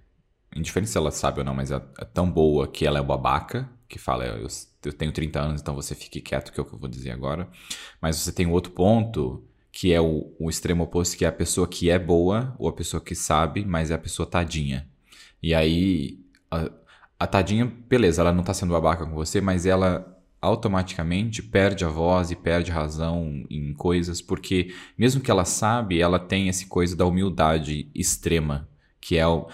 Indiferente 0.54 0.90
se 0.90 0.98
ela 0.98 1.10
sabe 1.10 1.40
ou 1.40 1.44
não, 1.44 1.54
mas 1.54 1.70
é, 1.70 1.76
é 1.98 2.04
tão 2.04 2.30
boa 2.30 2.68
que 2.68 2.86
ela 2.86 2.98
é 2.98 3.02
babaca, 3.02 3.68
que 3.88 3.98
fala, 3.98 4.24
eu, 4.24 4.46
eu 4.84 4.92
tenho 4.92 5.12
30 5.12 5.40
anos, 5.40 5.60
então 5.60 5.74
você 5.74 5.94
fique 5.94 6.20
quieto, 6.20 6.52
que 6.52 6.60
é 6.60 6.62
o 6.62 6.66
que 6.66 6.72
eu 6.72 6.78
vou 6.78 6.88
dizer 6.88 7.10
agora. 7.10 7.48
Mas 8.00 8.16
você 8.16 8.32
tem 8.32 8.46
outro 8.46 8.72
ponto 8.72 9.44
que 9.76 9.92
é 9.92 10.00
o, 10.00 10.32
o 10.38 10.48
extremo 10.48 10.84
oposto, 10.84 11.18
que 11.18 11.24
é 11.26 11.28
a 11.28 11.32
pessoa 11.32 11.68
que 11.68 11.90
é 11.90 11.98
boa 11.98 12.56
ou 12.58 12.66
a 12.66 12.72
pessoa 12.72 12.98
que 12.98 13.14
sabe, 13.14 13.62
mas 13.62 13.90
é 13.90 13.94
a 13.94 13.98
pessoa 13.98 14.26
tadinha. 14.26 14.88
E 15.42 15.54
aí, 15.54 16.18
a, 16.50 16.70
a 17.20 17.26
tadinha, 17.26 17.70
beleza, 17.86 18.22
ela 18.22 18.32
não 18.32 18.42
tá 18.42 18.54
sendo 18.54 18.72
babaca 18.72 19.04
com 19.04 19.14
você, 19.14 19.38
mas 19.38 19.66
ela 19.66 20.18
automaticamente 20.40 21.42
perde 21.42 21.84
a 21.84 21.90
voz 21.90 22.30
e 22.30 22.36
perde 22.36 22.70
razão 22.70 23.44
em 23.50 23.74
coisas, 23.74 24.22
porque 24.22 24.74
mesmo 24.96 25.20
que 25.20 25.30
ela 25.30 25.44
sabe, 25.44 26.00
ela 26.00 26.18
tem 26.18 26.48
esse 26.48 26.64
coisa 26.68 26.96
da 26.96 27.04
humildade 27.04 27.90
extrema, 27.94 28.66
que 28.98 29.18
é 29.18 29.26
o. 29.26 29.46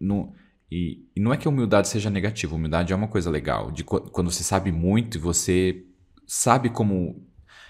No, 0.00 0.32
e, 0.68 1.06
e 1.14 1.20
não 1.20 1.32
é 1.32 1.36
que 1.36 1.46
a 1.46 1.52
humildade 1.52 1.86
seja 1.86 2.10
negativa, 2.10 2.56
humildade 2.56 2.92
é 2.92 2.96
uma 2.96 3.06
coisa 3.06 3.30
legal, 3.30 3.70
de 3.70 3.84
quando 3.84 4.28
você 4.28 4.42
sabe 4.42 4.72
muito 4.72 5.18
e 5.18 5.20
você 5.20 5.84
sabe 6.26 6.68
como 6.68 7.27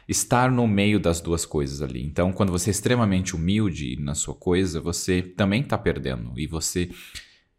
estar 0.09 0.51
no 0.51 0.67
meio 0.67 0.99
das 0.99 1.21
duas 1.21 1.45
coisas 1.45 1.83
ali. 1.83 2.03
Então, 2.03 2.33
quando 2.33 2.51
você 2.51 2.71
é 2.71 2.73
extremamente 2.73 3.37
humilde 3.37 3.97
na 4.01 4.15
sua 4.15 4.35
coisa, 4.35 4.81
você 4.81 5.21
também 5.21 5.61
está 5.61 5.77
perdendo 5.77 6.33
e 6.39 6.47
você 6.47 6.91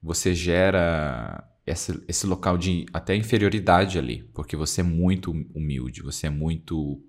você 0.01 0.33
gera 0.33 1.43
esse, 1.67 2.01
esse 2.07 2.25
local 2.25 2.57
de 2.57 2.85
até 2.93 3.15
inferioridade 3.15 3.99
ali, 3.99 4.23
porque 4.33 4.55
você 4.55 4.81
é 4.81 4.83
muito 4.83 5.31
humilde, 5.53 6.01
você 6.01 6.27
é 6.27 6.29
muito 6.29 6.99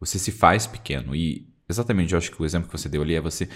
você 0.00 0.18
se 0.18 0.32
faz 0.32 0.66
pequeno 0.66 1.14
e 1.14 1.48
exatamente, 1.68 2.12
eu 2.12 2.18
acho 2.18 2.30
que 2.32 2.42
o 2.42 2.44
exemplo 2.44 2.68
que 2.68 2.76
você 2.76 2.88
deu 2.88 3.02
ali 3.02 3.14
é 3.14 3.20
você 3.20 3.48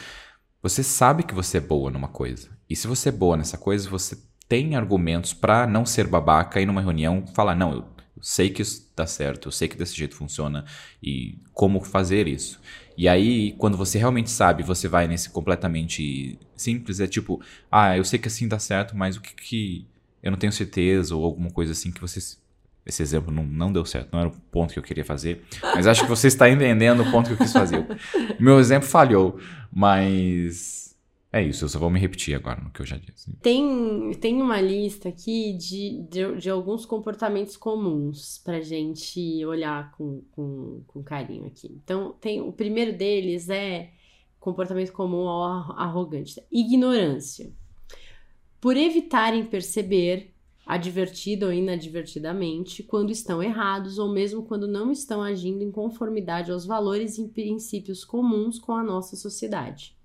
você 0.62 0.82
sabe 0.82 1.24
que 1.24 1.34
você 1.34 1.58
é 1.58 1.60
boa 1.60 1.90
numa 1.90 2.08
coisa. 2.08 2.48
E 2.70 2.76
se 2.76 2.86
você 2.86 3.10
é 3.10 3.12
boa 3.12 3.36
nessa 3.36 3.58
coisa, 3.58 3.90
você 3.90 4.16
tem 4.48 4.76
argumentos 4.76 5.34
para 5.34 5.66
não 5.66 5.84
ser 5.84 6.06
babaca 6.06 6.60
e 6.60 6.66
numa 6.66 6.80
reunião 6.80 7.26
falar: 7.34 7.54
"Não, 7.54 7.72
eu 7.72 7.93
sei 8.22 8.50
que 8.50 8.62
isso 8.62 8.90
dá 8.96 9.06
certo, 9.06 9.48
eu 9.48 9.52
sei 9.52 9.68
que 9.68 9.76
desse 9.76 9.96
jeito 9.96 10.14
funciona 10.14 10.64
e 11.02 11.38
como 11.52 11.80
fazer 11.80 12.28
isso. 12.28 12.60
E 12.96 13.08
aí, 13.08 13.52
quando 13.58 13.76
você 13.76 13.98
realmente 13.98 14.30
sabe, 14.30 14.62
você 14.62 14.86
vai 14.86 15.08
nesse 15.08 15.30
completamente 15.30 16.38
simples, 16.56 17.00
é 17.00 17.06
tipo, 17.06 17.40
ah, 17.70 17.96
eu 17.96 18.04
sei 18.04 18.18
que 18.18 18.28
assim 18.28 18.46
dá 18.46 18.58
certo, 18.58 18.96
mas 18.96 19.16
o 19.16 19.20
que 19.20 19.34
que 19.34 19.86
eu 20.22 20.30
não 20.30 20.38
tenho 20.38 20.52
certeza 20.52 21.14
ou 21.14 21.24
alguma 21.24 21.50
coisa 21.50 21.72
assim 21.72 21.90
que 21.90 22.00
você 22.00 22.20
esse 22.86 23.02
exemplo 23.02 23.32
não, 23.32 23.44
não 23.44 23.72
deu 23.72 23.84
certo, 23.84 24.10
não 24.12 24.20
era 24.20 24.28
o 24.28 24.32
ponto 24.32 24.72
que 24.72 24.78
eu 24.78 24.82
queria 24.82 25.04
fazer, 25.04 25.42
mas 25.74 25.86
acho 25.86 26.02
que 26.02 26.08
você 26.08 26.28
está 26.28 26.50
entendendo 26.50 27.02
o 27.02 27.10
ponto 27.10 27.28
que 27.28 27.32
eu 27.32 27.38
quis 27.38 27.52
fazer. 27.52 27.86
Meu 28.38 28.60
exemplo 28.60 28.86
falhou, 28.86 29.38
mas 29.72 30.83
é 31.34 31.42
isso, 31.42 31.64
eu 31.64 31.68
só 31.68 31.80
vou 31.80 31.90
me 31.90 31.98
repetir 31.98 32.32
agora 32.36 32.60
no 32.60 32.70
que 32.70 32.80
eu 32.80 32.86
já 32.86 32.96
disse. 32.96 33.36
Tem, 33.42 34.12
tem 34.20 34.40
uma 34.40 34.60
lista 34.60 35.08
aqui 35.08 35.52
de, 35.54 36.06
de, 36.08 36.36
de 36.36 36.48
alguns 36.48 36.86
comportamentos 36.86 37.56
comuns 37.56 38.38
pra 38.38 38.60
gente 38.60 39.44
olhar 39.44 39.90
com, 39.96 40.22
com, 40.30 40.84
com 40.86 41.02
carinho 41.02 41.44
aqui. 41.44 41.76
Então, 41.82 42.12
tem 42.20 42.40
o 42.40 42.52
primeiro 42.52 42.96
deles 42.96 43.48
é 43.48 43.90
comportamento 44.38 44.92
comum 44.92 45.26
ao 45.26 45.72
arrogante, 45.72 46.40
ignorância. 46.52 47.52
Por 48.60 48.76
evitarem 48.76 49.44
perceber, 49.44 50.32
advertido 50.64 51.46
ou 51.46 51.52
inadvertidamente, 51.52 52.84
quando 52.84 53.10
estão 53.10 53.42
errados 53.42 53.98
ou 53.98 54.08
mesmo 54.08 54.44
quando 54.44 54.68
não 54.68 54.92
estão 54.92 55.20
agindo 55.20 55.64
em 55.64 55.72
conformidade 55.72 56.52
aos 56.52 56.64
valores 56.64 57.18
e 57.18 57.26
princípios 57.26 58.04
comuns 58.04 58.60
com 58.60 58.72
a 58.72 58.84
nossa 58.84 59.16
sociedade. 59.16 59.96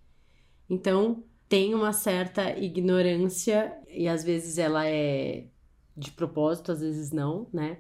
Então, 0.69 1.23
tem 1.47 1.73
uma 1.73 1.91
certa 1.91 2.57
ignorância, 2.57 3.75
e 3.89 4.07
às 4.07 4.23
vezes 4.23 4.57
ela 4.57 4.87
é 4.87 5.47
de 5.97 6.11
propósito, 6.11 6.71
às 6.71 6.81
vezes 6.81 7.11
não, 7.11 7.47
né? 7.51 7.79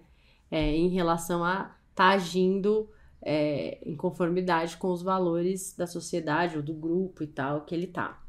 É, 0.51 0.75
em 0.75 0.89
relação 0.89 1.43
a 1.43 1.75
estar 1.91 2.09
tá 2.09 2.09
agindo 2.09 2.89
é, 3.21 3.79
em 3.85 3.95
conformidade 3.95 4.77
com 4.77 4.91
os 4.91 5.01
valores 5.01 5.75
da 5.77 5.85
sociedade 5.85 6.57
ou 6.57 6.63
do 6.63 6.73
grupo 6.73 7.23
e 7.23 7.27
tal 7.27 7.61
que 7.61 7.75
ele 7.75 7.87
tá. 7.87 8.21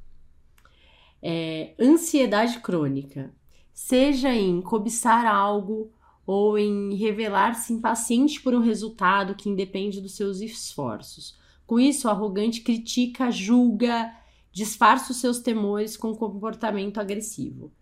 é 1.23 1.75
ansiedade 1.81 2.61
crônica, 2.61 3.33
seja 3.73 4.35
em 4.35 4.61
cobiçar 4.61 5.27
algo 5.27 5.91
ou 6.27 6.59
em 6.59 6.95
revelar-se 6.95 7.73
impaciente 7.73 8.41
por 8.41 8.55
um 8.55 8.61
resultado 8.61 9.35
que 9.35 9.49
independe 9.49 10.01
dos 10.01 10.15
seus 10.15 10.41
esforços. 10.41 11.39
Com 11.67 11.81
isso, 11.81 12.07
o 12.07 12.11
arrogante 12.11 12.61
critica, 12.61 13.31
julga, 13.31 14.13
disfarça 14.53 15.13
os 15.13 15.21
seus 15.21 15.39
temores 15.39 15.97
com 15.97 16.15
comportamento 16.15 16.99
agressivo. 16.99 17.73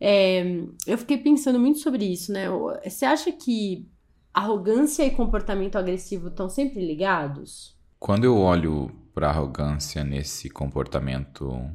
É, 0.00 0.42
eu 0.86 0.98
fiquei 0.98 1.16
pensando 1.18 1.58
muito 1.58 1.78
sobre 1.78 2.04
isso, 2.04 2.32
né? 2.32 2.46
Você 2.84 3.04
acha 3.04 3.30
que 3.30 3.88
arrogância 4.34 5.04
e 5.04 5.10
comportamento 5.10 5.76
agressivo 5.76 6.28
estão 6.28 6.48
sempre 6.48 6.84
ligados? 6.84 7.76
Quando 7.98 8.24
eu 8.24 8.36
olho 8.36 8.90
para 9.14 9.28
arrogância 9.28 10.02
nesse 10.02 10.50
comportamento 10.50 11.70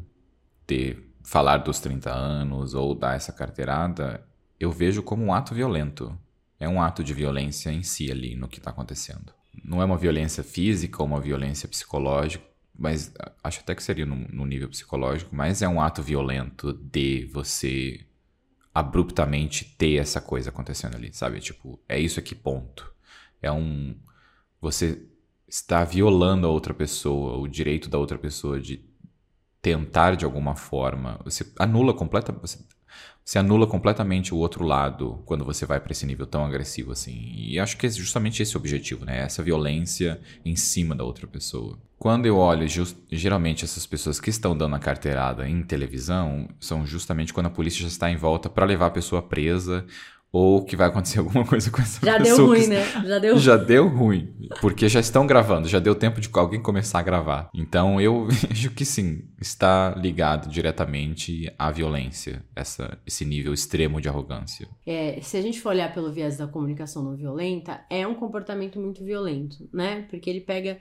de 0.67 0.97
falar 1.23 1.57
dos 1.57 1.79
30 1.79 2.11
anos 2.11 2.73
ou 2.73 2.93
dar 2.93 3.15
essa 3.15 3.31
carteirada, 3.31 4.25
eu 4.59 4.71
vejo 4.71 5.03
como 5.03 5.23
um 5.23 5.33
ato 5.33 5.53
violento. 5.53 6.17
É 6.59 6.67
um 6.67 6.81
ato 6.81 7.03
de 7.03 7.13
violência 7.13 7.71
em 7.71 7.83
si 7.83 8.11
ali 8.11 8.35
no 8.35 8.47
que 8.47 8.57
está 8.57 8.71
acontecendo. 8.71 9.33
Não 9.63 9.81
é 9.81 9.85
uma 9.85 9.97
violência 9.97 10.43
física 10.43 11.01
ou 11.01 11.07
uma 11.07 11.21
violência 11.21 11.67
psicológica, 11.67 12.46
mas 12.77 13.13
acho 13.43 13.59
até 13.61 13.73
que 13.73 13.83
seria 13.83 14.05
no, 14.05 14.45
nível 14.45 14.69
psicológico, 14.69 15.35
mas 15.35 15.61
é 15.61 15.67
um 15.67 15.81
ato 15.81 16.03
violento 16.03 16.73
de 16.73 17.25
você 17.33 18.05
abruptamente 18.73 19.65
ter 19.77 19.95
essa 19.95 20.21
coisa 20.21 20.49
acontecendo 20.49 20.95
ali, 20.95 21.11
sabe? 21.11 21.39
Tipo, 21.39 21.79
é 21.89 21.99
isso 21.99 22.19
aqui, 22.19 22.35
ponto. 22.35 22.93
É 23.41 23.51
um. 23.51 23.95
Você 24.61 25.07
está 25.47 25.83
violando 25.83 26.45
a 26.45 26.49
outra 26.49 26.73
pessoa, 26.73 27.37
o 27.37 27.47
direito 27.47 27.89
da 27.89 27.97
outra 27.97 28.17
pessoa 28.17 28.59
de 28.59 28.77
tentar 29.61 30.15
de 30.15 30.25
alguma 30.25 30.55
forma. 30.55 31.19
Você 31.23 31.45
anula 31.59 31.93
completamente. 31.93 32.41
Você, 32.41 32.59
você 33.23 33.39
anula 33.39 33.67
completamente 33.67 34.33
o 34.33 34.37
outro 34.37 34.63
lado 34.63 35.21
quando 35.25 35.43
você 35.43 35.65
vai 35.65 35.81
para 35.81 35.91
esse 35.91 36.05
nível 36.05 36.25
tão 36.25 36.45
agressivo 36.45 36.93
assim. 36.93 37.33
E 37.35 37.59
acho 37.59 37.75
que 37.75 37.85
é 37.85 37.89
justamente 37.89 38.41
esse 38.41 38.55
o 38.55 38.59
objetivo, 38.59 39.03
né? 39.03 39.19
Essa 39.19 39.43
violência 39.43 40.21
em 40.45 40.55
cima 40.55 40.95
da 40.95 41.03
outra 41.03 41.27
pessoa. 41.27 41.77
Quando 41.99 42.25
eu 42.25 42.37
olho, 42.37 42.65
geralmente 43.11 43.65
essas 43.65 43.85
pessoas 43.85 44.19
que 44.19 44.29
estão 44.29 44.55
dando 44.55 44.75
a 44.75 44.79
carteirada 44.79 45.49
em 45.49 45.61
televisão 45.63 46.47
são 46.59 46.85
justamente 46.85 47.33
quando 47.33 47.47
a 47.47 47.51
polícia 47.51 47.81
já 47.81 47.87
está 47.87 48.09
em 48.09 48.15
volta 48.15 48.49
para 48.49 48.65
levar 48.65 48.85
a 48.85 48.91
pessoa 48.91 49.21
presa 49.21 49.85
ou 50.31 50.63
que 50.63 50.75
vai 50.75 50.87
acontecer 50.87 51.19
alguma 51.19 51.45
coisa 51.45 51.71
com 51.71 51.81
essa 51.81 52.05
já 52.05 52.17
pessoa. 52.17 52.35
Já 52.35 52.35
deu 52.35 52.47
ruim, 52.47 52.67
né? 52.67 53.07
Já 53.07 53.19
deu 53.19 53.37
Já 53.37 53.57
deu 53.57 53.87
ruim, 53.87 54.35
porque 54.61 54.89
já 54.89 54.99
estão 54.99 55.25
gravando, 55.25 55.67
já 55.67 55.79
deu 55.79 55.95
tempo 55.95 56.19
de 56.19 56.29
alguém 56.33 56.61
começar 56.61 56.99
a 56.99 57.03
gravar. 57.03 57.49
Então 57.53 57.99
eu 57.99 58.27
vejo 58.49 58.71
que 58.71 58.85
sim, 58.85 59.23
está 59.39 59.95
ligado 59.97 60.49
diretamente 60.49 61.51
à 61.57 61.71
violência, 61.71 62.43
essa, 62.55 62.97
esse 63.05 63.25
nível 63.25 63.53
extremo 63.53 64.01
de 64.01 64.09
arrogância. 64.09 64.67
É, 64.85 65.19
se 65.21 65.37
a 65.37 65.41
gente 65.41 65.59
for 65.61 65.69
olhar 65.69 65.93
pelo 65.93 66.11
viés 66.11 66.37
da 66.37 66.47
comunicação 66.47 67.03
não 67.03 67.15
violenta, 67.15 67.81
é 67.89 68.05
um 68.05 68.15
comportamento 68.15 68.79
muito 68.79 69.03
violento, 69.03 69.67
né? 69.71 70.05
Porque 70.09 70.29
ele 70.29 70.41
pega 70.41 70.79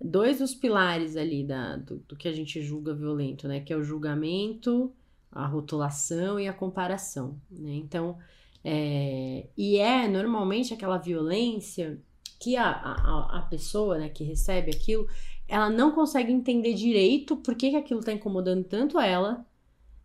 dois 0.00 0.38
dos 0.38 0.54
pilares 0.54 1.16
ali 1.16 1.44
da, 1.44 1.76
do, 1.76 1.98
do, 2.08 2.16
que 2.16 2.28
a 2.28 2.32
gente 2.32 2.62
julga 2.62 2.94
violento, 2.94 3.48
né? 3.48 3.60
Que 3.60 3.72
é 3.72 3.76
o 3.76 3.82
julgamento, 3.82 4.92
a 5.30 5.46
rotulação 5.46 6.38
e 6.38 6.48
a 6.48 6.52
comparação, 6.52 7.40
né? 7.50 7.74
Então, 7.74 8.16
é, 8.64 9.46
e 9.56 9.78
é 9.78 10.08
normalmente 10.08 10.74
aquela 10.74 10.98
violência 10.98 12.00
que 12.40 12.56
a, 12.56 12.70
a, 12.70 13.38
a 13.38 13.42
pessoa 13.42 13.98
né, 13.98 14.08
que 14.08 14.24
recebe 14.24 14.70
aquilo, 14.70 15.08
ela 15.46 15.68
não 15.70 15.92
consegue 15.92 16.32
entender 16.32 16.74
direito 16.74 17.36
por 17.36 17.54
que, 17.54 17.70
que 17.70 17.76
aquilo 17.76 18.00
está 18.00 18.12
incomodando 18.12 18.64
tanto 18.64 19.00
ela. 19.00 19.44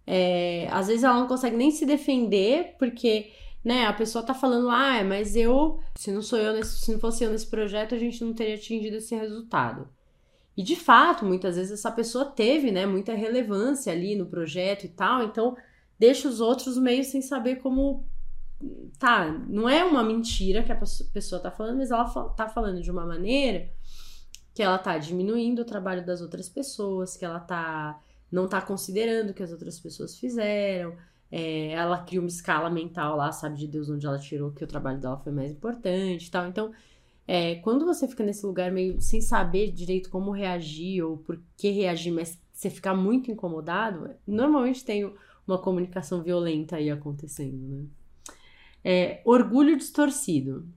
É, 0.05 0.67
às 0.71 0.87
vezes 0.87 1.03
ela 1.03 1.19
não 1.19 1.27
consegue 1.27 1.55
nem 1.55 1.71
se 1.71 1.85
defender, 1.85 2.75
porque 2.77 3.31
né? 3.63 3.85
A 3.85 3.93
pessoa 3.93 4.25
tá 4.25 4.33
falando, 4.33 4.69
ah, 4.69 5.03
mas 5.03 5.35
eu, 5.35 5.79
se 5.95 6.11
não 6.11 6.21
sou 6.21 6.37
eu, 6.37 6.53
nesse, 6.53 6.79
se 6.79 6.91
não 6.91 6.99
fosse 6.99 7.23
eu 7.23 7.31
nesse 7.31 7.47
projeto, 7.47 7.95
a 7.95 7.97
gente 7.97 8.23
não 8.23 8.33
teria 8.33 8.55
atingido 8.55 8.97
esse 8.97 9.15
resultado. 9.15 9.87
E 10.55 10.61
de 10.61 10.75
fato, 10.75 11.25
muitas 11.25 11.55
vezes 11.55 11.71
essa 11.71 11.91
pessoa 11.91 12.25
teve, 12.25 12.71
né, 12.71 12.85
muita 12.85 13.13
relevância 13.13 13.91
ali 13.91 14.15
no 14.15 14.25
projeto 14.25 14.83
e 14.83 14.89
tal, 14.89 15.23
então 15.23 15.55
deixa 15.97 16.27
os 16.27 16.41
outros 16.41 16.77
meio 16.77 17.03
sem 17.03 17.21
saber 17.21 17.57
como 17.57 18.05
tá, 18.99 19.29
não 19.47 19.67
é 19.67 19.83
uma 19.83 20.03
mentira 20.03 20.63
que 20.63 20.71
a 20.71 20.79
pessoa 21.13 21.41
tá 21.41 21.51
falando, 21.51 21.77
mas 21.77 21.91
ela 21.91 22.05
tá 22.29 22.47
falando 22.47 22.81
de 22.81 22.91
uma 22.91 23.05
maneira 23.05 23.69
que 24.53 24.61
ela 24.61 24.77
tá 24.77 24.97
diminuindo 24.97 25.63
o 25.63 25.65
trabalho 25.65 26.05
das 26.05 26.21
outras 26.21 26.47
pessoas, 26.47 27.17
que 27.17 27.25
ela 27.25 27.39
tá 27.39 27.99
não 28.31 28.47
tá 28.47 28.61
considerando 28.61 29.29
o 29.29 29.33
que 29.33 29.43
as 29.43 29.51
outras 29.51 29.79
pessoas 29.79 30.17
fizeram, 30.17 30.95
é, 31.31 31.71
ela 31.71 31.99
cria 31.99 32.19
uma 32.19 32.27
escala 32.27 32.69
mental 32.69 33.15
lá, 33.15 33.31
sabe 33.31 33.57
de 33.57 33.67
Deus 33.67 33.89
onde 33.89 34.05
ela 34.05 34.17
tirou 34.17 34.51
que 34.51 34.63
o 34.63 34.67
trabalho 34.67 34.99
dela 34.99 35.17
foi 35.17 35.31
mais 35.31 35.51
importante 35.51 36.27
e 36.27 36.31
tal. 36.31 36.47
Então, 36.47 36.71
é, 37.27 37.55
quando 37.55 37.85
você 37.85 38.07
fica 38.07 38.23
nesse 38.23 38.45
lugar 38.45 38.71
meio 38.71 38.99
sem 39.01 39.21
saber 39.21 39.71
direito 39.71 40.09
como 40.09 40.31
reagir 40.31 41.03
ou 41.03 41.17
por 41.17 41.39
que 41.55 41.69
reagir, 41.69 42.11
mas 42.11 42.39
você 42.51 42.69
ficar 42.69 42.93
muito 42.95 43.31
incomodado, 43.31 44.11
normalmente 44.27 44.83
tem 44.83 45.11
uma 45.47 45.57
comunicação 45.57 46.21
violenta 46.21 46.75
aí 46.77 46.89
acontecendo, 46.89 47.67
né? 47.67 47.85
É, 48.83 49.21
orgulho 49.25 49.77
distorcido. 49.77 50.67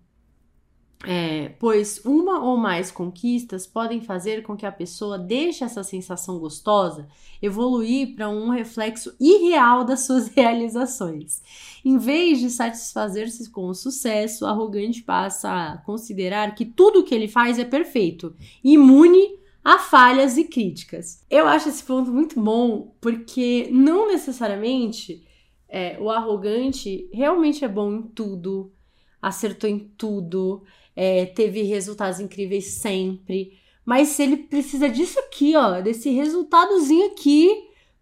É, 1.04 1.50
pois 1.61 2.00
uma 2.04 2.42
ou 2.42 2.57
mais 2.57 2.90
conquistas 2.90 3.66
podem 3.66 4.00
fazer 4.00 4.42
com 4.42 4.57
que 4.57 4.64
a 4.64 4.72
pessoa 4.72 5.18
deixe 5.18 5.62
essa 5.62 5.84
sensação 5.84 6.38
gostosa 6.38 7.07
evoluir 7.40 8.14
para 8.14 8.30
um 8.30 8.48
reflexo 8.48 9.14
irreal 9.20 9.84
das 9.84 10.07
suas 10.07 10.28
realizações. 10.34 11.42
Em 11.84 11.98
vez 11.98 12.40
de 12.40 12.50
satisfazer-se 12.50 13.50
com 13.50 13.68
o 13.68 13.74
sucesso, 13.74 14.44
o 14.44 14.48
arrogante 14.48 15.02
passa 15.02 15.50
a 15.50 15.78
considerar 15.78 16.54
que 16.54 16.64
tudo 16.64 17.00
o 17.00 17.04
que 17.04 17.14
ele 17.14 17.28
faz 17.28 17.59
é 17.59 17.64
perfeito, 17.64 18.34
imune 18.64 19.38
a 19.62 19.78
falhas 19.78 20.36
e 20.38 20.44
críticas. 20.44 21.24
Eu 21.28 21.46
acho 21.46 21.68
esse 21.68 21.82
ponto 21.82 22.11
muito 22.11 22.40
bom 22.40 22.94
porque 23.00 23.68
não 23.70 24.09
necessariamente 24.09 25.26
é, 25.68 25.98
o 26.00 26.10
arrogante 26.10 27.08
realmente 27.12 27.64
é 27.64 27.68
bom 27.68 27.92
em 27.92 28.02
tudo, 28.02 28.72
acertou 29.20 29.68
em 29.68 29.78
tudo 29.78 30.62
é, 30.96 31.26
teve 31.26 31.62
resultados 31.62 32.18
incríveis 32.18 32.64
sempre. 32.64 33.60
Mas 33.84 34.08
se 34.08 34.22
ele 34.22 34.38
precisa 34.38 34.88
disso 34.88 35.20
aqui, 35.20 35.54
ó, 35.54 35.82
desse 35.82 36.10
resultadozinho 36.10 37.12
aqui, 37.12 37.50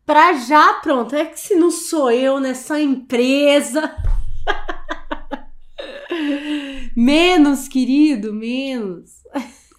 pra 0.06 0.34
já, 0.34 0.74
pronto. 0.74 1.14
É 1.14 1.26
que 1.26 1.38
se 1.38 1.56
não 1.56 1.70
sou 1.70 2.10
eu 2.10 2.38
nessa 2.38 2.80
empresa. 2.80 3.94
menos, 6.96 7.66
querido, 7.66 8.32
menos. 8.32 9.24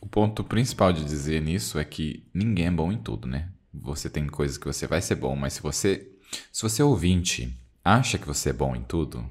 O 0.01 0.07
ponto 0.07 0.43
principal 0.43 0.91
de 0.91 1.05
dizer 1.05 1.41
nisso 1.41 1.79
é 1.79 1.85
que 1.85 2.27
ninguém 2.33 2.67
é 2.67 2.71
bom 2.71 2.91
em 2.91 2.97
tudo, 2.97 3.27
né? 3.27 3.49
Você 3.73 4.09
tem 4.09 4.27
coisas 4.27 4.57
que 4.57 4.67
você 4.67 4.85
vai 4.85 5.01
ser 5.01 5.15
bom, 5.15 5.35
mas 5.35 5.53
se 5.53 5.61
você, 5.61 6.11
se 6.51 6.61
você 6.61 6.81
é 6.81 6.85
ouvinte, 6.85 7.57
acha 7.85 8.17
que 8.17 8.27
você 8.27 8.49
é 8.49 8.53
bom 8.53 8.75
em 8.75 8.81
tudo, 8.81 9.23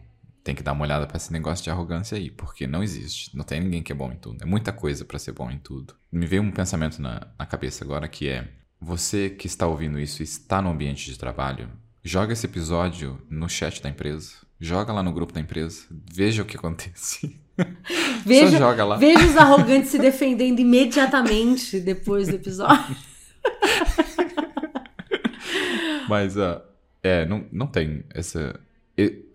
tem 0.45 0.55
que 0.55 0.63
dar 0.63 0.73
uma 0.73 0.85
olhada 0.85 1.07
para 1.07 1.17
esse 1.17 1.33
negócio 1.33 1.65
de 1.65 1.71
arrogância 1.71 2.17
aí, 2.17 2.31
porque 2.31 2.67
não 2.67 2.83
existe. 2.83 3.37
Não 3.37 3.45
tem 3.45 3.61
ninguém 3.61 3.83
que 3.83 3.91
é 3.91 3.95
bom 3.95 4.13
em 4.13 4.17
tudo. 4.17 4.43
É 4.43 4.47
muita 4.47 4.73
coisa 4.73 5.05
para 5.05 5.19
ser 5.19 5.33
bom 5.33 5.51
em 5.51 5.59
tudo. 5.59 5.95
Me 6.13 6.27
veio 6.27 6.43
um 6.43 6.53
pensamento 6.53 7.03
na, 7.03 7.27
na 7.37 7.47
cabeça 7.47 7.83
agora 7.83 8.07
que 8.07 8.29
é: 8.29 8.49
você 8.81 9.29
que 9.31 9.47
está 9.47 9.67
ouvindo 9.67 9.99
isso 9.99 10.23
e 10.23 10.25
está 10.25 10.63
no 10.63 10.71
ambiente 10.71 11.11
de 11.11 11.19
trabalho, 11.19 11.69
joga 12.03 12.35
esse 12.35 12.47
episódio 12.47 13.21
no 13.29 13.49
chat 13.49 13.83
da 13.83 13.89
empresa. 13.89 14.35
Joga 14.61 14.93
lá 14.93 15.03
no 15.03 15.13
grupo 15.13 15.33
da 15.33 15.41
empresa. 15.41 15.87
Veja 16.13 16.43
o 16.43 16.47
que 16.47 16.57
acontece. 16.57 17.41
Veja, 18.25 18.59
joga 18.59 18.85
lá. 18.85 18.97
Veja 18.97 19.27
os 19.27 19.37
arrogantes 19.37 19.91
se 19.91 19.99
defendendo 19.99 20.61
imediatamente 20.61 21.81
depois 21.81 22.29
do 22.29 22.37
episódio. 22.37 22.97
Mas, 26.09 26.37
uh, 26.37 26.61
é, 27.05 27.27
não, 27.27 27.45
não 27.53 27.67
tem 27.67 28.03
essa. 28.15 28.59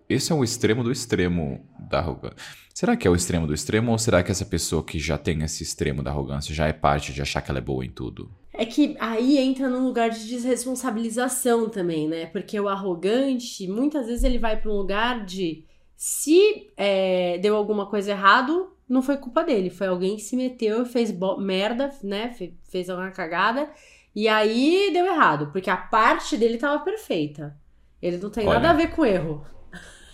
Esse 0.09 0.31
é 0.31 0.35
o 0.35 0.43
extremo 0.43 0.83
do 0.83 0.91
extremo 0.91 1.63
da 1.79 1.99
arrogância. 1.99 2.35
Será 2.73 2.97
que 2.97 3.07
é 3.07 3.11
o 3.11 3.15
extremo 3.15 3.45
do 3.45 3.53
extremo 3.53 3.91
ou 3.91 3.99
será 3.99 4.23
que 4.23 4.31
essa 4.31 4.45
pessoa 4.45 4.83
que 4.83 4.97
já 4.97 5.19
tem 5.19 5.43
esse 5.43 5.61
extremo 5.61 6.01
da 6.01 6.09
arrogância 6.09 6.53
já 6.53 6.65
é 6.65 6.73
parte 6.73 7.13
de 7.13 7.21
achar 7.21 7.41
que 7.41 7.51
ela 7.51 7.59
é 7.59 7.61
boa 7.61 7.85
em 7.85 7.91
tudo? 7.91 8.31
É 8.51 8.65
que 8.65 8.97
aí 8.99 9.37
entra 9.37 9.69
num 9.69 9.85
lugar 9.85 10.09
de 10.09 10.27
desresponsabilização 10.27 11.69
também, 11.69 12.07
né? 12.07 12.25
Porque 12.25 12.59
o 12.59 12.67
arrogante, 12.67 13.67
muitas 13.67 14.07
vezes 14.07 14.23
ele 14.23 14.39
vai 14.39 14.59
para 14.59 14.71
um 14.71 14.75
lugar 14.75 15.23
de 15.23 15.63
se 15.95 16.71
é, 16.75 17.37
deu 17.37 17.55
alguma 17.55 17.85
coisa 17.85 18.11
errado, 18.11 18.73
não 18.87 19.03
foi 19.03 19.17
culpa 19.17 19.43
dele, 19.43 19.69
foi 19.69 19.87
alguém 19.87 20.15
que 20.15 20.23
se 20.23 20.35
meteu, 20.35 20.85
fez 20.85 21.13
merda, 21.37 21.91
né? 22.01 22.33
fez 22.63 22.89
alguma 22.89 23.11
cagada 23.11 23.69
e 24.15 24.27
aí 24.27 24.89
deu 24.91 25.05
errado, 25.05 25.51
porque 25.51 25.69
a 25.69 25.77
parte 25.77 26.37
dele 26.37 26.57
tava 26.57 26.83
perfeita. 26.83 27.57
Ele 28.01 28.17
não 28.17 28.29
tem 28.29 28.47
Olha, 28.47 28.59
nada 28.59 28.71
a 28.71 28.77
ver 28.77 28.91
com 28.91 29.05
erro. 29.05 29.45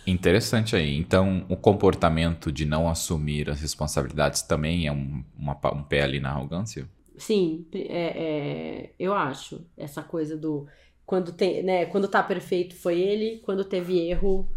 Interessante 0.06 0.76
aí. 0.76 0.96
Então, 0.96 1.44
o 1.48 1.56
comportamento 1.56 2.52
de 2.52 2.64
não 2.64 2.88
assumir 2.88 3.50
as 3.50 3.60
responsabilidades 3.60 4.42
também 4.42 4.86
é 4.86 4.92
um, 4.92 5.24
uma, 5.36 5.58
um 5.72 5.82
pé 5.82 6.02
ali 6.02 6.20
na 6.20 6.30
arrogância? 6.30 6.88
Sim, 7.16 7.66
é, 7.72 7.80
é, 7.80 8.92
eu 8.98 9.14
acho. 9.14 9.64
Essa 9.76 10.02
coisa 10.02 10.36
do 10.36 10.66
quando 11.04 11.32
tem, 11.32 11.62
né, 11.62 11.86
quando 11.86 12.08
tá 12.08 12.22
perfeito 12.22 12.74
foi 12.74 13.00
ele, 13.00 13.38
quando 13.38 13.64
teve 13.64 13.98
erro 13.98 14.48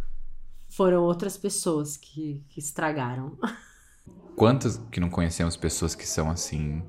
foram 0.68 1.04
outras 1.04 1.38
pessoas 1.38 1.98
que, 1.98 2.44
que 2.50 2.60
estragaram. 2.60 3.38
Quantas 4.36 4.78
que 4.92 5.00
não 5.00 5.10
conhecemos 5.10 5.58
pessoas 5.58 5.96
que 5.96 6.08
são 6.08 6.30
assim? 6.30 6.82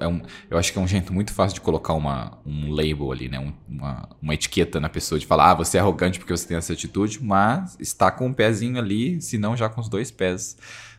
É 0.00 0.06
um, 0.06 0.20
eu 0.50 0.58
acho 0.58 0.72
que 0.72 0.78
é 0.78 0.82
um 0.82 0.86
jeito 0.86 1.12
muito 1.12 1.32
fácil 1.32 1.54
de 1.54 1.60
colocar 1.60 1.94
uma, 1.94 2.38
um 2.44 2.70
label 2.70 3.10
ali, 3.10 3.28
né? 3.28 3.38
Um, 3.38 3.52
uma, 3.68 4.08
uma 4.20 4.34
etiqueta 4.34 4.78
na 4.78 4.88
pessoa, 4.88 5.18
de 5.18 5.26
falar, 5.26 5.50
ah, 5.50 5.54
você 5.54 5.78
é 5.78 5.80
arrogante 5.80 6.18
porque 6.18 6.36
você 6.36 6.46
tem 6.46 6.56
essa 6.56 6.72
atitude, 6.72 7.22
mas 7.22 7.76
está 7.80 8.10
com 8.10 8.26
um 8.26 8.32
pezinho 8.32 8.78
ali, 8.78 9.20
se 9.20 9.38
não 9.38 9.56
já 9.56 9.68
com 9.68 9.80
os 9.80 9.88
dois 9.88 10.10
pés 10.10 10.56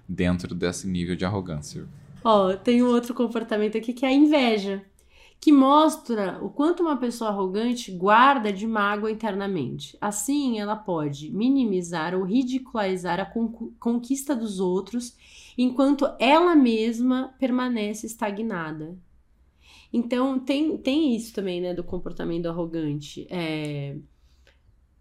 dentro 0.07 0.53
desse 0.55 0.87
nível 0.87 1.15
de 1.15 1.25
arrogância. 1.25 1.85
Ó, 2.23 2.49
oh, 2.49 2.57
tem 2.57 2.83
um 2.83 2.87
outro 2.87 3.13
comportamento 3.13 3.77
aqui 3.77 3.93
que 3.93 4.05
é 4.05 4.09
a 4.09 4.13
inveja 4.13 4.83
que 5.41 5.51
mostra 5.51 6.37
o 6.39 6.51
quanto 6.51 6.83
uma 6.83 6.97
pessoa 6.97 7.31
arrogante 7.31 7.91
guarda 7.91 8.53
de 8.53 8.67
mágoa 8.67 9.09
internamente. 9.09 9.97
Assim, 9.99 10.59
ela 10.59 10.75
pode 10.75 11.31
minimizar 11.31 12.13
ou 12.13 12.23
ridicularizar 12.23 13.19
a 13.19 13.25
conquista 13.79 14.35
dos 14.35 14.59
outros, 14.59 15.17
enquanto 15.57 16.05
ela 16.19 16.55
mesma 16.55 17.33
permanece 17.39 18.05
estagnada. 18.05 18.97
Então, 19.93 20.39
tem, 20.39 20.77
tem 20.77 21.15
isso 21.15 21.33
também, 21.33 21.59
né, 21.61 21.73
do 21.73 21.83
comportamento 21.83 22.47
arrogante. 22.47 23.27
É, 23.29 23.97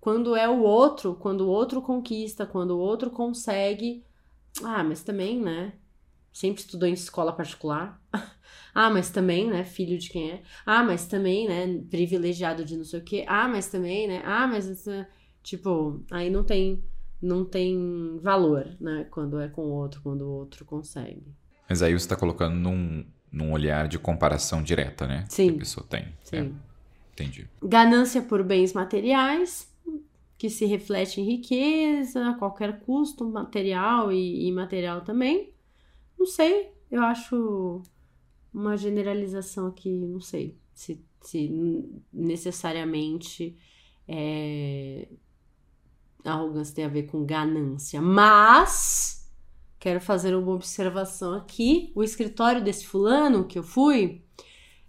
quando 0.00 0.34
é 0.34 0.48
o 0.48 0.62
outro, 0.62 1.14
quando 1.14 1.42
o 1.42 1.48
outro 1.48 1.82
conquista, 1.82 2.46
quando 2.46 2.72
o 2.72 2.78
outro 2.78 3.10
consegue. 3.10 4.04
Ah, 4.62 4.82
mas 4.82 5.02
também, 5.04 5.40
né? 5.40 5.74
Sempre 6.32 6.62
estudou 6.62 6.88
em 6.88 6.94
escola 6.94 7.32
particular. 7.32 8.00
Ah, 8.72 8.88
mas 8.88 9.10
também, 9.10 9.48
né, 9.48 9.64
filho 9.64 9.98
de 9.98 10.08
quem 10.08 10.30
é. 10.30 10.42
Ah, 10.64 10.84
mas 10.84 11.08
também, 11.08 11.48
né, 11.48 11.82
privilegiado 11.90 12.64
de 12.64 12.76
não 12.76 12.84
sei 12.84 13.00
o 13.00 13.04
quê. 13.04 13.24
Ah, 13.26 13.48
mas 13.48 13.68
também, 13.68 14.06
né? 14.06 14.22
Ah, 14.24 14.46
mas 14.46 14.86
tipo, 15.42 16.04
aí 16.08 16.30
não 16.30 16.44
tem 16.44 16.80
não 17.20 17.44
tem 17.44 18.18
valor, 18.22 18.66
né, 18.80 19.06
quando 19.10 19.38
é 19.40 19.48
com 19.48 19.62
o 19.62 19.72
outro, 19.72 20.00
quando 20.02 20.22
o 20.22 20.30
outro 20.30 20.64
consegue. 20.64 21.34
Mas 21.68 21.82
aí 21.82 21.92
você 21.92 22.04
está 22.04 22.16
colocando 22.16 22.54
num, 22.54 23.04
num 23.30 23.52
olhar 23.52 23.86
de 23.86 23.98
comparação 23.98 24.62
direta, 24.62 25.06
né? 25.06 25.24
Sim. 25.28 25.48
Que 25.48 25.54
a 25.54 25.58
pessoa 25.58 25.86
tem. 25.88 26.06
Sim. 26.24 26.36
É. 26.36 26.50
Entendi. 27.12 27.48
Ganância 27.62 28.22
por 28.22 28.42
bens 28.42 28.72
materiais, 28.72 29.70
que 30.38 30.48
se 30.48 30.64
reflete 30.64 31.20
em 31.20 31.24
riqueza, 31.24 32.30
a 32.30 32.34
qualquer 32.34 32.80
custo, 32.80 33.28
material 33.28 34.10
e 34.10 34.48
imaterial 34.48 35.02
também. 35.02 35.52
Não 36.18 36.26
sei, 36.26 36.70
eu 36.90 37.02
acho 37.02 37.82
uma 38.52 38.76
generalização 38.76 39.66
aqui, 39.66 39.90
não 39.90 40.20
sei 40.20 40.56
se, 40.74 41.04
se 41.20 41.50
necessariamente 42.12 43.56
é, 44.08 45.08
arrogância 46.24 46.74
tem 46.74 46.84
a 46.84 46.88
ver 46.88 47.04
com 47.04 47.24
ganância, 47.24 48.00
mas 48.00 49.20
quero 49.78 50.00
fazer 50.00 50.34
uma 50.34 50.52
observação 50.52 51.34
aqui. 51.34 51.90
O 51.94 52.02
escritório 52.02 52.62
desse 52.62 52.86
fulano 52.86 53.46
que 53.46 53.58
eu 53.58 53.62
fui, 53.62 54.22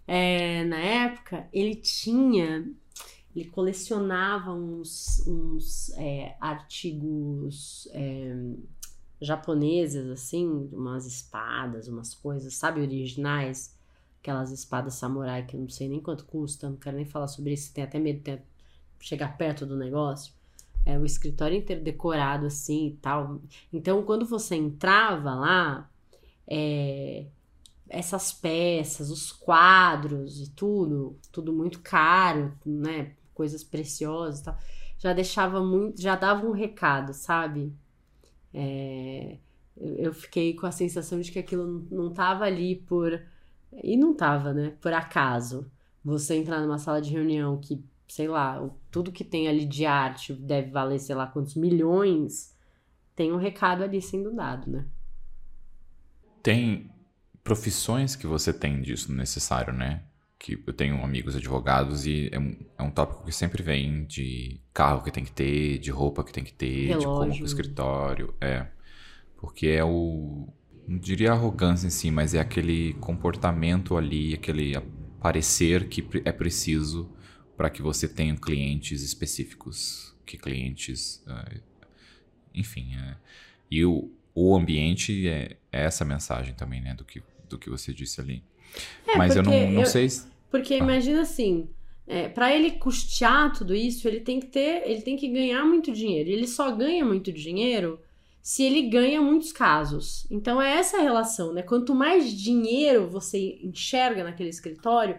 é, 0.06 0.64
na 0.64 0.78
época, 0.78 1.48
ele 1.52 1.74
tinha, 1.74 2.70
ele 3.34 3.48
colecionava 3.48 4.52
uns, 4.52 5.26
uns 5.26 5.90
é, 5.96 6.36
artigos 6.40 7.88
é, 7.92 8.36
japonesas, 9.20 10.10
assim, 10.10 10.68
umas 10.72 11.06
espadas, 11.06 11.88
umas 11.88 12.14
coisas, 12.14 12.54
sabe, 12.54 12.80
originais. 12.82 13.74
Aquelas 14.20 14.52
espadas 14.52 14.94
samurai 14.94 15.44
que 15.46 15.56
eu 15.56 15.60
não 15.60 15.68
sei 15.68 15.88
nem 15.88 16.00
quanto 16.00 16.24
custa, 16.26 16.68
não 16.68 16.76
quero 16.76 16.96
nem 16.96 17.06
falar 17.06 17.26
sobre 17.26 17.54
isso, 17.54 17.72
tem 17.72 17.82
até 17.82 17.98
medo 17.98 18.22
de 18.22 18.40
chegar 19.00 19.36
perto 19.36 19.66
do 19.66 19.76
negócio. 19.76 20.32
É 20.84 20.98
o 20.98 21.04
escritório 21.04 21.56
inteiro 21.56 21.82
decorado 21.82 22.46
assim 22.46 22.88
e 22.88 22.96
tal. 22.96 23.40
Então, 23.72 24.02
quando 24.02 24.26
você 24.26 24.56
entrava 24.56 25.34
lá, 25.34 25.90
é, 26.46 27.26
essas 27.88 28.32
peças, 28.32 29.10
os 29.10 29.30
quadros 29.30 30.40
e 30.40 30.50
tudo, 30.50 31.16
tudo 31.30 31.52
muito 31.52 31.80
caro, 31.80 32.52
né? 32.64 33.12
Coisas 33.34 33.62
preciosas 33.62 34.40
e 34.40 34.44
tal, 34.44 34.58
já 34.98 35.12
deixava 35.12 35.62
muito, 35.62 36.00
já 36.00 36.16
dava 36.16 36.46
um 36.46 36.52
recado, 36.52 37.12
sabe? 37.12 37.72
É, 38.54 39.38
eu 39.76 40.12
fiquei 40.12 40.54
com 40.54 40.66
a 40.66 40.72
sensação 40.72 41.20
de 41.20 41.32
que 41.32 41.38
aquilo 41.38 41.86
não 41.90 42.08
estava 42.08 42.44
ali 42.44 42.76
por. 42.76 43.20
E 43.82 43.96
não 43.96 44.12
estava, 44.12 44.52
né? 44.52 44.74
Por 44.80 44.92
acaso. 44.92 45.70
Você 46.04 46.36
entrar 46.36 46.60
numa 46.60 46.78
sala 46.78 47.00
de 47.00 47.10
reunião 47.10 47.58
que, 47.58 47.82
sei 48.12 48.28
lá, 48.28 48.62
tudo 48.90 49.10
que 49.10 49.24
tem 49.24 49.48
ali 49.48 49.64
de 49.64 49.86
arte 49.86 50.34
deve 50.34 50.70
valer, 50.70 50.98
sei 50.98 51.14
lá, 51.14 51.26
quantos 51.26 51.54
milhões, 51.54 52.54
tem 53.16 53.32
um 53.32 53.38
recado 53.38 53.82
ali 53.82 54.02
sendo 54.02 54.34
dado, 54.34 54.70
né? 54.70 54.86
Tem 56.42 56.90
profissões 57.42 58.14
que 58.14 58.26
você 58.26 58.52
tem 58.52 58.82
disso 58.82 59.10
necessário, 59.12 59.72
né? 59.72 60.04
que 60.38 60.60
eu 60.66 60.72
tenho 60.72 61.02
amigos 61.04 61.36
advogados 61.36 62.04
e 62.04 62.28
é 62.32 62.38
um, 62.38 62.56
é 62.76 62.82
um 62.82 62.90
tópico 62.90 63.24
que 63.24 63.30
sempre 63.30 63.62
vem 63.62 64.04
de 64.04 64.60
carro 64.74 65.04
que 65.04 65.10
tem 65.12 65.24
que 65.24 65.30
ter, 65.30 65.78
de 65.78 65.92
roupa 65.92 66.24
que 66.24 66.32
tem 66.32 66.42
que 66.42 66.52
ter, 66.52 66.88
Relógio. 66.88 66.98
de 66.98 67.06
como 67.06 67.36
pro 67.36 67.46
escritório. 67.46 68.34
É. 68.40 68.66
Porque 69.36 69.68
é 69.68 69.84
o. 69.84 70.48
Não 70.88 70.98
diria 70.98 71.30
arrogância 71.30 71.86
em 71.86 71.90
si, 71.90 72.10
mas 72.10 72.34
é 72.34 72.40
aquele 72.40 72.94
comportamento 72.94 73.96
ali, 73.96 74.34
aquele 74.34 74.76
parecer 75.20 75.88
que 75.88 76.04
é 76.24 76.32
preciso 76.32 77.08
para 77.62 77.70
que 77.70 77.80
você 77.80 78.08
tenha 78.08 78.34
clientes 78.34 79.02
específicos. 79.02 80.12
Que 80.26 80.36
clientes. 80.36 81.22
Uh, 81.28 81.60
enfim. 82.52 82.88
É, 82.96 83.14
e 83.70 83.84
o, 83.84 84.10
o 84.34 84.56
ambiente 84.56 85.28
é, 85.28 85.56
é, 85.70 85.84
essa 85.84 86.04
mensagem 86.04 86.54
também, 86.54 86.80
né? 86.80 86.92
Do 86.92 87.04
que, 87.04 87.22
do 87.48 87.56
que 87.56 87.70
você 87.70 87.94
disse 87.94 88.20
ali. 88.20 88.42
É, 89.06 89.16
mas 89.16 89.36
eu 89.36 89.44
não, 89.44 89.52
não 89.70 89.82
eu... 89.82 89.86
sei. 89.86 90.08
Porque 90.50 90.76
imagina 90.76 91.22
assim, 91.22 91.68
é, 92.04 92.28
para 92.28 92.52
ele 92.52 92.72
custear 92.72 93.52
tudo 93.52 93.76
isso, 93.76 94.08
ele 94.08 94.18
tem 94.18 94.40
que 94.40 94.48
ter, 94.48 94.82
ele 94.84 95.02
tem 95.02 95.16
que 95.16 95.28
ganhar 95.28 95.64
muito 95.64 95.92
dinheiro. 95.92 96.30
Ele 96.30 96.48
só 96.48 96.74
ganha 96.74 97.04
muito 97.04 97.32
dinheiro 97.32 98.00
se 98.42 98.64
ele 98.64 98.88
ganha 98.88 99.22
muitos 99.22 99.52
casos. 99.52 100.26
Então 100.32 100.60
é 100.60 100.78
essa 100.78 100.98
a 100.98 101.00
relação, 101.00 101.52
né? 101.52 101.62
Quanto 101.62 101.94
mais 101.94 102.32
dinheiro 102.36 103.08
você 103.08 103.60
enxerga 103.62 104.24
naquele 104.24 104.48
escritório, 104.48 105.16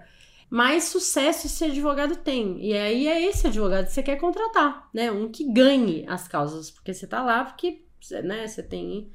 mais 0.53 0.83
sucesso 0.83 1.47
esse 1.47 1.63
advogado 1.63 2.15
tem. 2.15 2.63
E 2.63 2.77
aí 2.77 3.07
é 3.07 3.23
esse 3.23 3.47
advogado 3.47 3.85
que 3.85 3.91
você 3.91 4.03
quer 4.03 4.17
contratar, 4.17 4.87
né? 4.93 5.11
Um 5.11 5.27
que 5.31 5.51
ganhe 5.51 6.05
as 6.07 6.27
causas, 6.27 6.69
porque 6.69 6.93
você 6.93 7.07
tá 7.07 7.23
lá 7.23 7.43
porque, 7.43 7.81
né, 8.23 8.47
você 8.47 8.61
tem 8.61 9.09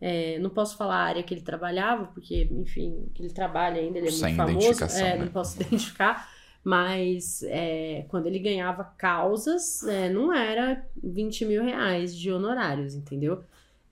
é, 0.00 0.38
não 0.38 0.50
posso 0.50 0.76
falar 0.76 0.98
a 0.98 1.04
área 1.04 1.22
que 1.24 1.34
ele 1.34 1.40
trabalhava, 1.40 2.06
porque, 2.06 2.48
enfim, 2.52 3.10
que 3.12 3.22
ele 3.22 3.32
trabalha 3.32 3.80
ainda, 3.80 3.98
ele 3.98 4.06
é 4.06 4.10
Sem 4.12 4.36
muito 4.36 4.76
famoso. 4.76 4.96
É, 4.96 5.02
né? 5.02 5.24
Não 5.24 5.32
posso 5.32 5.56
identificar. 5.60 6.30
Mas 6.62 7.42
é, 7.42 8.04
quando 8.08 8.26
ele 8.26 8.38
ganhava 8.38 8.84
causas, 8.84 9.82
é, 9.82 10.08
não 10.08 10.32
era 10.32 10.86
20 11.02 11.44
mil 11.44 11.64
reais 11.64 12.16
de 12.16 12.30
honorários, 12.30 12.94
entendeu? 12.94 13.42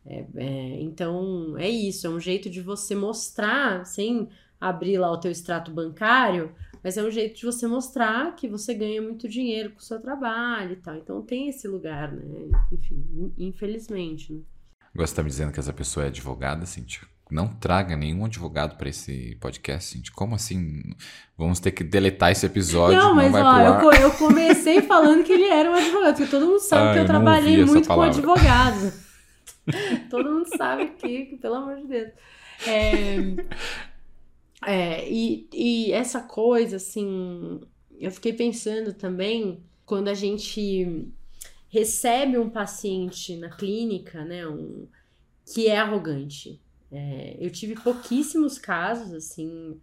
É, 0.06 0.24
é, 0.36 0.80
então 0.80 1.56
é 1.58 1.68
isso, 1.68 2.06
é 2.06 2.10
um 2.10 2.20
jeito 2.20 2.48
de 2.48 2.60
você 2.60 2.94
mostrar, 2.94 3.84
sem 3.84 4.28
abrir 4.60 4.98
lá 4.98 5.10
o 5.10 5.18
teu 5.18 5.32
extrato 5.32 5.72
bancário, 5.72 6.54
mas 6.82 6.96
é 6.96 7.02
um 7.02 7.10
jeito 7.10 7.38
de 7.38 7.46
você 7.46 7.66
mostrar 7.66 8.34
que 8.34 8.48
você 8.48 8.74
ganha 8.74 9.00
muito 9.00 9.28
dinheiro 9.28 9.70
com 9.70 9.78
o 9.78 9.82
seu 9.82 10.00
trabalho 10.00 10.72
e 10.72 10.76
tal. 10.76 10.96
Então 10.96 11.22
tem 11.22 11.48
esse 11.48 11.68
lugar, 11.68 12.10
né? 12.10 12.24
Enfim, 12.72 13.32
infelizmente, 13.38 14.32
né? 14.32 14.40
Agora 14.94 15.06
você 15.06 15.14
tá 15.14 15.22
me 15.22 15.30
dizendo 15.30 15.52
que 15.52 15.60
essa 15.60 15.72
pessoa 15.72 16.04
é 16.04 16.08
advogada, 16.08 16.66
Cintia? 16.66 17.06
Não 17.30 17.48
traga 17.48 17.96
nenhum 17.96 18.26
advogado 18.26 18.76
para 18.76 18.90
esse 18.90 19.36
podcast, 19.40 19.94
Cintia. 19.94 20.12
Como 20.14 20.34
assim? 20.34 20.82
Vamos 21.38 21.60
ter 21.60 21.70
que 21.70 21.82
deletar 21.82 22.30
esse 22.30 22.44
episódio. 22.44 22.98
Não, 22.98 23.14
mas 23.14 23.32
não 23.32 23.40
ó, 23.40 23.92
eu, 23.92 24.02
eu, 24.02 24.10
comecei 24.12 24.82
falando 24.82 25.24
que 25.24 25.32
ele 25.32 25.46
era 25.46 25.70
um 25.70 25.74
advogado, 25.74 26.16
porque 26.16 26.30
todo 26.30 26.46
mundo 26.46 26.60
sabe 26.60 26.88
ah, 26.88 26.92
que 26.92 26.98
eu, 26.98 27.02
eu 27.02 27.06
trabalhei 27.06 27.64
muito 27.64 27.88
com 27.88 28.02
advogados. 28.02 28.92
todo 30.10 30.30
mundo 30.30 30.48
sabe 30.56 30.88
que, 30.98 31.26
que, 31.26 31.36
pelo 31.36 31.54
amor 31.54 31.76
de 31.76 31.86
Deus. 31.86 32.12
É, 32.66 33.16
é, 34.64 35.08
e, 35.10 35.48
e 35.52 35.92
essa 35.92 36.20
coisa, 36.20 36.76
assim, 36.76 37.60
eu 37.98 38.10
fiquei 38.10 38.32
pensando 38.32 38.92
também 38.92 39.62
quando 39.84 40.08
a 40.08 40.14
gente 40.14 41.08
recebe 41.68 42.38
um 42.38 42.50
paciente 42.50 43.36
na 43.36 43.48
clínica, 43.48 44.24
né, 44.24 44.46
um, 44.46 44.86
que 45.46 45.68
é 45.68 45.78
arrogante. 45.78 46.60
É, 46.90 47.36
eu 47.40 47.50
tive 47.50 47.74
pouquíssimos 47.74 48.58
casos, 48.58 49.12
assim, 49.12 49.80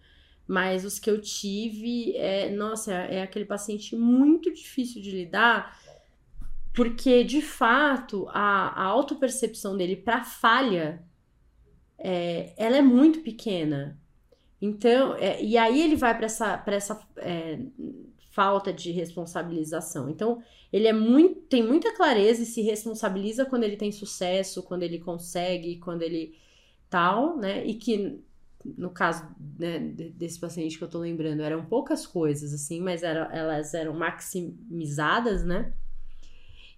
mas 0.48 0.86
os 0.86 1.00
que 1.00 1.10
eu 1.10 1.20
tive, 1.20 2.16
é, 2.16 2.50
nossa, 2.50 2.94
é 2.94 3.22
aquele 3.22 3.46
paciente 3.46 3.96
muito 3.96 4.54
difícil 4.54 5.02
de 5.02 5.12
lidar, 5.12 5.80
porque 6.74 7.24
de 7.24 7.42
fato 7.42 8.28
a, 8.30 8.70
a 8.70 8.84
autopercepção 8.84 9.76
dele 9.76 9.96
para 9.96 10.24
falha, 10.24 11.04
é, 11.98 12.54
ela 12.58 12.78
é 12.78 12.82
muito 12.82 13.22
pequena. 13.22 14.00
Então, 14.62 15.16
é, 15.16 15.41
e 15.41 15.57
aí 15.57 15.82
ele 15.82 15.95
vai 15.95 16.16
para 16.16 16.26
essa, 16.26 16.57
pra 16.57 16.76
essa 16.76 16.99
é, 17.18 17.60
falta 18.32 18.74
de 18.74 18.91
responsabilização. 18.91 20.10
Então, 20.10 20.41
ele 20.72 20.88
é 20.88 20.93
muito, 20.93 21.41
tem 21.41 21.64
muita 21.64 21.95
clareza 21.95 22.43
e 22.43 22.45
se 22.45 22.62
responsabiliza 22.62 23.45
quando 23.45 23.64
ele 23.64 23.78
tem 23.78 23.91
sucesso, 23.91 24.64
quando 24.64 24.84
ele 24.84 24.99
consegue, 24.99 25.78
quando 25.78 26.01
ele 26.01 26.36
tal, 26.89 27.38
né? 27.38 27.66
E 27.66 27.76
que 27.76 28.22
no 28.78 28.89
caso 28.89 29.26
né, 29.57 29.80
desse 29.80 30.39
paciente 30.39 30.78
que 30.78 30.84
eu 30.84 30.89
tô 30.89 30.99
lembrando, 30.99 31.41
eram 31.41 31.66
poucas 31.66 32.05
coisas, 32.05 32.53
assim, 32.53 32.82
mas 32.82 33.03
era, 33.03 33.30
elas 33.34 33.74
eram 33.74 33.93
maximizadas, 33.93 35.43
né? 35.43 35.74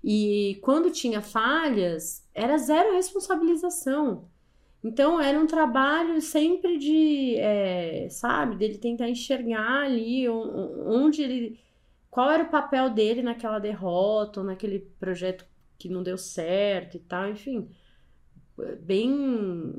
E 0.04 0.60
quando 0.62 0.92
tinha 0.92 1.22
falhas, 1.22 2.26
era 2.34 2.58
zero 2.58 2.94
responsabilização. 2.94 4.30
Então 4.84 5.22
era 5.22 5.40
um 5.40 5.46
trabalho 5.46 6.20
sempre 6.22 6.78
de, 6.78 7.36
é, 7.38 8.08
sabe, 8.10 8.56
dele 8.56 8.78
tentar 8.78 9.10
enxergar 9.10 9.84
ali 9.84 10.28
onde 10.28 11.22
ele. 11.22 11.60
Qual 12.10 12.30
era 12.30 12.44
o 12.44 12.50
papel 12.50 12.90
dele 12.90 13.22
naquela 13.22 13.60
derrota, 13.60 14.42
ou 14.42 14.46
naquele 14.46 14.80
projeto 15.00 15.46
que 15.78 15.88
não 15.88 16.04
deu 16.04 16.18
certo 16.18 16.98
e 16.98 17.00
tal, 17.00 17.30
enfim. 17.30 17.70
Bem 18.82 19.74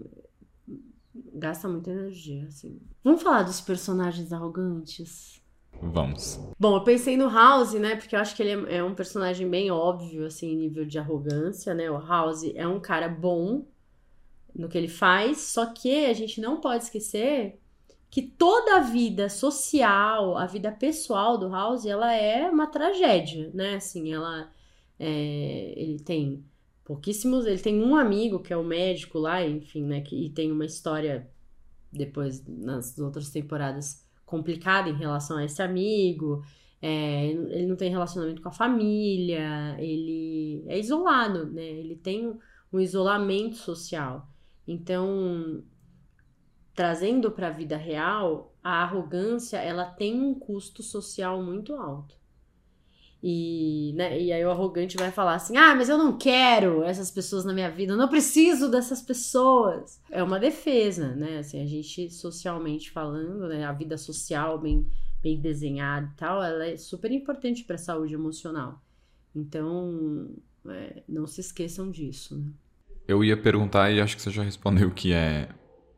gasta 1.14 1.68
muita 1.68 1.90
energia, 1.90 2.46
assim. 2.46 2.80
Vamos 3.04 3.22
falar 3.22 3.42
dos 3.42 3.60
personagens 3.60 4.32
arrogantes? 4.32 5.42
Vamos. 5.80 6.38
Bom, 6.58 6.76
eu 6.76 6.84
pensei 6.84 7.16
no 7.16 7.28
House, 7.28 7.74
né? 7.74 7.96
Porque 7.96 8.14
eu 8.14 8.20
acho 8.20 8.36
que 8.36 8.42
ele 8.42 8.66
é, 8.66 8.76
é 8.76 8.84
um 8.84 8.94
personagem 8.94 9.48
bem 9.48 9.70
óbvio, 9.70 10.26
assim, 10.26 10.52
em 10.52 10.56
nível 10.56 10.84
de 10.84 10.98
arrogância, 10.98 11.74
né? 11.74 11.90
O 11.90 11.98
House 11.98 12.44
é 12.54 12.66
um 12.66 12.80
cara 12.80 13.08
bom 13.08 13.66
no 14.54 14.68
que 14.68 14.76
ele 14.78 14.88
faz, 14.88 15.38
só 15.38 15.66
que 15.66 16.06
a 16.06 16.12
gente 16.12 16.40
não 16.40 16.60
pode 16.60 16.84
esquecer 16.84 17.58
que 18.12 18.20
toda 18.20 18.76
a 18.76 18.80
vida 18.80 19.30
social, 19.30 20.36
a 20.36 20.44
vida 20.44 20.70
pessoal 20.70 21.38
do 21.38 21.48
House, 21.48 21.86
ela 21.86 22.12
é 22.12 22.50
uma 22.50 22.66
tragédia, 22.66 23.50
né? 23.54 23.76
Assim, 23.76 24.12
ela. 24.12 24.52
É, 24.98 25.72
ele 25.74 25.98
tem 25.98 26.44
pouquíssimos. 26.84 27.46
Ele 27.46 27.58
tem 27.58 27.82
um 27.82 27.96
amigo 27.96 28.40
que 28.40 28.52
é 28.52 28.56
o 28.56 28.62
médico 28.62 29.18
lá, 29.18 29.42
enfim, 29.42 29.84
né? 29.84 30.02
Que, 30.02 30.26
e 30.26 30.28
tem 30.28 30.52
uma 30.52 30.66
história 30.66 31.26
depois 31.90 32.44
nas 32.46 32.98
outras 32.98 33.30
temporadas 33.30 34.06
complicada 34.26 34.90
em 34.90 34.96
relação 34.96 35.38
a 35.38 35.44
esse 35.46 35.62
amigo. 35.62 36.44
É, 36.82 37.28
ele 37.28 37.66
não 37.66 37.76
tem 37.76 37.90
relacionamento 37.90 38.42
com 38.42 38.48
a 38.50 38.52
família, 38.52 39.74
ele 39.78 40.64
é 40.66 40.78
isolado, 40.78 41.46
né? 41.50 41.64
Ele 41.64 41.96
tem 41.96 42.30
um 42.70 42.78
isolamento 42.78 43.56
social. 43.56 44.28
Então, 44.66 45.62
trazendo 46.74 47.30
para 47.30 47.48
a 47.48 47.52
vida 47.52 47.76
real, 47.76 48.54
a 48.62 48.82
arrogância 48.82 49.58
ela 49.58 49.84
tem 49.84 50.20
um 50.20 50.34
custo 50.34 50.82
social 50.82 51.42
muito 51.42 51.74
alto. 51.74 52.22
E, 53.24 53.92
né, 53.94 54.20
e 54.20 54.32
aí 54.32 54.44
o 54.44 54.50
arrogante 54.50 54.96
vai 54.96 55.12
falar 55.12 55.36
assim: 55.36 55.56
ah, 55.56 55.76
mas 55.76 55.88
eu 55.88 55.96
não 55.96 56.18
quero 56.18 56.82
essas 56.82 57.08
pessoas 57.08 57.44
na 57.44 57.52
minha 57.52 57.70
vida, 57.70 57.92
eu 57.92 57.96
não 57.96 58.08
preciso 58.08 58.68
dessas 58.68 59.00
pessoas. 59.00 60.00
É 60.10 60.22
uma 60.22 60.40
defesa, 60.40 61.14
né? 61.14 61.38
Assim, 61.38 61.62
a 61.62 61.66
gente 61.66 62.10
socialmente 62.10 62.90
falando, 62.90 63.46
né, 63.48 63.64
a 63.64 63.72
vida 63.72 63.96
social 63.96 64.58
bem, 64.58 64.84
bem 65.22 65.40
desenhada 65.40 66.10
e 66.12 66.16
tal, 66.16 66.42
ela 66.42 66.66
é 66.66 66.76
super 66.76 67.12
importante 67.12 67.62
para 67.62 67.76
a 67.76 67.78
saúde 67.78 68.12
emocional. 68.12 68.82
Então, 69.34 70.28
é, 70.66 71.04
não 71.08 71.26
se 71.26 71.40
esqueçam 71.40 71.92
disso. 71.92 72.36
Né? 72.36 72.50
Eu 73.12 73.22
ia 73.22 73.36
perguntar 73.36 73.90
e 73.90 74.00
acho 74.00 74.16
que 74.16 74.22
você 74.22 74.30
já 74.30 74.42
respondeu 74.42 74.90
que 74.90 75.12
é 75.12 75.50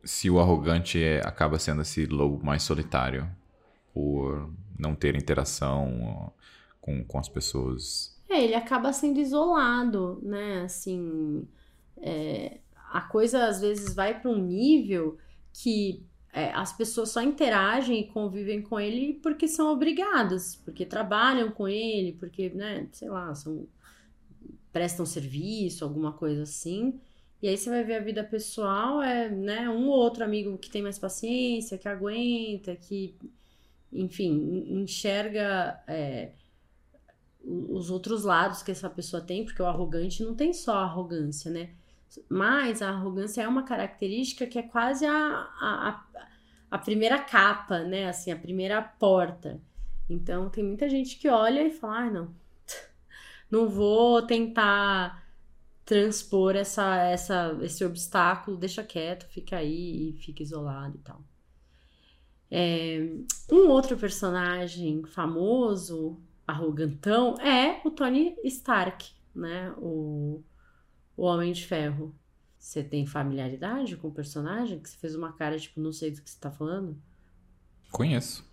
se 0.03 0.29
o 0.29 0.37
arrogante 0.37 1.01
é, 1.01 1.25
acaba 1.25 1.57
sendo 1.57 1.81
esse 1.81 2.05
lobo 2.05 2.45
mais 2.45 2.61
solitário 2.61 3.25
por 3.93 4.53
não 4.77 4.93
ter 4.93 5.15
interação 5.15 6.33
com, 6.81 7.05
com 7.05 7.17
as 7.17 7.29
pessoas. 7.29 8.21
É, 8.29 8.43
ele 8.43 8.53
acaba 8.53 8.91
sendo 8.91 9.21
isolado, 9.21 10.19
né? 10.23 10.63
Assim, 10.63 11.47
é, 12.01 12.57
a 12.91 12.99
coisa 12.99 13.47
às 13.47 13.61
vezes 13.61 13.95
vai 13.95 14.19
para 14.19 14.29
um 14.29 14.37
nível 14.37 15.17
que 15.53 16.05
é, 16.33 16.51
as 16.51 16.73
pessoas 16.73 17.11
só 17.11 17.21
interagem 17.21 18.01
e 18.01 18.07
convivem 18.09 18.61
com 18.61 18.77
ele 18.77 19.13
porque 19.23 19.47
são 19.47 19.71
obrigadas, 19.71 20.57
porque 20.65 20.85
trabalham 20.85 21.49
com 21.49 21.65
ele, 21.65 22.11
porque, 22.19 22.49
né, 22.49 22.89
sei 22.91 23.07
lá, 23.07 23.33
são, 23.33 23.65
prestam 24.75 25.05
serviço, 25.05 25.85
alguma 25.85 26.11
coisa 26.11 26.43
assim. 26.43 26.99
E 27.41 27.47
aí 27.47 27.55
você 27.55 27.69
vai 27.69 27.81
ver 27.81 27.95
a 27.95 28.01
vida 28.01 28.21
pessoal, 28.25 29.01
é, 29.01 29.29
né, 29.29 29.69
um 29.69 29.87
ou 29.87 29.97
outro 29.97 30.21
amigo 30.21 30.57
que 30.57 30.69
tem 30.69 30.81
mais 30.81 30.99
paciência, 30.99 31.77
que 31.77 31.87
aguenta, 31.87 32.75
que, 32.75 33.15
enfim, 33.89 34.65
enxerga 34.81 35.81
é, 35.87 36.33
os 37.41 37.89
outros 37.89 38.25
lados 38.25 38.61
que 38.61 38.71
essa 38.71 38.89
pessoa 38.89 39.21
tem, 39.21 39.45
porque 39.45 39.61
o 39.61 39.65
arrogante 39.65 40.21
não 40.21 40.35
tem 40.35 40.51
só 40.51 40.75
arrogância, 40.79 41.49
né? 41.49 41.69
Mas 42.27 42.81
a 42.81 42.89
arrogância 42.89 43.43
é 43.43 43.47
uma 43.47 43.63
característica 43.63 44.45
que 44.45 44.59
é 44.59 44.63
quase 44.63 45.05
a, 45.05 45.13
a, 45.15 46.05
a 46.69 46.77
primeira 46.77 47.17
capa, 47.19 47.79
né? 47.79 48.09
Assim, 48.09 48.29
a 48.29 48.35
primeira 48.35 48.81
porta. 48.81 49.57
Então, 50.09 50.49
tem 50.49 50.65
muita 50.65 50.89
gente 50.89 51.17
que 51.17 51.29
olha 51.29 51.65
e 51.65 51.71
fala: 51.71 51.97
ah, 51.99 52.11
não, 52.11 52.35
não 53.49 53.69
vou 53.69 54.21
tentar 54.21 55.23
transpor 55.85 56.55
essa, 56.55 56.95
essa, 57.03 57.57
esse 57.61 57.85
obstáculo, 57.85 58.57
deixa 58.57 58.83
quieto, 58.83 59.27
fica 59.27 59.57
aí 59.57 60.09
e 60.09 60.13
fica 60.13 60.41
isolado 60.41 60.97
e 60.97 60.99
tal. 60.99 61.23
É, 62.49 63.07
um 63.51 63.69
outro 63.69 63.97
personagem 63.97 65.03
famoso 65.05 66.19
arrogantão 66.47 67.35
é 67.39 67.81
o 67.85 67.91
Tony 67.91 68.35
Stark, 68.43 69.11
né? 69.33 69.73
O, 69.77 70.43
o 71.15 71.23
Homem 71.23 71.51
de 71.51 71.65
Ferro. 71.65 72.15
Você 72.57 72.83
tem 72.83 73.05
familiaridade 73.05 73.95
com 73.95 74.07
o 74.07 74.13
personagem? 74.13 74.79
Que 74.79 74.89
você 74.89 74.97
fez 74.97 75.15
uma 75.15 75.33
cara, 75.33 75.59
tipo, 75.59 75.79
não 75.79 75.91
sei 75.91 76.09
do 76.09 76.21
que 76.21 76.29
você 76.29 76.39
tá 76.39 76.51
falando? 76.51 76.99
Conheço. 77.91 78.43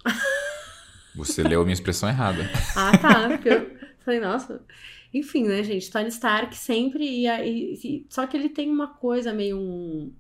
Você 1.15 1.43
leu 1.43 1.61
a 1.61 1.65
minha 1.65 1.75
expressão 1.75 2.09
errada. 2.09 2.43
ah, 2.77 2.97
tá. 2.97 3.29
Porque 3.29 3.49
eu 3.49 3.82
falei, 4.05 4.21
nossa. 4.21 4.65
Enfim, 5.13 5.45
né, 5.47 5.63
gente? 5.63 5.91
Tony 5.91 6.09
Stark 6.09 6.57
sempre 6.57 7.05
ia. 7.05 7.45
E, 7.45 8.07
só 8.09 8.27
que 8.27 8.37
ele 8.37 8.49
tem 8.49 8.71
uma 8.71 8.89
coisa 8.89 9.33
meio 9.33 9.59
um, 9.59 10.13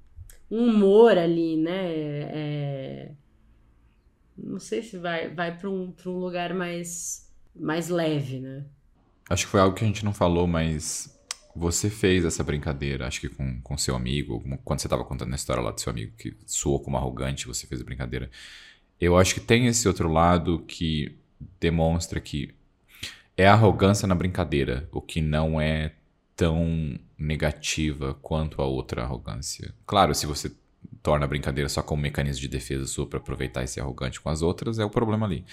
um 0.50 0.66
humor 0.66 1.16
ali, 1.16 1.56
né? 1.56 1.92
É, 1.94 3.12
não 4.36 4.58
sei 4.58 4.82
se 4.82 4.98
vai, 4.98 5.28
vai 5.28 5.56
para 5.56 5.70
um, 5.70 5.92
pra 5.92 6.10
um 6.10 6.18
lugar 6.18 6.54
mais 6.54 7.30
mais 7.54 7.88
leve, 7.88 8.40
né? 8.40 8.64
Acho 9.28 9.44
que 9.44 9.50
foi 9.50 9.60
algo 9.60 9.76
que 9.76 9.84
a 9.84 9.86
gente 9.86 10.04
não 10.04 10.12
falou, 10.12 10.46
mas 10.46 11.18
você 11.54 11.90
fez 11.90 12.24
essa 12.24 12.42
brincadeira, 12.42 13.06
acho 13.06 13.20
que 13.20 13.28
com, 13.28 13.60
com 13.60 13.76
seu 13.76 13.94
amigo, 13.94 14.42
quando 14.64 14.80
você 14.80 14.86
estava 14.86 15.04
contando 15.04 15.32
a 15.32 15.36
história 15.36 15.62
lá 15.62 15.70
do 15.70 15.80
seu 15.80 15.90
amigo 15.90 16.16
que 16.16 16.34
soou 16.46 16.80
como 16.80 16.96
arrogante, 16.96 17.46
você 17.46 17.66
fez 17.66 17.80
a 17.80 17.84
brincadeira. 17.84 18.30
Eu 19.00 19.16
acho 19.16 19.34
que 19.34 19.40
tem 19.40 19.66
esse 19.66 19.86
outro 19.86 20.10
lado 20.10 20.64
que 20.66 21.18
demonstra 21.60 22.20
que 22.20 22.54
é 23.36 23.46
arrogância 23.46 24.06
na 24.06 24.14
brincadeira, 24.14 24.88
o 24.92 25.00
que 25.00 25.20
não 25.20 25.60
é 25.60 25.92
tão 26.36 26.98
negativa 27.18 28.14
quanto 28.14 28.60
a 28.60 28.66
outra 28.66 29.02
arrogância. 29.02 29.74
Claro, 29.86 30.14
se 30.14 30.26
você 30.26 30.52
torna 31.02 31.24
a 31.24 31.28
brincadeira 31.28 31.68
só 31.68 31.82
como 31.82 32.00
um 32.00 32.02
mecanismo 32.02 32.40
de 32.40 32.48
defesa 32.48 32.86
sua 32.86 33.06
para 33.06 33.18
aproveitar 33.18 33.62
e 33.62 33.68
ser 33.68 33.80
arrogante 33.80 34.20
com 34.20 34.28
as 34.28 34.42
outras, 34.42 34.78
é 34.78 34.84
o 34.84 34.90
problema 34.90 35.26
ali. 35.26 35.44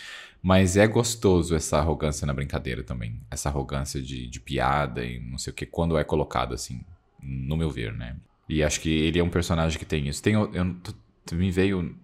Mas 0.41 0.77
é 0.77 0.87
gostoso 0.87 1.55
essa 1.55 1.77
arrogância 1.77 2.25
na 2.25 2.33
brincadeira 2.33 2.83
também. 2.83 3.19
Essa 3.29 3.49
arrogância 3.49 4.01
de, 4.01 4.27
de 4.27 4.39
piada 4.39 5.03
e 5.03 5.19
não 5.19 5.37
sei 5.37 5.51
o 5.51 5.55
que, 5.55 5.65
quando 5.65 5.97
é 5.97 6.03
colocado 6.03 6.53
assim, 6.53 6.81
no 7.21 7.57
meu 7.57 7.69
ver, 7.69 7.93
né? 7.93 8.15
E 8.47 8.63
acho 8.63 8.79
que 8.81 8.89
ele 8.89 9.19
é 9.19 9.23
um 9.23 9.29
personagem 9.29 9.77
que 9.77 9.85
tem 9.85 10.07
isso. 10.07 10.23
Tem, 10.23 10.33
eu, 10.33 10.51
eu 10.53 10.65
me 11.33 11.51
veio. 11.51 11.95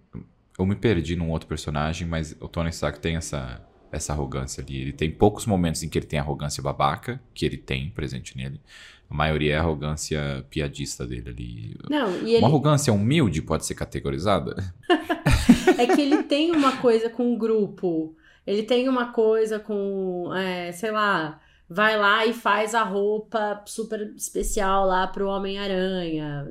Eu 0.58 0.64
me 0.64 0.76
perdi 0.76 1.16
num 1.16 1.30
outro 1.30 1.48
personagem, 1.48 2.06
mas 2.06 2.34
o 2.40 2.48
Tony 2.48 2.70
Stark 2.70 2.98
tem 3.00 3.16
essa, 3.16 3.60
essa 3.96 4.12
arrogância 4.12 4.62
ali. 4.62 4.80
Ele 4.80 4.92
tem 4.92 5.10
poucos 5.10 5.46
momentos 5.46 5.82
em 5.82 5.88
que 5.88 5.98
ele 5.98 6.06
tem 6.06 6.18
arrogância 6.18 6.62
babaca, 6.62 7.20
que 7.34 7.44
ele 7.44 7.56
tem 7.56 7.90
presente 7.90 8.36
nele. 8.36 8.60
A 9.08 9.14
maioria 9.14 9.54
é 9.54 9.56
a 9.56 9.60
arrogância 9.60 10.44
piadista 10.50 11.06
dele 11.06 11.30
ali. 11.30 11.76
Não, 11.88 12.10
e 12.18 12.34
ele... 12.34 12.38
Uma 12.38 12.48
arrogância 12.48 12.92
humilde 12.92 13.40
pode 13.40 13.64
ser 13.64 13.74
categorizada? 13.74 14.56
é 15.78 15.86
que 15.86 16.00
ele 16.00 16.24
tem 16.24 16.50
uma 16.50 16.78
coisa 16.78 17.08
com 17.08 17.32
o 17.32 17.38
grupo. 17.38 18.16
Ele 18.46 18.62
tem 18.62 18.88
uma 18.88 19.12
coisa 19.12 19.58
com, 19.58 20.32
é, 20.34 20.72
sei 20.72 20.90
lá, 20.90 21.40
vai 21.68 21.96
lá 21.96 22.26
e 22.26 22.32
faz 22.32 22.74
a 22.74 22.82
roupa 22.82 23.62
super 23.66 24.12
especial 24.16 24.86
lá 24.86 25.06
pro 25.06 25.28
Homem-Aranha. 25.28 26.46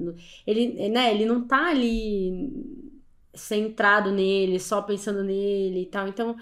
Ele, 0.46 0.89
né, 0.89 1.12
ele 1.12 1.26
não 1.26 1.46
tá 1.46 1.70
ali 1.70 2.52
centrado 3.34 4.12
nele, 4.12 4.60
só 4.60 4.82
pensando 4.82 5.24
nele 5.24 5.84
e 5.84 5.86
tal. 5.86 6.08
Então, 6.08 6.36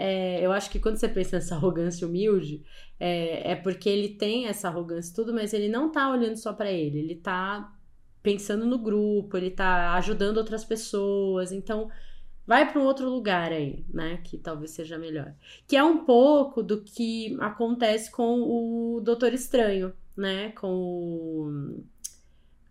é, 0.00 0.44
eu 0.44 0.50
acho 0.50 0.70
que 0.70 0.80
quando 0.80 0.96
você 0.96 1.08
pensa 1.08 1.36
nessa 1.36 1.54
arrogância 1.54 2.06
humilde, 2.06 2.64
é, 2.98 3.52
é 3.52 3.54
porque 3.54 3.88
ele 3.88 4.10
tem 4.10 4.46
essa 4.46 4.68
arrogância 4.68 5.12
e 5.12 5.14
tudo, 5.14 5.34
mas 5.34 5.52
ele 5.52 5.68
não 5.68 5.92
tá 5.92 6.10
olhando 6.10 6.36
só 6.36 6.54
para 6.54 6.72
ele, 6.72 6.98
ele 6.98 7.16
tá 7.16 7.70
pensando 8.22 8.64
no 8.64 8.78
grupo, 8.78 9.36
ele 9.36 9.50
tá 9.50 9.94
ajudando 9.94 10.38
outras 10.38 10.64
pessoas. 10.64 11.52
Então, 11.52 11.90
vai 12.46 12.70
para 12.70 12.80
um 12.80 12.84
outro 12.84 13.10
lugar 13.10 13.52
aí, 13.52 13.84
né? 13.92 14.18
Que 14.24 14.38
talvez 14.38 14.70
seja 14.70 14.98
melhor. 14.98 15.34
Que 15.66 15.76
é 15.76 15.84
um 15.84 16.04
pouco 16.04 16.62
do 16.62 16.82
que 16.82 17.36
acontece 17.38 18.10
com 18.10 18.40
o 18.40 19.00
Doutor 19.00 19.34
Estranho, 19.34 19.92
né? 20.16 20.50
Com 20.52 20.72
o. 20.72 21.84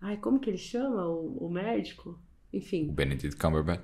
Ai, 0.02 0.18
como 0.18 0.40
que 0.40 0.50
ele 0.50 0.58
chama? 0.58 1.08
O, 1.08 1.46
o 1.46 1.50
médico? 1.50 2.20
Enfim. 2.52 2.92
Benedict 2.92 3.38
Cumberbatch. 3.38 3.84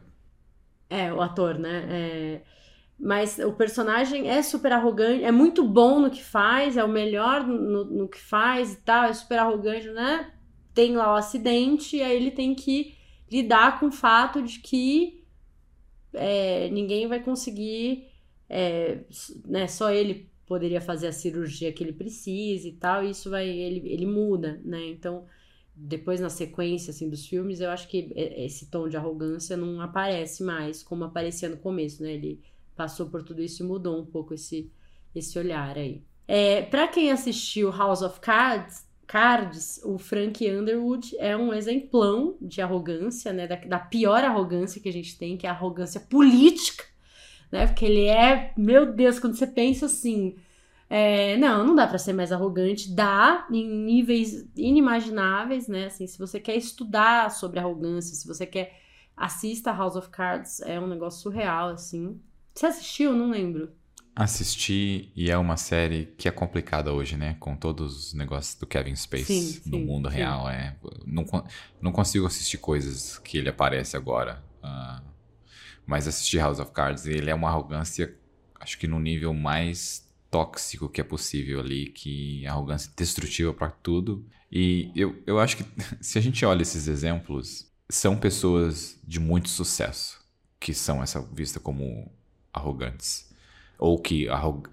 É, 0.90 1.14
o 1.14 1.22
ator, 1.22 1.60
né? 1.60 1.88
É... 1.90 2.42
Mas 2.98 3.40
o 3.40 3.52
personagem 3.52 4.30
é 4.30 4.42
super 4.42 4.72
arrogante, 4.72 5.24
é 5.24 5.32
muito 5.32 5.68
bom 5.68 6.00
no 6.00 6.10
que 6.10 6.24
faz, 6.24 6.78
é 6.78 6.84
o 6.84 6.88
melhor 6.88 7.46
no, 7.46 7.84
no 7.86 8.08
que 8.08 8.20
faz 8.20 8.74
e 8.74 8.78
tal, 8.78 9.06
é 9.06 9.14
super 9.14 9.38
arrogante, 9.38 9.90
né? 9.90 10.32
Tem 10.74 10.96
lá 10.96 11.14
o 11.14 11.18
acidente, 11.18 11.98
e 11.98 12.02
aí 12.02 12.16
ele 12.16 12.32
tem 12.32 12.56
que 12.56 12.96
lidar 13.30 13.80
com 13.80 13.88
o 13.88 13.92
fato 13.92 14.42
de 14.42 14.60
que 14.60 15.26
é, 16.14 16.70
ninguém 16.70 17.08
vai 17.08 17.22
conseguir, 17.22 18.08
é, 18.50 19.00
né? 19.46 19.68
Só 19.68 19.92
ele 19.92 20.30
poderia 20.46 20.80
fazer 20.80 21.08
a 21.08 21.12
cirurgia 21.12 21.74
que 21.74 21.84
ele 21.84 21.94
precisa 21.94 22.68
e 22.68 22.74
tal, 22.74 23.04
e 23.04 23.10
isso 23.10 23.30
vai, 23.30 23.48
ele, 23.48 23.90
ele 23.90 24.06
muda, 24.06 24.62
né? 24.64 24.88
Então, 24.88 25.26
depois 25.76 26.22
na 26.22 26.30
sequência 26.30 26.92
assim 26.92 27.10
dos 27.10 27.26
filmes, 27.26 27.60
eu 27.60 27.70
acho 27.70 27.90
que 27.90 28.14
esse 28.16 28.68
tom 28.68 28.88
de 28.88 28.96
arrogância 28.96 29.58
não 29.58 29.82
aparece 29.82 30.44
mais 30.44 30.82
como 30.82 31.04
aparecia 31.04 31.50
no 31.50 31.58
começo, 31.58 32.02
né? 32.02 32.14
Ele 32.14 32.42
passou 32.76 33.08
por 33.08 33.24
tudo 33.24 33.42
isso 33.42 33.64
e 33.64 33.66
mudou 33.66 34.00
um 34.02 34.06
pouco 34.06 34.34
esse, 34.34 34.72
esse 35.14 35.38
olhar 35.40 35.78
aí. 35.78 36.04
É, 36.28 36.64
para 36.64 36.88
quem 36.88 37.12
assistiu 37.12 37.72
House 37.72 38.02
of 38.02 38.20
Cards, 38.20 38.86
Cards, 39.08 39.80
o 39.84 39.98
Frank 39.98 40.50
Underwood 40.50 41.16
é 41.20 41.38
um 41.38 41.54
exemplão 41.54 42.36
de 42.42 42.62
arrogância, 42.62 43.32
né? 43.32 43.48
Da, 43.48 43.56
da, 43.56 43.80
pior 43.80 44.24
arrogância 44.24 44.82
que 44.82 44.90
a 44.90 44.94
gente 44.94 45.18
tem, 45.18 45.38
que 45.38 45.46
é 45.46 45.50
a 45.50 45.54
arrogância 45.54 46.02
política, 46.02 46.84
né? 47.52 47.68
Porque 47.68 47.86
ele 47.86 48.06
é, 48.06 48.52
meu 48.58 48.92
Deus, 48.92 49.20
quando 49.20 49.36
você 49.36 49.46
pensa 49.46 49.86
assim, 49.86 50.36
é, 50.90 51.38
não, 51.38 51.68
não 51.68 51.76
dá 51.76 51.88
para 51.88 52.00
ser 52.00 52.14
mais 52.14 52.32
arrogante, 52.32 52.92
dá 52.92 53.48
em 53.52 53.68
níveis 53.68 54.48
inimagináveis, 54.56 55.68
né? 55.68 55.86
Assim, 55.86 56.08
se 56.08 56.18
você 56.18 56.40
quer 56.40 56.56
estudar 56.56 57.30
sobre 57.30 57.60
arrogância, 57.60 58.16
se 58.16 58.28
você 58.28 58.46
quer 58.46 58.82
assista 59.16 59.72
House 59.72 59.96
of 59.96 60.10
Cards, 60.10 60.62
é 60.62 60.80
um 60.80 60.88
negócio 60.88 61.22
surreal, 61.22 61.70
assim. 61.70 62.20
Você 62.56 62.68
assistiu? 62.68 63.14
Não 63.14 63.30
lembro. 63.30 63.70
Assisti 64.16 65.12
e 65.14 65.30
é 65.30 65.38
uma 65.38 65.58
série 65.58 66.06
que 66.18 66.30
é 66.30 66.32
complicada 66.32 66.94
hoje, 66.94 67.18
né? 67.18 67.36
Com 67.38 67.54
todos 67.54 67.98
os 67.98 68.14
negócios 68.14 68.56
do 68.56 68.66
Kevin 68.66 68.96
Space 68.96 69.26
sim, 69.26 69.70
no 69.70 69.78
sim, 69.78 69.86
mundo 69.86 70.10
sim. 70.10 70.16
real. 70.16 70.50
É, 70.50 70.74
não, 71.06 71.26
não 71.82 71.92
consigo 71.92 72.26
assistir 72.26 72.58
coisas 72.58 73.20
que 73.20 73.38
ele 73.38 73.50
aparece 73.50 73.98
agora. 73.98 74.42
Uh, 74.64 75.04
mas 75.86 76.08
assisti 76.08 76.38
House 76.38 76.60
of 76.60 76.72
Cards 76.72 77.06
e 77.06 77.12
ele 77.12 77.30
é 77.30 77.36
uma 77.36 77.50
arrogância, 77.50 78.16
acho 78.58 78.80
que 78.80 78.88
no 78.88 79.00
nível 79.00 79.34
mais 79.34 80.10
tóxico 80.32 80.88
que 80.88 81.02
é 81.02 81.04
possível 81.04 81.60
ali, 81.60 81.88
que 81.88 82.48
arrogância 82.48 82.90
destrutiva 82.96 83.54
para 83.54 83.70
tudo. 83.70 84.26
E 84.50 84.92
eu, 84.96 85.22
eu 85.28 85.40
acho 85.40 85.58
que 85.58 85.66
se 86.00 86.18
a 86.18 86.22
gente 86.22 86.46
olha 86.46 86.62
esses 86.62 86.88
exemplos, 86.88 87.70
são 87.90 88.16
pessoas 88.18 88.98
de 89.04 89.20
muito 89.20 89.50
sucesso 89.50 90.24
que 90.58 90.74
são 90.74 91.04
essa 91.04 91.22
vista 91.22 91.60
como 91.60 92.12
arrogantes. 92.56 93.30
Ou 93.78 94.00
que 94.00 94.28
arrog... 94.30 94.68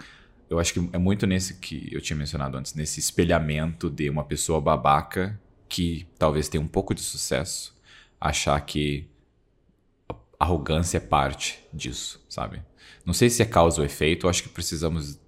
eu 0.48 0.58
acho 0.58 0.72
que 0.72 0.90
é 0.92 0.98
muito 0.98 1.26
nesse 1.26 1.54
que 1.54 1.88
eu 1.92 2.00
tinha 2.00 2.16
mencionado 2.16 2.56
antes, 2.56 2.74
nesse 2.74 3.00
espelhamento 3.00 3.90
de 3.90 4.08
uma 4.08 4.24
pessoa 4.24 4.60
babaca 4.60 5.38
que 5.68 6.06
talvez 6.18 6.48
tenha 6.48 6.62
um 6.62 6.68
pouco 6.68 6.94
de 6.94 7.00
sucesso, 7.00 7.76
achar 8.20 8.60
que 8.60 9.08
arrogância 10.38 10.98
é 10.98 11.00
parte 11.00 11.64
disso, 11.72 12.24
sabe? 12.28 12.62
Não 13.06 13.14
sei 13.14 13.30
se 13.30 13.42
é 13.42 13.46
causa 13.46 13.80
ou 13.80 13.86
efeito, 13.86 14.26
eu 14.26 14.30
acho 14.30 14.42
que 14.42 14.48
precisamos 14.48 15.18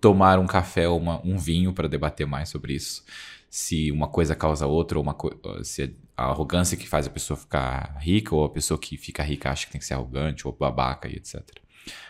tomar 0.00 0.38
um 0.38 0.46
café 0.46 0.88
ou 0.88 0.98
uma, 0.98 1.24
um 1.24 1.38
vinho 1.38 1.72
para 1.72 1.88
debater 1.88 2.26
mais 2.26 2.48
sobre 2.48 2.74
isso. 2.74 3.04
Se 3.50 3.90
uma 3.92 4.08
coisa 4.08 4.34
causa 4.34 4.66
outra, 4.66 4.98
ou 4.98 5.02
uma 5.04 5.16
se 5.62 5.94
a 6.16 6.24
arrogância 6.24 6.76
que 6.76 6.88
faz 6.88 7.06
a 7.06 7.10
pessoa 7.10 7.36
ficar 7.36 7.96
rica, 8.00 8.34
ou 8.34 8.44
a 8.44 8.50
pessoa 8.50 8.78
que 8.78 8.96
fica 8.96 9.22
rica 9.22 9.50
acha 9.50 9.66
que 9.66 9.72
tem 9.72 9.78
que 9.78 9.86
ser 9.86 9.94
arrogante, 9.94 10.46
ou 10.46 10.52
babaca 10.52 11.08
e 11.08 11.14
etc 11.14 11.58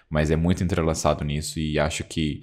mas 0.08 0.30
é 0.30 0.36
muito 0.36 0.62
entrelaçado 0.62 1.24
nisso 1.24 1.58
e 1.58 1.78
acho 1.78 2.04
que 2.04 2.42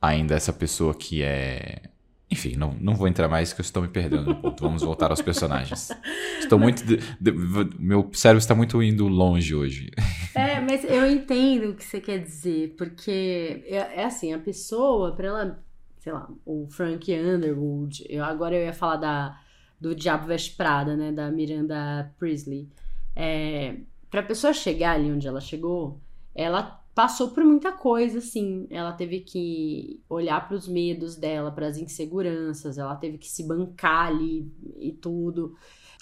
ainda 0.00 0.34
essa 0.34 0.52
pessoa 0.52 0.94
que 0.94 1.22
é. 1.22 1.82
Enfim, 2.30 2.56
não, 2.56 2.74
não 2.78 2.94
vou 2.94 3.08
entrar 3.08 3.26
mais 3.26 3.54
que 3.54 3.60
eu 3.60 3.64
estou 3.64 3.82
me 3.82 3.88
perdendo 3.88 4.26
no 4.26 4.36
ponto. 4.36 4.62
Vamos 4.62 4.82
voltar 4.82 5.10
aos 5.10 5.22
personagens. 5.22 5.90
Estou 6.38 6.58
muito. 6.58 6.84
De, 6.84 6.98
de, 7.18 7.32
meu 7.78 8.10
cérebro 8.12 8.38
está 8.38 8.54
muito 8.54 8.82
indo 8.82 9.08
longe 9.08 9.54
hoje. 9.54 9.90
É, 10.34 10.60
mas 10.60 10.84
eu 10.84 11.10
entendo 11.10 11.70
o 11.70 11.74
que 11.74 11.82
você 11.82 12.02
quer 12.02 12.18
dizer, 12.18 12.74
porque 12.76 13.64
é, 13.66 14.02
é 14.02 14.04
assim, 14.04 14.34
a 14.34 14.38
pessoa, 14.38 15.16
para 15.16 15.28
ela, 15.28 15.64
sei 16.00 16.12
lá, 16.12 16.28
o 16.44 16.66
Frank 16.68 17.10
Underwood, 17.10 18.04
eu, 18.10 18.22
agora 18.22 18.54
eu 18.54 18.62
ia 18.62 18.74
falar 18.74 18.96
da, 18.96 19.40
do 19.80 19.94
Diabo 19.94 20.26
Veste 20.26 20.54
Prada, 20.54 20.94
né, 20.94 21.10
da 21.10 21.30
Miranda 21.30 22.12
Priestley. 22.18 22.68
É, 23.16 23.76
pra 24.10 24.22
pessoa 24.22 24.52
chegar 24.52 24.92
ali 24.92 25.10
onde 25.10 25.26
ela 25.26 25.40
chegou, 25.40 25.98
ela 26.38 26.62
passou 26.94 27.30
por 27.32 27.44
muita 27.44 27.72
coisa, 27.72 28.18
assim. 28.18 28.68
Ela 28.70 28.92
teve 28.92 29.20
que 29.20 30.00
olhar 30.08 30.46
para 30.46 30.56
os 30.56 30.68
medos 30.68 31.16
dela, 31.16 31.50
para 31.50 31.66
as 31.66 31.76
inseguranças, 31.76 32.78
ela 32.78 32.94
teve 32.94 33.18
que 33.18 33.28
se 33.28 33.42
bancar 33.42 34.06
ali 34.06 34.48
e 34.78 34.92
tudo. 34.92 35.56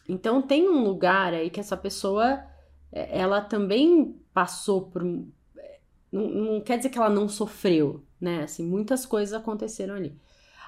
Então 0.07 0.43
tem 0.43 0.69
um 0.69 0.85
lugar 0.85 1.33
aí 1.33 1.49
que 1.49 1.59
essa 1.59 1.77
pessoa, 1.77 2.45
é, 2.93 3.19
ela 3.19 3.41
também 3.41 4.15
passou 4.35 4.83
por. 4.83 5.03
Não, 5.03 6.29
não 6.29 6.61
quer 6.61 6.77
dizer 6.77 6.91
que 6.91 6.99
ela 6.99 7.11
não 7.11 7.29
sofreu, 7.29 8.05
né? 8.21 8.43
Assim, 8.45 8.65
muitas 8.67 9.07
coisas 9.07 9.33
aconteceram 9.33 9.95
ali. 9.95 10.15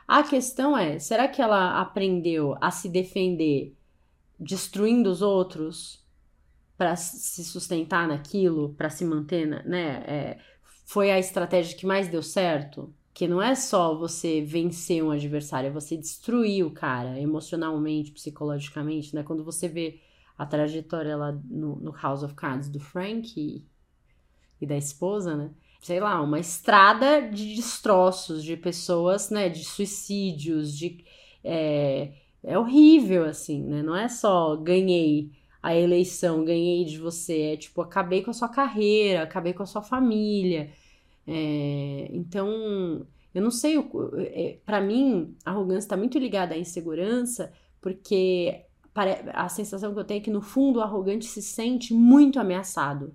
A 0.06 0.22
questão 0.22 0.76
é, 0.76 0.98
será 0.98 1.28
que 1.28 1.42
ela 1.42 1.78
aprendeu 1.78 2.56
a 2.60 2.70
se 2.70 2.88
defender 2.88 3.76
destruindo 4.40 5.10
os 5.10 5.20
outros? 5.20 6.02
Para 6.78 6.94
se 6.94 7.44
sustentar 7.44 8.06
naquilo, 8.06 8.72
para 8.74 8.88
se 8.88 9.04
manter, 9.04 9.46
né? 9.66 10.04
É, 10.06 10.38
foi 10.86 11.10
a 11.10 11.18
estratégia 11.18 11.76
que 11.76 11.84
mais 11.84 12.08
deu 12.08 12.22
certo? 12.22 12.94
Que 13.12 13.26
não 13.26 13.42
é 13.42 13.56
só 13.56 13.98
você 13.98 14.40
vencer 14.40 15.02
um 15.02 15.10
adversário, 15.10 15.66
é 15.66 15.72
você 15.72 15.96
destruir 15.96 16.64
o 16.64 16.70
cara 16.70 17.20
emocionalmente, 17.20 18.12
psicologicamente, 18.12 19.12
né? 19.12 19.24
Quando 19.24 19.44
você 19.44 19.66
vê 19.66 20.00
a 20.38 20.46
trajetória 20.46 21.16
lá 21.16 21.32
no, 21.32 21.76
no 21.80 21.90
House 21.90 22.22
of 22.22 22.34
Cards 22.34 22.68
do 22.68 22.78
Frank 22.78 23.34
e, 23.36 23.66
e 24.60 24.64
da 24.64 24.76
esposa, 24.76 25.36
né? 25.36 25.50
Sei 25.80 25.98
lá, 25.98 26.22
uma 26.22 26.38
estrada 26.38 27.20
de 27.28 27.56
destroços, 27.56 28.44
de 28.44 28.56
pessoas, 28.56 29.30
né? 29.30 29.48
De 29.48 29.64
suicídios, 29.64 30.78
de. 30.78 31.04
É, 31.42 32.12
é 32.44 32.56
horrível, 32.56 33.24
assim, 33.24 33.64
né? 33.64 33.82
Não 33.82 33.96
é 33.96 34.08
só 34.08 34.56
ganhei 34.56 35.32
a 35.62 35.74
eleição, 35.74 36.44
ganhei 36.44 36.84
de 36.84 36.98
você. 36.98 37.52
É 37.52 37.56
tipo, 37.56 37.80
acabei 37.80 38.22
com 38.22 38.30
a 38.30 38.34
sua 38.34 38.48
carreira, 38.48 39.22
acabei 39.22 39.52
com 39.52 39.62
a 39.62 39.66
sua 39.66 39.82
família. 39.82 40.70
É, 41.26 42.08
então, 42.12 43.06
eu 43.34 43.42
não 43.42 43.50
sei, 43.50 43.76
é, 44.18 44.58
para 44.64 44.80
mim, 44.80 45.36
a 45.44 45.50
arrogância 45.50 45.86
está 45.86 45.96
muito 45.96 46.18
ligada 46.18 46.54
à 46.54 46.58
insegurança, 46.58 47.52
porque 47.80 48.64
a 49.32 49.48
sensação 49.48 49.92
que 49.94 50.00
eu 50.00 50.04
tenho 50.04 50.18
é 50.18 50.22
que 50.22 50.30
no 50.30 50.40
fundo 50.40 50.78
o 50.78 50.82
arrogante 50.82 51.24
se 51.26 51.42
sente 51.42 51.94
muito 51.94 52.40
ameaçado. 52.40 53.14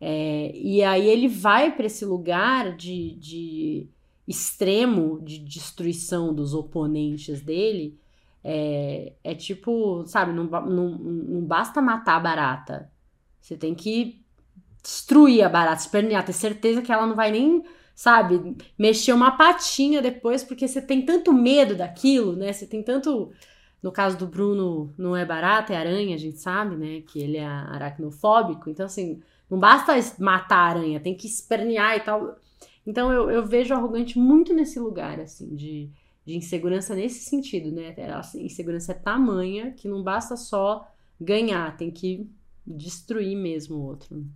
É, 0.00 0.52
e 0.54 0.82
aí 0.82 1.08
ele 1.08 1.28
vai 1.28 1.74
para 1.74 1.86
esse 1.86 2.04
lugar 2.04 2.76
de, 2.76 3.16
de 3.16 3.88
extremo 4.26 5.20
de 5.20 5.38
destruição 5.38 6.32
dos 6.32 6.54
oponentes 6.54 7.40
dele 7.40 7.98
é, 8.42 9.12
é 9.22 9.34
tipo, 9.34 10.04
sabe, 10.06 10.32
não, 10.32 10.44
não, 10.44 10.90
não 10.90 11.40
basta 11.44 11.82
matar 11.82 12.16
a 12.16 12.20
barata. 12.20 12.90
Você 13.40 13.56
tem 13.56 13.74
que 13.74 14.24
destruir 14.82 15.42
a 15.42 15.48
barata, 15.48 15.80
espernear, 15.80 16.24
ter 16.24 16.32
certeza 16.32 16.82
que 16.82 16.92
ela 16.92 17.06
não 17.06 17.14
vai 17.14 17.30
nem, 17.30 17.62
sabe, 17.94 18.56
mexer 18.78 19.12
uma 19.12 19.32
patinha 19.32 20.00
depois, 20.00 20.44
porque 20.44 20.66
você 20.66 20.80
tem 20.80 21.04
tanto 21.04 21.32
medo 21.32 21.74
daquilo, 21.74 22.36
né? 22.36 22.52
Você 22.52 22.66
tem 22.66 22.82
tanto. 22.82 23.32
No 23.80 23.92
caso 23.92 24.18
do 24.18 24.26
Bruno, 24.26 24.92
não 24.98 25.16
é 25.16 25.24
barata, 25.24 25.72
é 25.72 25.76
aranha, 25.76 26.16
a 26.16 26.18
gente 26.18 26.38
sabe, 26.38 26.74
né? 26.74 27.00
Que 27.02 27.20
ele 27.20 27.36
é 27.36 27.46
aracnofóbico. 27.46 28.68
Então, 28.68 28.86
assim, 28.86 29.22
não 29.48 29.58
basta 29.58 29.94
matar 30.18 30.56
a 30.56 30.68
aranha, 30.70 31.00
tem 31.00 31.16
que 31.16 31.26
espernear 31.28 31.96
e 31.96 32.00
tal. 32.00 32.36
Então, 32.84 33.12
eu, 33.12 33.30
eu 33.30 33.46
vejo 33.46 33.74
arrogante 33.74 34.18
muito 34.18 34.52
nesse 34.52 34.80
lugar, 34.80 35.20
assim, 35.20 35.54
de 35.54 35.90
de 36.28 36.36
insegurança 36.36 36.94
nesse 36.94 37.20
sentido, 37.20 37.72
né? 37.72 37.94
A 37.96 38.20
insegurança 38.36 38.92
é 38.92 38.94
tamanha 38.94 39.72
que 39.72 39.88
não 39.88 40.02
basta 40.02 40.36
só 40.36 40.86
ganhar, 41.18 41.74
tem 41.78 41.90
que 41.90 42.30
destruir 42.66 43.34
mesmo 43.34 43.76
o 43.76 43.82
outro. 43.82 44.26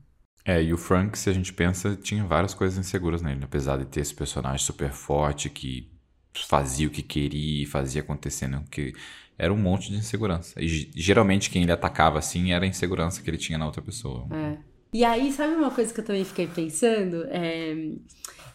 É, 0.42 0.62
e 0.62 0.72
o 0.72 0.78
Frank, 0.78 1.18
se 1.18 1.28
a 1.28 1.34
gente 1.34 1.52
pensa, 1.52 1.94
tinha 1.94 2.24
várias 2.24 2.54
coisas 2.54 2.78
inseguras 2.78 3.20
nele, 3.20 3.44
apesar 3.44 3.76
de 3.76 3.84
ter 3.84 4.00
esse 4.00 4.14
personagem 4.14 4.64
super 4.64 4.90
forte 4.90 5.50
que 5.50 5.92
fazia 6.34 6.88
o 6.88 6.90
que 6.90 7.02
queria, 7.02 7.68
fazia 7.68 8.00
acontecendo 8.00 8.56
o 8.56 8.64
que 8.64 8.94
era 9.36 9.52
um 9.52 9.58
monte 9.58 9.90
de 9.90 9.98
insegurança. 9.98 10.58
E 10.62 10.66
geralmente 10.96 11.50
quem 11.50 11.62
ele 11.62 11.72
atacava 11.72 12.18
assim 12.18 12.52
era 12.52 12.64
a 12.64 12.68
insegurança 12.68 13.22
que 13.22 13.28
ele 13.28 13.36
tinha 13.36 13.58
na 13.58 13.66
outra 13.66 13.82
pessoa. 13.82 14.26
É. 14.34 14.56
E 14.94 15.04
aí, 15.04 15.30
sabe 15.30 15.54
uma 15.54 15.70
coisa 15.70 15.92
que 15.92 16.00
eu 16.00 16.04
também 16.04 16.24
fiquei 16.24 16.46
pensando? 16.46 17.26
É, 17.28 17.74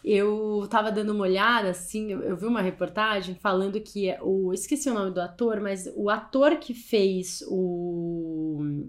eu 0.04 0.66
tava 0.70 0.90
dando 0.92 1.12
uma 1.12 1.24
olhada, 1.24 1.70
assim, 1.70 2.12
eu, 2.12 2.22
eu, 2.22 2.36
vi 2.36 2.46
uma 2.46 2.60
reportagem 2.60 3.34
falando 3.34 3.80
que 3.80 4.14
o. 4.22 4.52
Esqueci 4.52 4.88
o 4.88 4.94
nome 4.94 5.10
do 5.12 5.20
ator, 5.20 5.60
mas 5.60 5.90
o 5.96 6.08
ator 6.10 6.56
que 6.56 6.74
fez 6.74 7.42
o. 7.48 8.86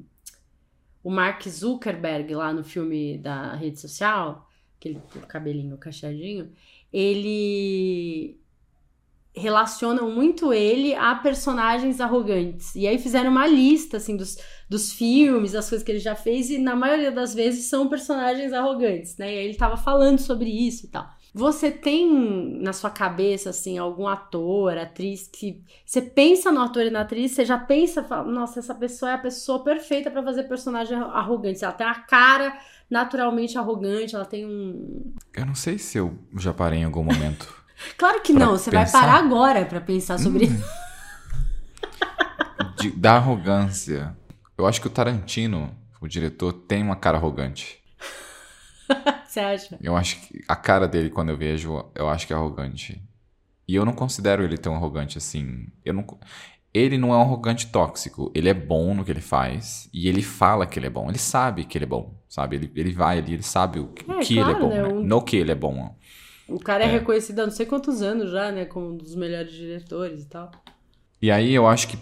O 1.02 1.10
Mark 1.10 1.48
Zuckerberg 1.48 2.36
lá 2.36 2.52
no 2.52 2.64
filme 2.64 3.18
da 3.18 3.56
rede 3.56 3.80
social, 3.80 4.48
aquele 4.78 5.02
cabelinho 5.28 5.78
cacheadinho, 5.78 6.52
ele 6.92 8.40
relacionam 9.34 10.12
muito 10.12 10.54
ele 10.54 10.94
a 10.96 11.16
personagens 11.16 12.02
arrogantes. 12.02 12.76
E 12.76 12.88
aí 12.88 12.98
fizeram 12.98 13.32
uma 13.32 13.48
lista, 13.48 13.98
assim, 13.98 14.18
dos, 14.18 14.38
dos 14.70 14.94
filmes, 14.94 15.54
das 15.54 15.68
coisas 15.68 15.84
que 15.84 15.92
ele 15.92 16.00
já 16.00 16.16
fez, 16.16 16.52
e 16.52 16.60
na 16.60 16.76
maioria 16.76 17.12
das 17.12 17.34
vezes 17.34 17.66
são 17.66 17.90
personagens 17.90 18.54
arrogantes, 18.54 19.18
né? 19.18 19.34
E 19.34 19.40
aí 19.40 19.46
ele 19.46 19.56
tava 19.56 19.76
falando 19.76 20.20
sobre 20.20 20.50
isso 20.50 20.86
e 20.86 20.90
tal. 20.90 21.10
Você 21.34 21.70
tem 21.70 22.60
na 22.62 22.74
sua 22.74 22.90
cabeça, 22.90 23.52
assim, 23.52 23.78
algum 23.78 24.08
ator, 24.08 24.78
atriz 24.78 25.28
que 25.32 25.64
você 25.86 26.02
pensa 26.02 26.52
no 26.52 26.62
ator 26.62 26.84
e 26.84 26.90
na 26.90 27.02
atriz, 27.02 27.32
você 27.32 27.46
já 27.46 27.58
pensa, 27.58 28.04
fala, 28.04 28.32
nossa, 28.32 28.60
essa 28.60 28.74
pessoa 28.74 29.12
é 29.12 29.14
a 29.16 29.20
pessoa 29.20 29.64
perfeita 29.64 30.10
para 30.10 30.24
fazer 30.24 30.44
personagem 30.44 30.98
arrogante. 30.98 31.64
Ela 31.64 31.74
tem 31.74 31.86
a 31.86 31.96
cara 31.96 32.60
naturalmente 32.90 33.58
arrogante, 33.58 34.16
ela 34.16 34.26
tem 34.26 34.46
um. 34.46 35.14
Eu 35.34 35.46
não 35.46 35.56
sei 35.56 35.78
se 35.78 35.98
eu 35.98 36.18
já 36.38 36.54
parei 36.54 36.80
em 36.80 36.86
algum 36.86 37.04
momento. 37.04 37.58
Claro 37.98 38.22
que 38.22 38.34
não, 38.34 38.58
você 38.58 38.70
pensar... 38.70 39.00
vai 39.00 39.08
parar 39.08 39.26
agora 39.26 39.64
para 39.64 39.80
pensar 39.80 40.20
sobre 40.20 40.48
hum. 40.48 40.54
isso. 40.54 40.66
De, 42.76 42.92
da 42.92 43.14
arrogância. 43.14 44.18
Eu 44.60 44.68
acho 44.68 44.82
que 44.82 44.88
o 44.88 44.90
Tarantino, 44.90 45.74
o 46.02 46.08
diretor, 46.08 46.52
tem 46.52 46.84
uma 46.84 46.98
cara 46.98 47.18
arrogante. 47.18 47.82
você 49.26 49.40
acha? 49.40 49.78
Eu 49.82 49.96
acho 49.96 50.20
que 50.20 50.44
a 50.50 50.56
cara 50.56 50.86
dele, 50.86 51.10
quando 51.10 51.30
eu 51.30 51.38
vejo, 51.38 51.86
eu 51.96 52.10
acho 52.10 52.28
que 52.28 52.34
é 52.34 52.36
arrogante. 52.36 53.02
E 53.66 53.74
eu 53.74 53.86
não 53.86 53.94
considero 53.94 54.44
ele 54.44 54.58
tão 54.58 54.76
arrogante 54.76 55.18
assim. 55.18 55.68
Eu 55.86 55.94
não, 55.94 56.06
ele 56.74 56.98
não 56.98 57.14
é 57.14 57.16
um 57.16 57.22
arrogante 57.22 57.68
tóxico. 57.68 58.30
Ele 58.36 58.50
é 58.50 58.54
bom 58.54 58.94
no 58.94 59.06
que 59.06 59.12
ele 59.12 59.22
faz. 59.22 59.90
E 59.94 60.10
ele 60.10 60.22
fala 60.22 60.68
que 60.68 60.78
ele 60.78 60.88
é 60.88 60.90
bom. 60.90 61.08
Ele 61.08 61.18
sabe 61.18 61.64
que 61.64 61.78
ele 61.78 61.86
é 61.86 61.88
bom, 61.88 62.22
sabe? 62.28 62.58
Ele, 62.58 62.72
ele 62.76 62.92
vai 62.92 63.20
ali, 63.20 63.36
ele 63.36 63.44
sabe 63.44 63.80
o 63.80 63.88
que, 63.88 64.12
é, 64.12 64.20
que 64.20 64.36
claro, 64.36 64.52
ele 64.52 64.58
é 64.58 64.62
bom, 64.62 64.70
né? 64.70 64.82
né? 64.82 65.08
No 65.08 65.22
que 65.22 65.38
ele 65.38 65.52
é 65.54 65.56
bom. 65.56 65.96
O 66.50 66.60
cara 66.60 66.84
é, 66.84 66.88
é, 66.88 66.92
reconhecido 66.92 67.40
há 67.40 67.46
não 67.46 67.54
sei 67.54 67.66
quantos 67.66 68.02
anos 68.02 68.30
já, 68.30 68.52
né? 68.52 68.66
Como 68.66 68.90
um 68.90 68.98
dos 68.98 69.16
melhores 69.16 69.54
diretores 69.54 70.24
e 70.24 70.28
tal. 70.28 70.52
E 71.22 71.32
aí 71.32 71.54
eu 71.54 71.68
acho 71.68 71.88
que. 71.88 71.98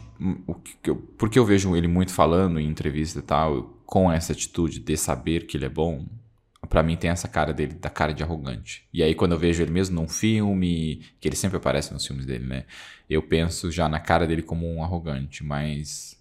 O 0.47 0.55
que 0.55 0.89
eu, 0.89 0.95
porque 0.95 1.37
eu 1.37 1.45
vejo 1.45 1.75
ele 1.75 1.87
muito 1.87 2.11
falando 2.11 2.59
em 2.59 2.67
entrevista 2.67 3.19
e 3.19 3.21
tal, 3.21 3.77
com 3.85 4.11
essa 4.11 4.33
atitude 4.33 4.79
de 4.79 4.97
saber 4.97 5.45
que 5.45 5.55
ele 5.55 5.65
é 5.65 5.69
bom, 5.69 6.05
para 6.67 6.81
mim 6.81 6.97
tem 6.97 7.09
essa 7.09 7.27
cara 7.27 7.53
dele, 7.53 7.75
da 7.75 7.89
cara 7.89 8.13
de 8.13 8.23
arrogante. 8.23 8.87
E 8.91 9.03
aí 9.03 9.13
quando 9.13 9.33
eu 9.33 9.39
vejo 9.39 9.61
ele 9.61 9.71
mesmo 9.71 9.95
num 9.95 10.07
filme, 10.07 11.03
que 11.19 11.27
ele 11.27 11.35
sempre 11.35 11.57
aparece 11.57 11.93
nos 11.93 12.05
filmes 12.05 12.25
dele, 12.25 12.45
né? 12.45 12.65
Eu 13.09 13.21
penso 13.21 13.71
já 13.71 13.87
na 13.87 13.99
cara 13.99 14.27
dele 14.27 14.41
como 14.41 14.67
um 14.67 14.83
arrogante, 14.83 15.43
mas. 15.43 16.17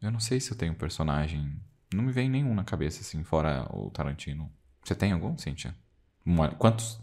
Eu 0.00 0.10
não 0.10 0.20
sei 0.20 0.40
se 0.40 0.50
eu 0.50 0.56
tenho 0.56 0.74
personagem. 0.74 1.52
Não 1.94 2.02
me 2.02 2.12
vem 2.12 2.28
nenhum 2.28 2.54
na 2.54 2.64
cabeça, 2.64 3.00
assim, 3.00 3.22
fora 3.22 3.68
o 3.70 3.90
Tarantino. 3.90 4.50
Você 4.82 4.94
tem 4.94 5.12
algum, 5.12 5.38
Cíntia? 5.38 5.74
Quantos 6.58 7.00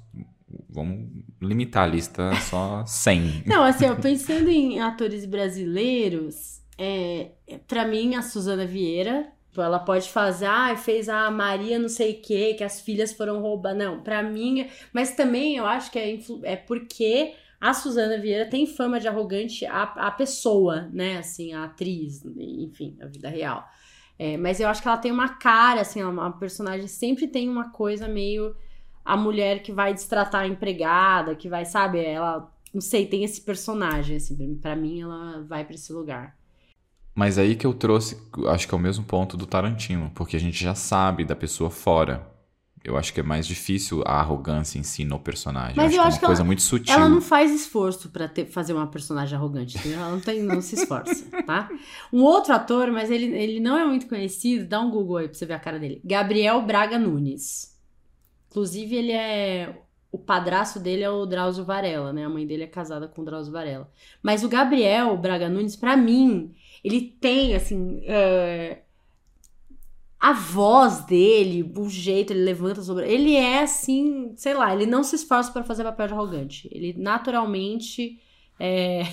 Vamos 0.70 1.10
limitar 1.42 1.84
a 1.84 1.88
lista 1.88 2.34
só 2.36 2.86
100. 2.86 3.44
Não, 3.48 3.64
assim, 3.64 3.86
ó, 3.86 3.96
pensando 3.96 4.50
em 4.50 4.80
atores 4.80 5.26
brasileiros, 5.26 6.62
é, 6.78 7.32
para 7.68 7.88
mim, 7.88 8.16
a 8.16 8.22
Suzana 8.22 8.66
Vieira, 8.66 9.32
ela 9.58 9.80
pode 9.80 10.10
fazer, 10.10 10.46
ah, 10.46 10.76
fez 10.78 11.10
a 11.10 11.30
Maria 11.30 11.78
não 11.78 11.90
sei 11.90 12.14
o 12.14 12.22
que, 12.22 12.54
que 12.54 12.64
as 12.64 12.80
filhas 12.80 13.12
foram 13.12 13.42
roubar. 13.42 13.76
Não, 13.76 14.02
para 14.02 14.24
mim, 14.24 14.68
mas 14.94 15.14
também 15.14 15.58
eu 15.58 15.66
acho 15.66 15.92
que 15.92 16.00
é, 16.00 16.18
é 16.44 16.56
porque 16.56 17.34
a 17.60 17.74
Suzana 17.74 18.18
Vieira 18.18 18.50
tem 18.50 18.66
fama 18.66 19.00
de 19.00 19.08
arrogante 19.08 19.66
a, 19.66 19.84
a 19.84 20.12
pessoa, 20.12 20.90
né? 20.94 21.18
Assim, 21.18 21.54
a 21.54 21.66
atriz, 21.66 22.24
enfim, 22.26 22.98
a 23.02 23.08
vida 23.08 23.30
real. 23.30 23.68
É, 24.18 24.38
mas 24.38 24.60
eu 24.60 24.68
acho 24.68 24.82
que 24.82 24.88
ela 24.88 24.98
tem 24.98 25.12
uma 25.12 25.30
cara, 25.30 25.82
assim, 25.82 26.02
uma 26.02 26.32
personagem 26.32 26.88
sempre 26.88 27.28
tem 27.28 27.50
uma 27.50 27.72
coisa 27.72 28.08
meio 28.08 28.56
a 29.04 29.18
mulher 29.18 29.62
que 29.62 29.72
vai 29.72 29.94
destratar 29.94 30.42
a 30.42 30.48
empregada, 30.48 31.36
que 31.36 31.50
vai, 31.50 31.66
sabe, 31.66 32.04
ela, 32.04 32.52
não 32.74 32.82
sei, 32.82 33.06
tem 33.06 33.24
esse 33.24 33.42
personagem, 33.42 34.18
assim, 34.18 34.56
para 34.56 34.76
mim 34.76 35.02
ela 35.02 35.44
vai 35.48 35.64
para 35.64 35.76
esse 35.76 35.92
lugar. 35.92 36.36
Mas 37.14 37.38
aí 37.38 37.56
que 37.56 37.68
eu 37.68 37.74
trouxe, 37.74 38.18
acho 38.48 38.68
que 38.68 38.74
é 38.74 38.78
o 38.78 38.82
mesmo 38.82 39.04
ponto 39.04 39.36
do 39.36 39.46
Tarantino, 39.46 40.12
porque 40.16 40.38
a 40.38 40.40
gente 40.40 40.64
já 40.64 40.74
sabe 40.74 41.26
da 41.26 41.36
pessoa 41.36 41.70
fora. 41.70 42.30
Eu 42.84 42.98
acho 42.98 43.14
que 43.14 43.20
é 43.20 43.24
mais 43.24 43.46
difícil 43.46 44.02
a 44.08 44.14
arrogância 44.14 44.80
em 44.80 44.84
si 44.84 45.06
no 45.06 45.20
personagem. 45.20 45.76
Mas 45.76 45.94
eu 45.94 46.02
acho, 46.02 46.02
eu 46.02 46.04
acho 46.08 46.20
que 46.20 46.26
é 46.26 46.28
uma 46.28 46.30
coisa 46.30 46.42
ela, 46.42 46.48
muito 46.48 46.62
sutil. 46.64 46.94
Ela 46.96 47.10
não 47.10 47.22
faz 47.22 47.52
esforço 47.52 48.10
para 48.10 48.32
fazer 48.50 48.74
uma 48.74 48.88
personagem 48.88 49.38
arrogante, 49.38 49.78
entendeu? 49.78 50.00
Ela 50.00 50.10
não, 50.10 50.20
tem, 50.20 50.42
não 50.42 50.62
se 50.62 50.76
esforça, 50.76 51.26
tá? 51.46 51.70
Um 52.12 52.24
outro 52.24 52.54
ator, 52.54 52.92
mas 52.92 53.12
ele, 53.12 53.26
ele 53.26 53.60
não 53.60 53.78
é 53.78 53.86
muito 53.86 54.08
conhecido, 54.08 54.66
dá 54.66 54.82
um 54.82 54.90
Google 54.90 55.18
aí 55.18 55.28
pra 55.28 55.38
você 55.38 55.46
ver 55.46 55.54
a 55.54 55.60
cara 55.60 55.78
dele. 55.78 56.02
Gabriel 56.04 56.60
Braga 56.64 56.98
Nunes. 56.98 57.71
Inclusive, 58.52 58.98
ele 58.98 59.14
é. 59.14 59.82
O 60.12 60.18
padrasto 60.18 60.78
dele 60.78 61.04
é 61.04 61.10
o 61.10 61.26
Drauzio 61.26 61.64
Varela, 61.64 62.12
né? 62.12 62.26
A 62.26 62.30
mãe 62.30 62.46
dele 62.46 62.64
é 62.64 62.68
casada 62.68 63.08
com 63.08 63.22
o 63.22 63.26
Drauzio 63.26 63.54
Varela. 63.54 63.90
Mas 64.22 64.44
o 64.44 64.50
Gabriel 64.50 65.16
Braga 65.16 65.48
Nunes, 65.48 65.78
para 65.78 65.96
mim, 65.96 66.54
ele 66.84 67.02
tem, 67.02 67.56
assim. 67.56 68.02
É... 68.04 68.80
A 70.20 70.34
voz 70.34 71.06
dele, 71.06 71.74
o 71.76 71.90
jeito, 71.90 72.34
ele 72.34 72.44
levanta 72.44 72.82
sobre. 72.82 73.10
Ele 73.10 73.36
é 73.36 73.64
assim, 73.64 74.34
sei 74.36 74.54
lá, 74.54 74.76
ele 74.76 74.86
não 74.86 75.02
se 75.02 75.16
esforça 75.16 75.52
para 75.52 75.64
fazer 75.64 75.84
papel 75.84 76.08
de 76.08 76.14
arrogante. 76.14 76.70
Ele 76.72 76.94
naturalmente. 76.98 78.20
É... 78.60 79.04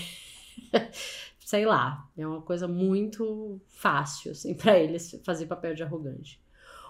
sei 1.39 1.65
lá, 1.65 2.07
é 2.19 2.27
uma 2.27 2.43
coisa 2.43 2.67
muito 2.67 3.61
fácil, 3.69 4.33
assim, 4.33 4.53
para 4.53 4.79
ele 4.79 4.99
fazer 5.25 5.47
papel 5.47 5.75
de 5.75 5.83
arrogante. 5.85 6.41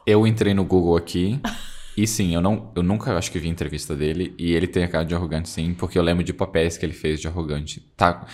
Eu 0.06 0.26
entrei 0.26 0.54
no 0.54 0.64
Google 0.64 0.96
aqui. 0.96 1.38
E 1.98 2.06
sim, 2.06 2.32
eu, 2.32 2.40
não, 2.40 2.70
eu 2.76 2.82
nunca 2.84 3.18
acho 3.18 3.28
que 3.28 3.40
vi 3.40 3.48
entrevista 3.48 3.96
dele 3.96 4.32
e 4.38 4.52
ele 4.52 4.68
tem 4.68 4.84
a 4.84 4.88
cara 4.88 5.04
de 5.04 5.16
arrogante 5.16 5.48
sim, 5.48 5.74
porque 5.74 5.98
eu 5.98 6.02
lembro 6.02 6.22
de 6.22 6.32
papéis 6.32 6.78
que 6.78 6.86
ele 6.86 6.92
fez 6.92 7.20
de 7.20 7.26
arrogante. 7.26 7.80
Tá, 7.96 8.24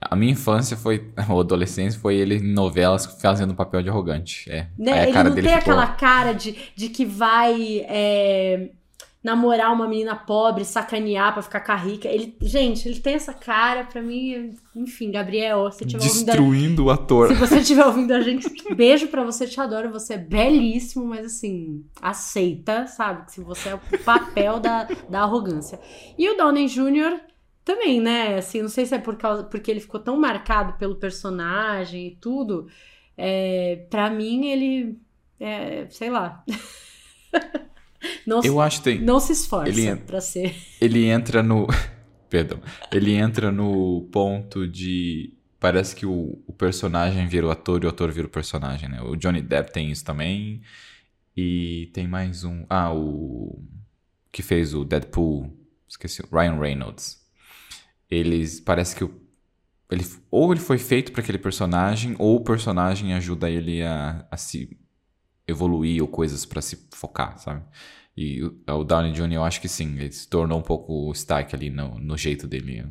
a 0.00 0.16
minha 0.16 0.32
infância 0.32 0.74
foi, 0.74 1.12
ou 1.28 1.40
adolescência, 1.40 2.00
foi 2.00 2.14
ele 2.14 2.36
em 2.36 2.54
novelas 2.54 3.04
fazendo 3.20 3.54
papel 3.54 3.82
de 3.82 3.90
arrogante. 3.90 4.50
É. 4.50 4.68
Né? 4.78 5.10
ele 5.10 5.22
não 5.22 5.34
tem 5.34 5.42
ficou... 5.42 5.58
aquela 5.58 5.86
cara 5.88 6.32
de, 6.32 6.56
de 6.74 6.88
que 6.88 7.04
vai 7.04 7.84
é, 7.86 8.70
namorar 9.24 9.72
uma 9.72 9.88
menina 9.88 10.14
pobre, 10.14 10.66
sacanear 10.66 11.32
pra 11.32 11.42
ficar 11.42 11.60
com 11.60 11.72
a 11.72 11.76
rica. 11.76 12.06
Ele, 12.06 12.36
gente, 12.42 12.86
ele 12.86 13.00
tem 13.00 13.14
essa 13.14 13.32
cara, 13.32 13.84
pra 13.84 14.02
mim, 14.02 14.54
enfim, 14.76 15.10
Gabriel, 15.10 15.72
se 15.72 15.86
tiver 15.86 16.02
Destruindo 16.02 16.42
ouvindo, 16.42 16.84
o 16.84 16.90
ator. 16.90 17.28
Se 17.28 17.34
você 17.34 17.56
estiver 17.60 17.86
ouvindo 17.86 18.12
a 18.12 18.20
gente, 18.20 18.46
beijo 18.74 19.08
pra 19.08 19.24
você, 19.24 19.46
te 19.46 19.58
adoro, 19.58 19.90
você 19.90 20.14
é 20.14 20.18
belíssimo, 20.18 21.06
mas 21.06 21.24
assim, 21.24 21.82
aceita, 22.02 22.86
sabe? 22.86 23.24
Que 23.24 23.32
se 23.32 23.40
você 23.40 23.70
é 23.70 23.74
o 23.74 23.80
papel 24.04 24.60
da, 24.60 24.86
da 25.08 25.22
arrogância. 25.22 25.80
E 26.18 26.28
o 26.28 26.36
Downey 26.36 26.66
Jr., 26.66 27.18
também, 27.64 28.02
né? 28.02 28.36
Assim, 28.36 28.60
não 28.60 28.68
sei 28.68 28.84
se 28.84 28.94
é 28.94 28.98
por 28.98 29.16
causa, 29.16 29.44
porque 29.44 29.70
ele 29.70 29.80
ficou 29.80 29.98
tão 29.98 30.20
marcado 30.20 30.74
pelo 30.74 30.96
personagem 30.96 32.08
e 32.08 32.16
tudo. 32.16 32.68
É, 33.16 33.86
para 33.88 34.10
mim, 34.10 34.48
ele. 34.48 34.98
É, 35.40 35.86
sei 35.88 36.10
lá. 36.10 36.44
Não, 38.26 38.42
eu 38.42 38.60
acho 38.60 38.78
que 38.78 38.84
tem. 38.84 39.00
Não 39.00 39.20
se 39.20 39.32
esforça 39.32 39.68
ele 39.68 39.96
para 39.96 40.20
ser. 40.20 40.54
Ele 40.80 41.06
entra 41.06 41.42
no. 41.42 41.66
Perdão. 42.28 42.60
Ele 42.90 43.12
entra 43.12 43.50
no 43.50 44.08
ponto 44.12 44.66
de. 44.66 45.34
Parece 45.60 45.94
que 45.96 46.04
o, 46.04 46.42
o 46.46 46.52
personagem 46.52 47.26
vira 47.26 47.46
o 47.46 47.50
ator 47.50 47.82
e 47.82 47.86
o 47.86 47.88
ator 47.88 48.10
vira 48.10 48.26
o 48.26 48.30
personagem, 48.30 48.88
né? 48.88 49.00
O 49.00 49.16
Johnny 49.16 49.40
Depp 49.40 49.72
tem 49.72 49.90
isso 49.90 50.04
também. 50.04 50.60
E 51.36 51.90
tem 51.92 52.06
mais 52.06 52.44
um. 52.44 52.64
Ah, 52.68 52.92
o. 52.92 53.62
Que 54.30 54.42
fez 54.42 54.74
o 54.74 54.84
Deadpool. 54.84 55.56
Esqueci. 55.88 56.22
Ryan 56.30 56.58
Reynolds. 56.58 57.24
Eles. 58.10 58.60
Parece 58.60 58.94
que 58.96 59.04
o. 59.04 59.20
Ele, 59.90 60.04
ou 60.30 60.52
ele 60.52 60.60
foi 60.60 60.78
feito 60.78 61.12
para 61.12 61.22
aquele 61.22 61.38
personagem, 61.38 62.16
ou 62.18 62.36
o 62.36 62.44
personagem 62.44 63.14
ajuda 63.14 63.50
ele 63.50 63.82
a, 63.82 64.26
a 64.30 64.36
se 64.36 64.76
evoluir 65.46 66.02
ou 66.02 66.08
coisas 66.08 66.44
para 66.44 66.62
se 66.62 66.88
focar, 66.92 67.38
sabe? 67.38 67.62
E 68.16 68.42
o 68.68 68.84
Downey 68.84 69.12
Jr., 69.12 69.32
eu 69.32 69.44
acho 69.44 69.60
que 69.60 69.68
sim, 69.68 69.98
ele 69.98 70.12
se 70.12 70.28
tornou 70.28 70.58
um 70.58 70.62
pouco 70.62 71.08
o 71.08 71.12
Stark 71.12 71.54
ali 71.54 71.68
no, 71.68 71.98
no 71.98 72.16
jeito 72.16 72.46
dele. 72.46 72.86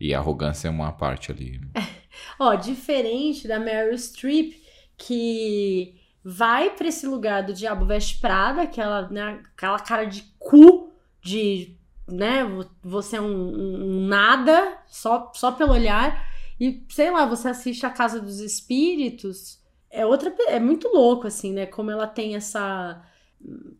E 0.00 0.14
a 0.14 0.18
arrogância 0.18 0.68
é 0.68 0.70
uma 0.70 0.92
parte 0.92 1.30
ali. 1.30 1.60
Ó, 2.38 2.54
diferente 2.54 3.46
da 3.46 3.58
Meryl 3.58 3.96
Streep, 3.98 4.54
que 4.96 6.00
vai 6.24 6.70
para 6.70 6.88
esse 6.88 7.06
lugar 7.06 7.42
do 7.42 7.52
Diabo 7.52 7.84
Veste 7.84 8.18
Prada, 8.18 8.62
aquela, 8.62 9.08
né, 9.10 9.42
aquela 9.54 9.78
cara 9.78 10.04
de 10.04 10.22
cu, 10.38 10.90
de, 11.20 11.76
né, 12.08 12.40
você 12.82 13.16
é 13.16 13.20
um, 13.20 13.26
um, 13.26 13.84
um 13.84 14.06
nada, 14.06 14.78
só, 14.86 15.30
só 15.34 15.52
pelo 15.52 15.72
olhar. 15.72 16.32
E 16.58 16.82
sei 16.88 17.10
lá, 17.10 17.26
você 17.26 17.48
assiste 17.48 17.84
A 17.84 17.90
Casa 17.90 18.20
dos 18.20 18.40
Espíritos, 18.40 19.61
é 19.92 20.06
outra. 20.06 20.34
É 20.48 20.58
muito 20.58 20.88
louco, 20.88 21.26
assim, 21.26 21.52
né? 21.52 21.66
Como 21.66 21.90
ela 21.90 22.06
tem 22.06 22.34
essa 22.34 23.02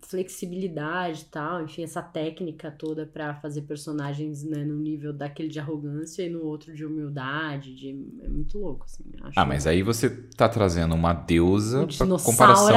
flexibilidade 0.08 1.22
e 1.22 1.24
tal, 1.26 1.62
enfim, 1.62 1.84
essa 1.84 2.02
técnica 2.02 2.70
toda 2.70 3.06
para 3.06 3.34
fazer 3.34 3.62
personagens 3.62 4.42
né, 4.42 4.64
no 4.64 4.76
nível 4.76 5.12
daquele 5.12 5.48
de 5.48 5.60
arrogância 5.60 6.22
e 6.22 6.28
no 6.28 6.44
outro 6.44 6.74
de 6.74 6.84
humildade, 6.84 7.74
de, 7.74 7.90
é 8.22 8.28
muito 8.28 8.58
louco, 8.58 8.84
assim. 8.84 9.04
ah, 9.36 9.44
mas 9.44 9.66
aí 9.66 9.82
você 9.82 10.10
tá 10.36 10.48
trazendo 10.48 10.94
uma 10.94 11.12
deusa 11.12 11.84
um 11.84 12.18
comparação 12.18 12.74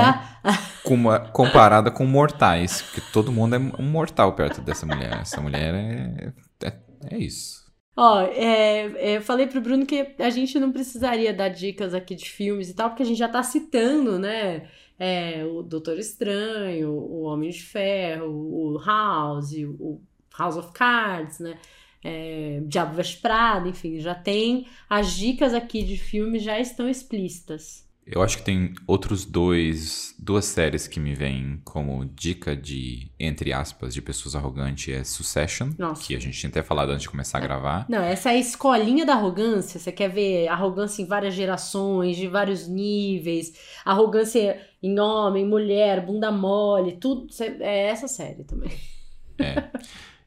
com 0.83 0.93
uma, 0.93 1.19
comparada 1.19 1.89
com 1.89 2.05
mortais, 2.05 2.81
que 2.81 3.01
todo 3.11 3.31
mundo 3.31 3.55
é 3.55 3.59
um 3.79 3.89
mortal 3.89 4.33
perto 4.33 4.61
dessa 4.61 4.85
mulher. 4.85 5.21
Essa 5.21 5.41
mulher 5.41 5.73
é, 5.73 6.33
é, 6.63 6.73
é 7.09 7.17
isso. 7.17 7.64
Ó, 7.95 8.21
é, 8.21 9.13
é, 9.15 9.21
falei 9.21 9.47
pro 9.47 9.61
Bruno 9.61 9.85
que 9.85 10.13
a 10.19 10.29
gente 10.29 10.59
não 10.59 10.71
precisaria 10.71 11.33
dar 11.33 11.49
dicas 11.49 11.93
aqui 11.93 12.13
de 12.15 12.29
filmes 12.29 12.69
e 12.69 12.73
tal, 12.73 12.89
porque 12.89 13.03
a 13.03 13.05
gente 13.05 13.17
já 13.17 13.29
tá 13.29 13.41
citando, 13.41 14.19
né? 14.19 14.67
é, 14.99 15.45
o 15.45 15.61
Doutor 15.61 15.97
Estranho, 15.99 16.91
o 16.91 17.21
Homem 17.23 17.49
de 17.49 17.61
Ferro, 17.61 18.27
o 18.27 18.77
House, 18.79 19.53
o 19.79 20.01
House 20.37 20.57
of 20.57 20.71
Cards, 20.73 21.39
né? 21.39 21.59
É, 22.03 22.61
Diabo 22.67 22.95
Veste 22.95 23.17
Prada, 23.17 23.67
enfim, 23.67 23.99
já 23.99 24.13
tem 24.13 24.67
as 24.87 25.13
dicas 25.13 25.53
aqui 25.55 25.83
de 25.83 25.97
filmes 25.97 26.43
já 26.43 26.59
estão 26.59 26.87
explícitas. 26.87 27.84
Eu 28.05 28.21
acho 28.21 28.37
que 28.37 28.43
tem 28.43 28.75
outros 28.85 29.25
dois, 29.25 30.13
duas 30.19 30.45
séries 30.45 30.87
que 30.87 30.99
me 30.99 31.15
vêm 31.15 31.59
como 31.63 32.05
dica 32.05 32.55
de, 32.55 33.11
entre 33.19 33.51
aspas, 33.51 33.95
de 33.95 34.01
pessoas 34.01 34.35
arrogantes 34.35 34.93
é 34.93 35.03
Succession, 35.03 35.71
Nossa. 35.75 36.05
que 36.05 36.15
a 36.15 36.19
gente 36.19 36.37
tinha 36.37 36.49
até 36.51 36.61
falado 36.61 36.91
antes 36.91 37.01
de 37.01 37.09
começar 37.09 37.39
a 37.39 37.41
gravar. 37.41 37.85
Não, 37.89 38.01
essa 38.03 38.29
é 38.29 38.35
a 38.35 38.39
escolinha 38.39 39.07
da 39.07 39.13
arrogância. 39.13 39.79
Você 39.79 39.91
quer 39.91 40.09
ver 40.09 40.47
arrogância 40.47 41.01
em 41.01 41.05
várias 41.07 41.33
gerações, 41.33 42.15
de 42.15 42.27
vários 42.27 42.67
níveis, 42.67 43.53
arrogância 43.83 44.61
em 44.83 44.99
homem, 44.99 45.43
mulher, 45.43 46.05
bunda 46.05 46.31
mole, 46.31 46.97
tudo. 46.97 47.25
É 47.59 47.87
essa 47.87 48.07
série 48.07 48.43
também. 48.43 48.71
É. 49.39 49.63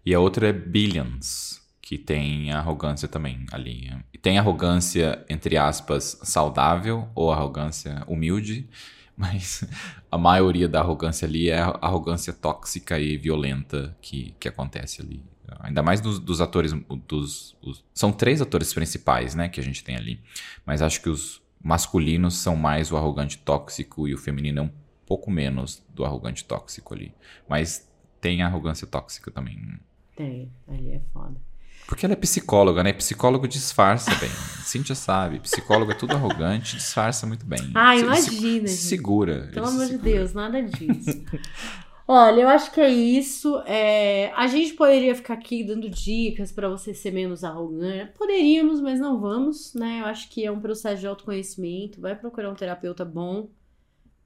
E 0.05 0.13
a 0.13 0.21
outra 0.21 0.49
é 0.49 0.53
Billions 0.53 1.61
que 1.89 1.97
tem 1.97 2.53
arrogância 2.53 3.09
também 3.09 3.47
ali. 3.51 3.91
E 4.13 4.19
tem 4.19 4.39
arrogância, 4.39 5.25
entre 5.27 5.57
aspas, 5.57 6.21
saudável 6.23 7.09
ou 7.15 7.33
arrogância 7.33 8.05
humilde, 8.07 8.69
mas 9.17 9.65
a 10.13 10.19
maioria 10.19 10.69
da 10.69 10.81
arrogância 10.81 11.27
ali 11.27 11.49
é 11.49 11.59
arrogância 11.59 12.31
tóxica 12.31 12.99
e 12.99 13.17
violenta 13.17 13.97
que, 14.03 14.35
que 14.39 14.47
acontece 14.47 15.01
ali. 15.01 15.25
Ainda 15.61 15.83
mais 15.83 16.03
dos, 16.03 16.19
dos 16.19 16.43
atores. 16.43 16.75
Dos, 17.07 17.57
os, 17.63 17.83
são 17.95 18.13
três 18.13 18.43
atores 18.43 18.75
principais, 18.75 19.35
né, 19.35 19.49
que 19.49 19.59
a 19.59 19.65
gente 19.65 19.83
tem 19.83 19.97
ali. 19.97 20.21
Mas 20.67 20.83
acho 20.83 21.01
que 21.01 21.09
os 21.09 21.41
masculinos 21.59 22.35
são 22.35 22.55
mais 22.55 22.93
o 22.93 22.99
arrogante 22.99 23.39
tóxico 23.39 24.07
e 24.07 24.13
o 24.13 24.19
feminino 24.19 24.59
é 24.59 24.63
um 24.63 24.71
pouco 25.07 25.31
menos 25.31 25.83
do 25.95 26.05
arrogante 26.05 26.45
tóxico 26.45 26.93
ali. 26.93 27.15
Mas 27.49 27.91
tem 28.21 28.43
arrogância 28.43 28.87
tóxica 28.87 29.31
também. 29.31 29.81
Tem, 30.15 30.53
ali 30.69 30.93
é 30.93 31.01
foda. 31.15 31.48
Porque 31.89 32.05
ela 32.05 32.13
é 32.13 32.17
psicóloga, 32.17 32.85
né? 32.85 32.93
Psicólogo 32.93 33.49
disfarça 33.49 34.15
bem. 34.17 34.29
Cíntia 34.63 34.95
sabe. 34.95 35.41
Psicólogo 35.41 35.91
é 35.91 35.95
tudo 35.95 36.13
arrogante, 36.13 36.77
disfarça 36.77 37.27
muito 37.27 37.47
bem. 37.47 37.73
Ah, 37.75 37.97
imagina. 37.97 38.69
Se, 38.69 38.77
se 38.77 38.89
segura. 38.89 39.49
Pelo 39.55 39.69
amor 39.69 39.87
segura. 39.87 39.97
de 39.97 40.05
Deus, 40.05 40.35
nada 40.35 40.63
disso. 40.63 41.25
Olha, 42.07 42.43
eu 42.43 42.49
acho 42.49 42.73
que 42.73 42.81
é 42.81 42.91
isso. 42.91 43.59
É, 43.67 44.31
a 44.37 44.47
gente 44.47 44.75
poderia 44.75 45.15
ficar 45.15 45.35
aqui 45.35 45.65
dando 45.65 45.89
dicas 45.89 46.53
para 46.53 46.69
você 46.69 46.93
ser 46.93 47.11
menos 47.11 47.43
arrogante. 47.43 48.13
Poderíamos, 48.19 48.83
mas 48.83 49.01
não 49.01 49.19
vamos, 49.19 49.73
né? 49.73 50.01
Eu 50.03 50.07
acho 50.07 50.29
que 50.29 50.45
é 50.45 50.53
um 50.53 50.61
processo 50.61 51.01
de 51.01 51.07
autoconhecimento. 51.07 52.03
Vai 52.03 52.15
procurar 52.15 52.51
um 52.51 52.55
terapeuta 52.55 53.03
bom. 53.03 53.49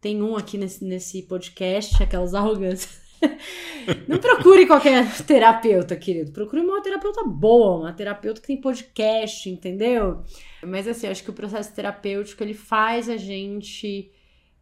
Tem 0.01 0.21
um 0.21 0.37
aqui 0.37 0.59
nesse, 0.59 0.85
nesse 0.85 1.23
podcast, 1.23 2.03
aquelas 2.03 2.35
arrogâncias. 2.35 3.02
Não 4.09 4.18
procure 4.18 4.66
qualquer 4.66 5.05
terapeuta, 5.25 5.97
querido. 5.97 6.33
Procure 6.33 6.62
uma 6.62 6.83
terapeuta 6.83 7.25
boa, 7.25 7.79
uma 7.79 7.93
terapeuta 7.93 8.41
que 8.41 8.47
tem 8.47 8.61
podcast, 8.61 9.49
entendeu? 9.49 10.23
Mas 10.62 10.87
assim, 10.87 11.07
acho 11.07 11.23
que 11.23 11.31
o 11.31 11.35
processo 11.35 11.75
terapêutico 11.75 12.43
ele 12.43 12.55
faz 12.55 13.09
a 13.09 13.16
gente 13.16 14.11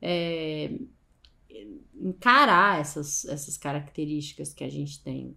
é, 0.00 0.72
encarar 2.00 2.80
essas, 2.80 3.24
essas 3.26 3.56
características 3.56 4.54
que 4.54 4.64
a 4.64 4.68
gente 4.70 5.02
tem. 5.02 5.36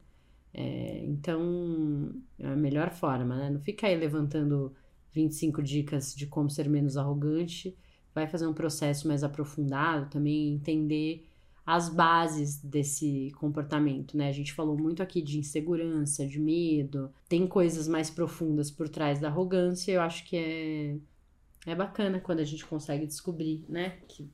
É, 0.53 1.03
então, 1.05 2.13
é 2.39 2.47
a 2.47 2.55
melhor 2.55 2.91
forma, 2.91 3.36
né? 3.36 3.49
Não 3.49 3.59
fica 3.59 3.88
aí 3.88 3.95
levantando 3.95 4.74
25 5.11 5.63
dicas 5.63 6.13
de 6.15 6.28
como 6.28 6.49
ser 6.49 6.69
menos 6.69 6.95
arrogante. 6.95 7.76
Vai 8.13 8.28
fazer 8.28 8.45
um 8.45 8.53
processo 8.53 9.07
mais 9.07 9.24
aprofundado 9.24 10.09
também, 10.09 10.53
entender 10.53 11.28
as 11.66 11.88
bases 11.88 12.57
desse 12.57 13.32
comportamento, 13.38 14.18
né? 14.18 14.28
A 14.28 14.34
gente 14.34 14.53
falou 14.53 14.78
muito 14.78 15.01
aqui 15.01 15.22
de 15.22 15.39
insegurança, 15.39 16.28
de 16.28 16.39
medo, 16.39 17.09
tem 17.30 17.47
coisas 17.47 17.88
mais 17.88 18.09
profundas 18.09 18.70
por 18.70 18.89
trás 18.89 19.20
da 19.20 19.30
arrogância. 19.30 19.91
Eu 19.91 20.01
acho 20.01 20.26
que 20.26 20.36
é, 20.36 21.72
é 21.72 21.76
bacana 21.76 22.20
quando 22.20 22.41
a 22.41 22.43
gente 22.43 22.66
consegue 22.66 23.05
descobrir, 23.05 23.64
né? 23.70 23.97
Que, 24.09 24.30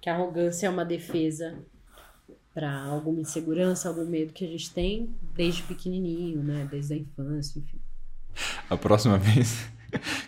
que 0.00 0.10
a 0.10 0.14
arrogância 0.14 0.66
é 0.66 0.70
uma 0.70 0.84
defesa 0.84 1.58
para 2.52 2.84
alguma 2.84 3.20
insegurança, 3.20 3.88
algum 3.88 4.04
medo 4.04 4.32
que 4.32 4.44
a 4.44 4.48
gente 4.48 4.70
tem 4.70 5.10
desde 5.34 5.62
pequenininho, 5.62 6.42
né? 6.42 6.68
Desde 6.70 6.94
a 6.94 6.96
infância, 6.98 7.58
enfim. 7.58 7.80
A 8.68 8.76
próxima 8.76 9.16
vez 9.18 9.66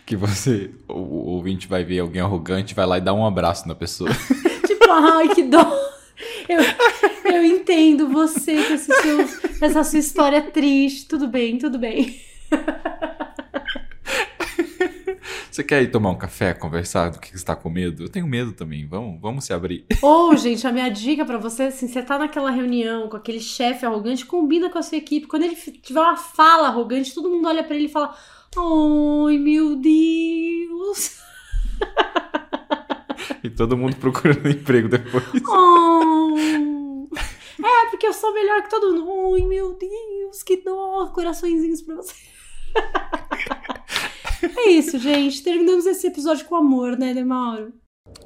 que 0.07 0.15
você, 0.15 0.71
o, 0.87 1.33
ouvinte, 1.33 1.67
vai 1.67 1.83
ver 1.83 1.99
alguém 1.99 2.21
arrogante, 2.21 2.73
vai 2.73 2.85
lá 2.87 2.97
e 2.97 3.01
dá 3.01 3.13
um 3.13 3.25
abraço 3.25 3.67
na 3.67 3.75
pessoa. 3.75 4.09
tipo, 4.65 4.89
ai, 4.89 5.35
que 5.35 5.43
dó! 5.43 5.76
Eu, 6.47 7.33
eu 7.33 7.45
entendo 7.45 8.07
você 8.07 8.63
com 8.63 8.73
esse 8.73 8.85
seu, 8.85 9.19
essa 9.61 9.83
sua 9.83 9.99
história 9.99 10.41
triste. 10.41 11.07
Tudo 11.07 11.27
bem, 11.27 11.57
tudo 11.57 11.77
bem. 11.77 12.19
Você 15.57 15.63
quer 15.63 15.81
ir 15.81 15.89
tomar 15.89 16.11
um 16.11 16.17
café, 16.17 16.53
conversar 16.53 17.09
do 17.09 17.19
que 17.19 17.29
você 17.29 17.35
está 17.35 17.55
com 17.55 17.67
medo? 17.67 18.03
Eu 18.03 18.09
tenho 18.09 18.27
medo 18.27 18.51
também. 18.51 18.85
Vamos, 18.85 19.19
vamos 19.19 19.43
se 19.43 19.51
abrir. 19.51 19.87
Ou, 20.03 20.29
oh, 20.29 20.35
gente, 20.35 20.67
a 20.67 20.71
minha 20.71 20.87
dica 20.87 21.25
para 21.25 21.39
você, 21.39 21.63
assim, 21.63 21.87
você 21.87 22.03
tá 22.03 22.19
naquela 22.19 22.51
reunião 22.51 23.09
com 23.09 23.17
aquele 23.17 23.39
chefe 23.39 23.83
arrogante, 23.83 24.23
combina 24.23 24.69
com 24.69 24.77
a 24.77 24.83
sua 24.83 24.99
equipe. 24.99 25.25
Quando 25.25 25.41
ele 25.45 25.55
tiver 25.55 25.99
uma 25.99 26.15
fala 26.15 26.67
arrogante, 26.67 27.11
todo 27.11 27.27
mundo 27.27 27.47
olha 27.47 27.63
para 27.63 27.75
ele 27.75 27.85
e 27.85 27.89
fala: 27.89 28.15
Ai, 28.55 29.39
meu 29.39 29.75
Deus. 29.75 31.17
E 33.43 33.49
todo 33.49 33.77
mundo 33.77 33.95
procurando 33.97 34.47
emprego 34.49 34.89
depois. 34.89 35.25
Oh. 35.47 37.07
É, 37.63 37.89
porque 37.89 38.07
eu 38.07 38.13
sou 38.13 38.33
melhor 38.33 38.63
que 38.63 38.69
todo 38.69 39.03
mundo. 39.03 39.35
Ai, 39.35 39.47
meu 39.47 39.73
Deus, 39.73 40.43
que 40.43 40.57
dor. 40.57 41.11
Coraçõezinhos 41.11 41.81
pra 41.81 41.95
você. 41.95 42.15
é 44.43 44.69
isso, 44.69 44.97
gente. 44.99 45.43
Terminamos 45.43 45.85
esse 45.85 46.07
episódio 46.07 46.45
com 46.45 46.55
amor, 46.55 46.97
né, 46.97 47.13
Demauro? 47.13 47.73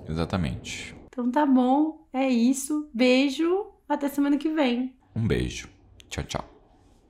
Exatamente. 0.08 0.96
Então 1.08 1.32
tá 1.32 1.46
bom. 1.46 2.08
É 2.14 2.30
isso. 2.30 2.90
Beijo. 2.94 3.68
Até 3.88 4.10
semana 4.10 4.38
que 4.38 4.50
vem. 4.50 4.96
Um 5.16 5.28
beijo. 5.28 5.68
Tchau, 6.10 6.24
tchau. 6.24 6.61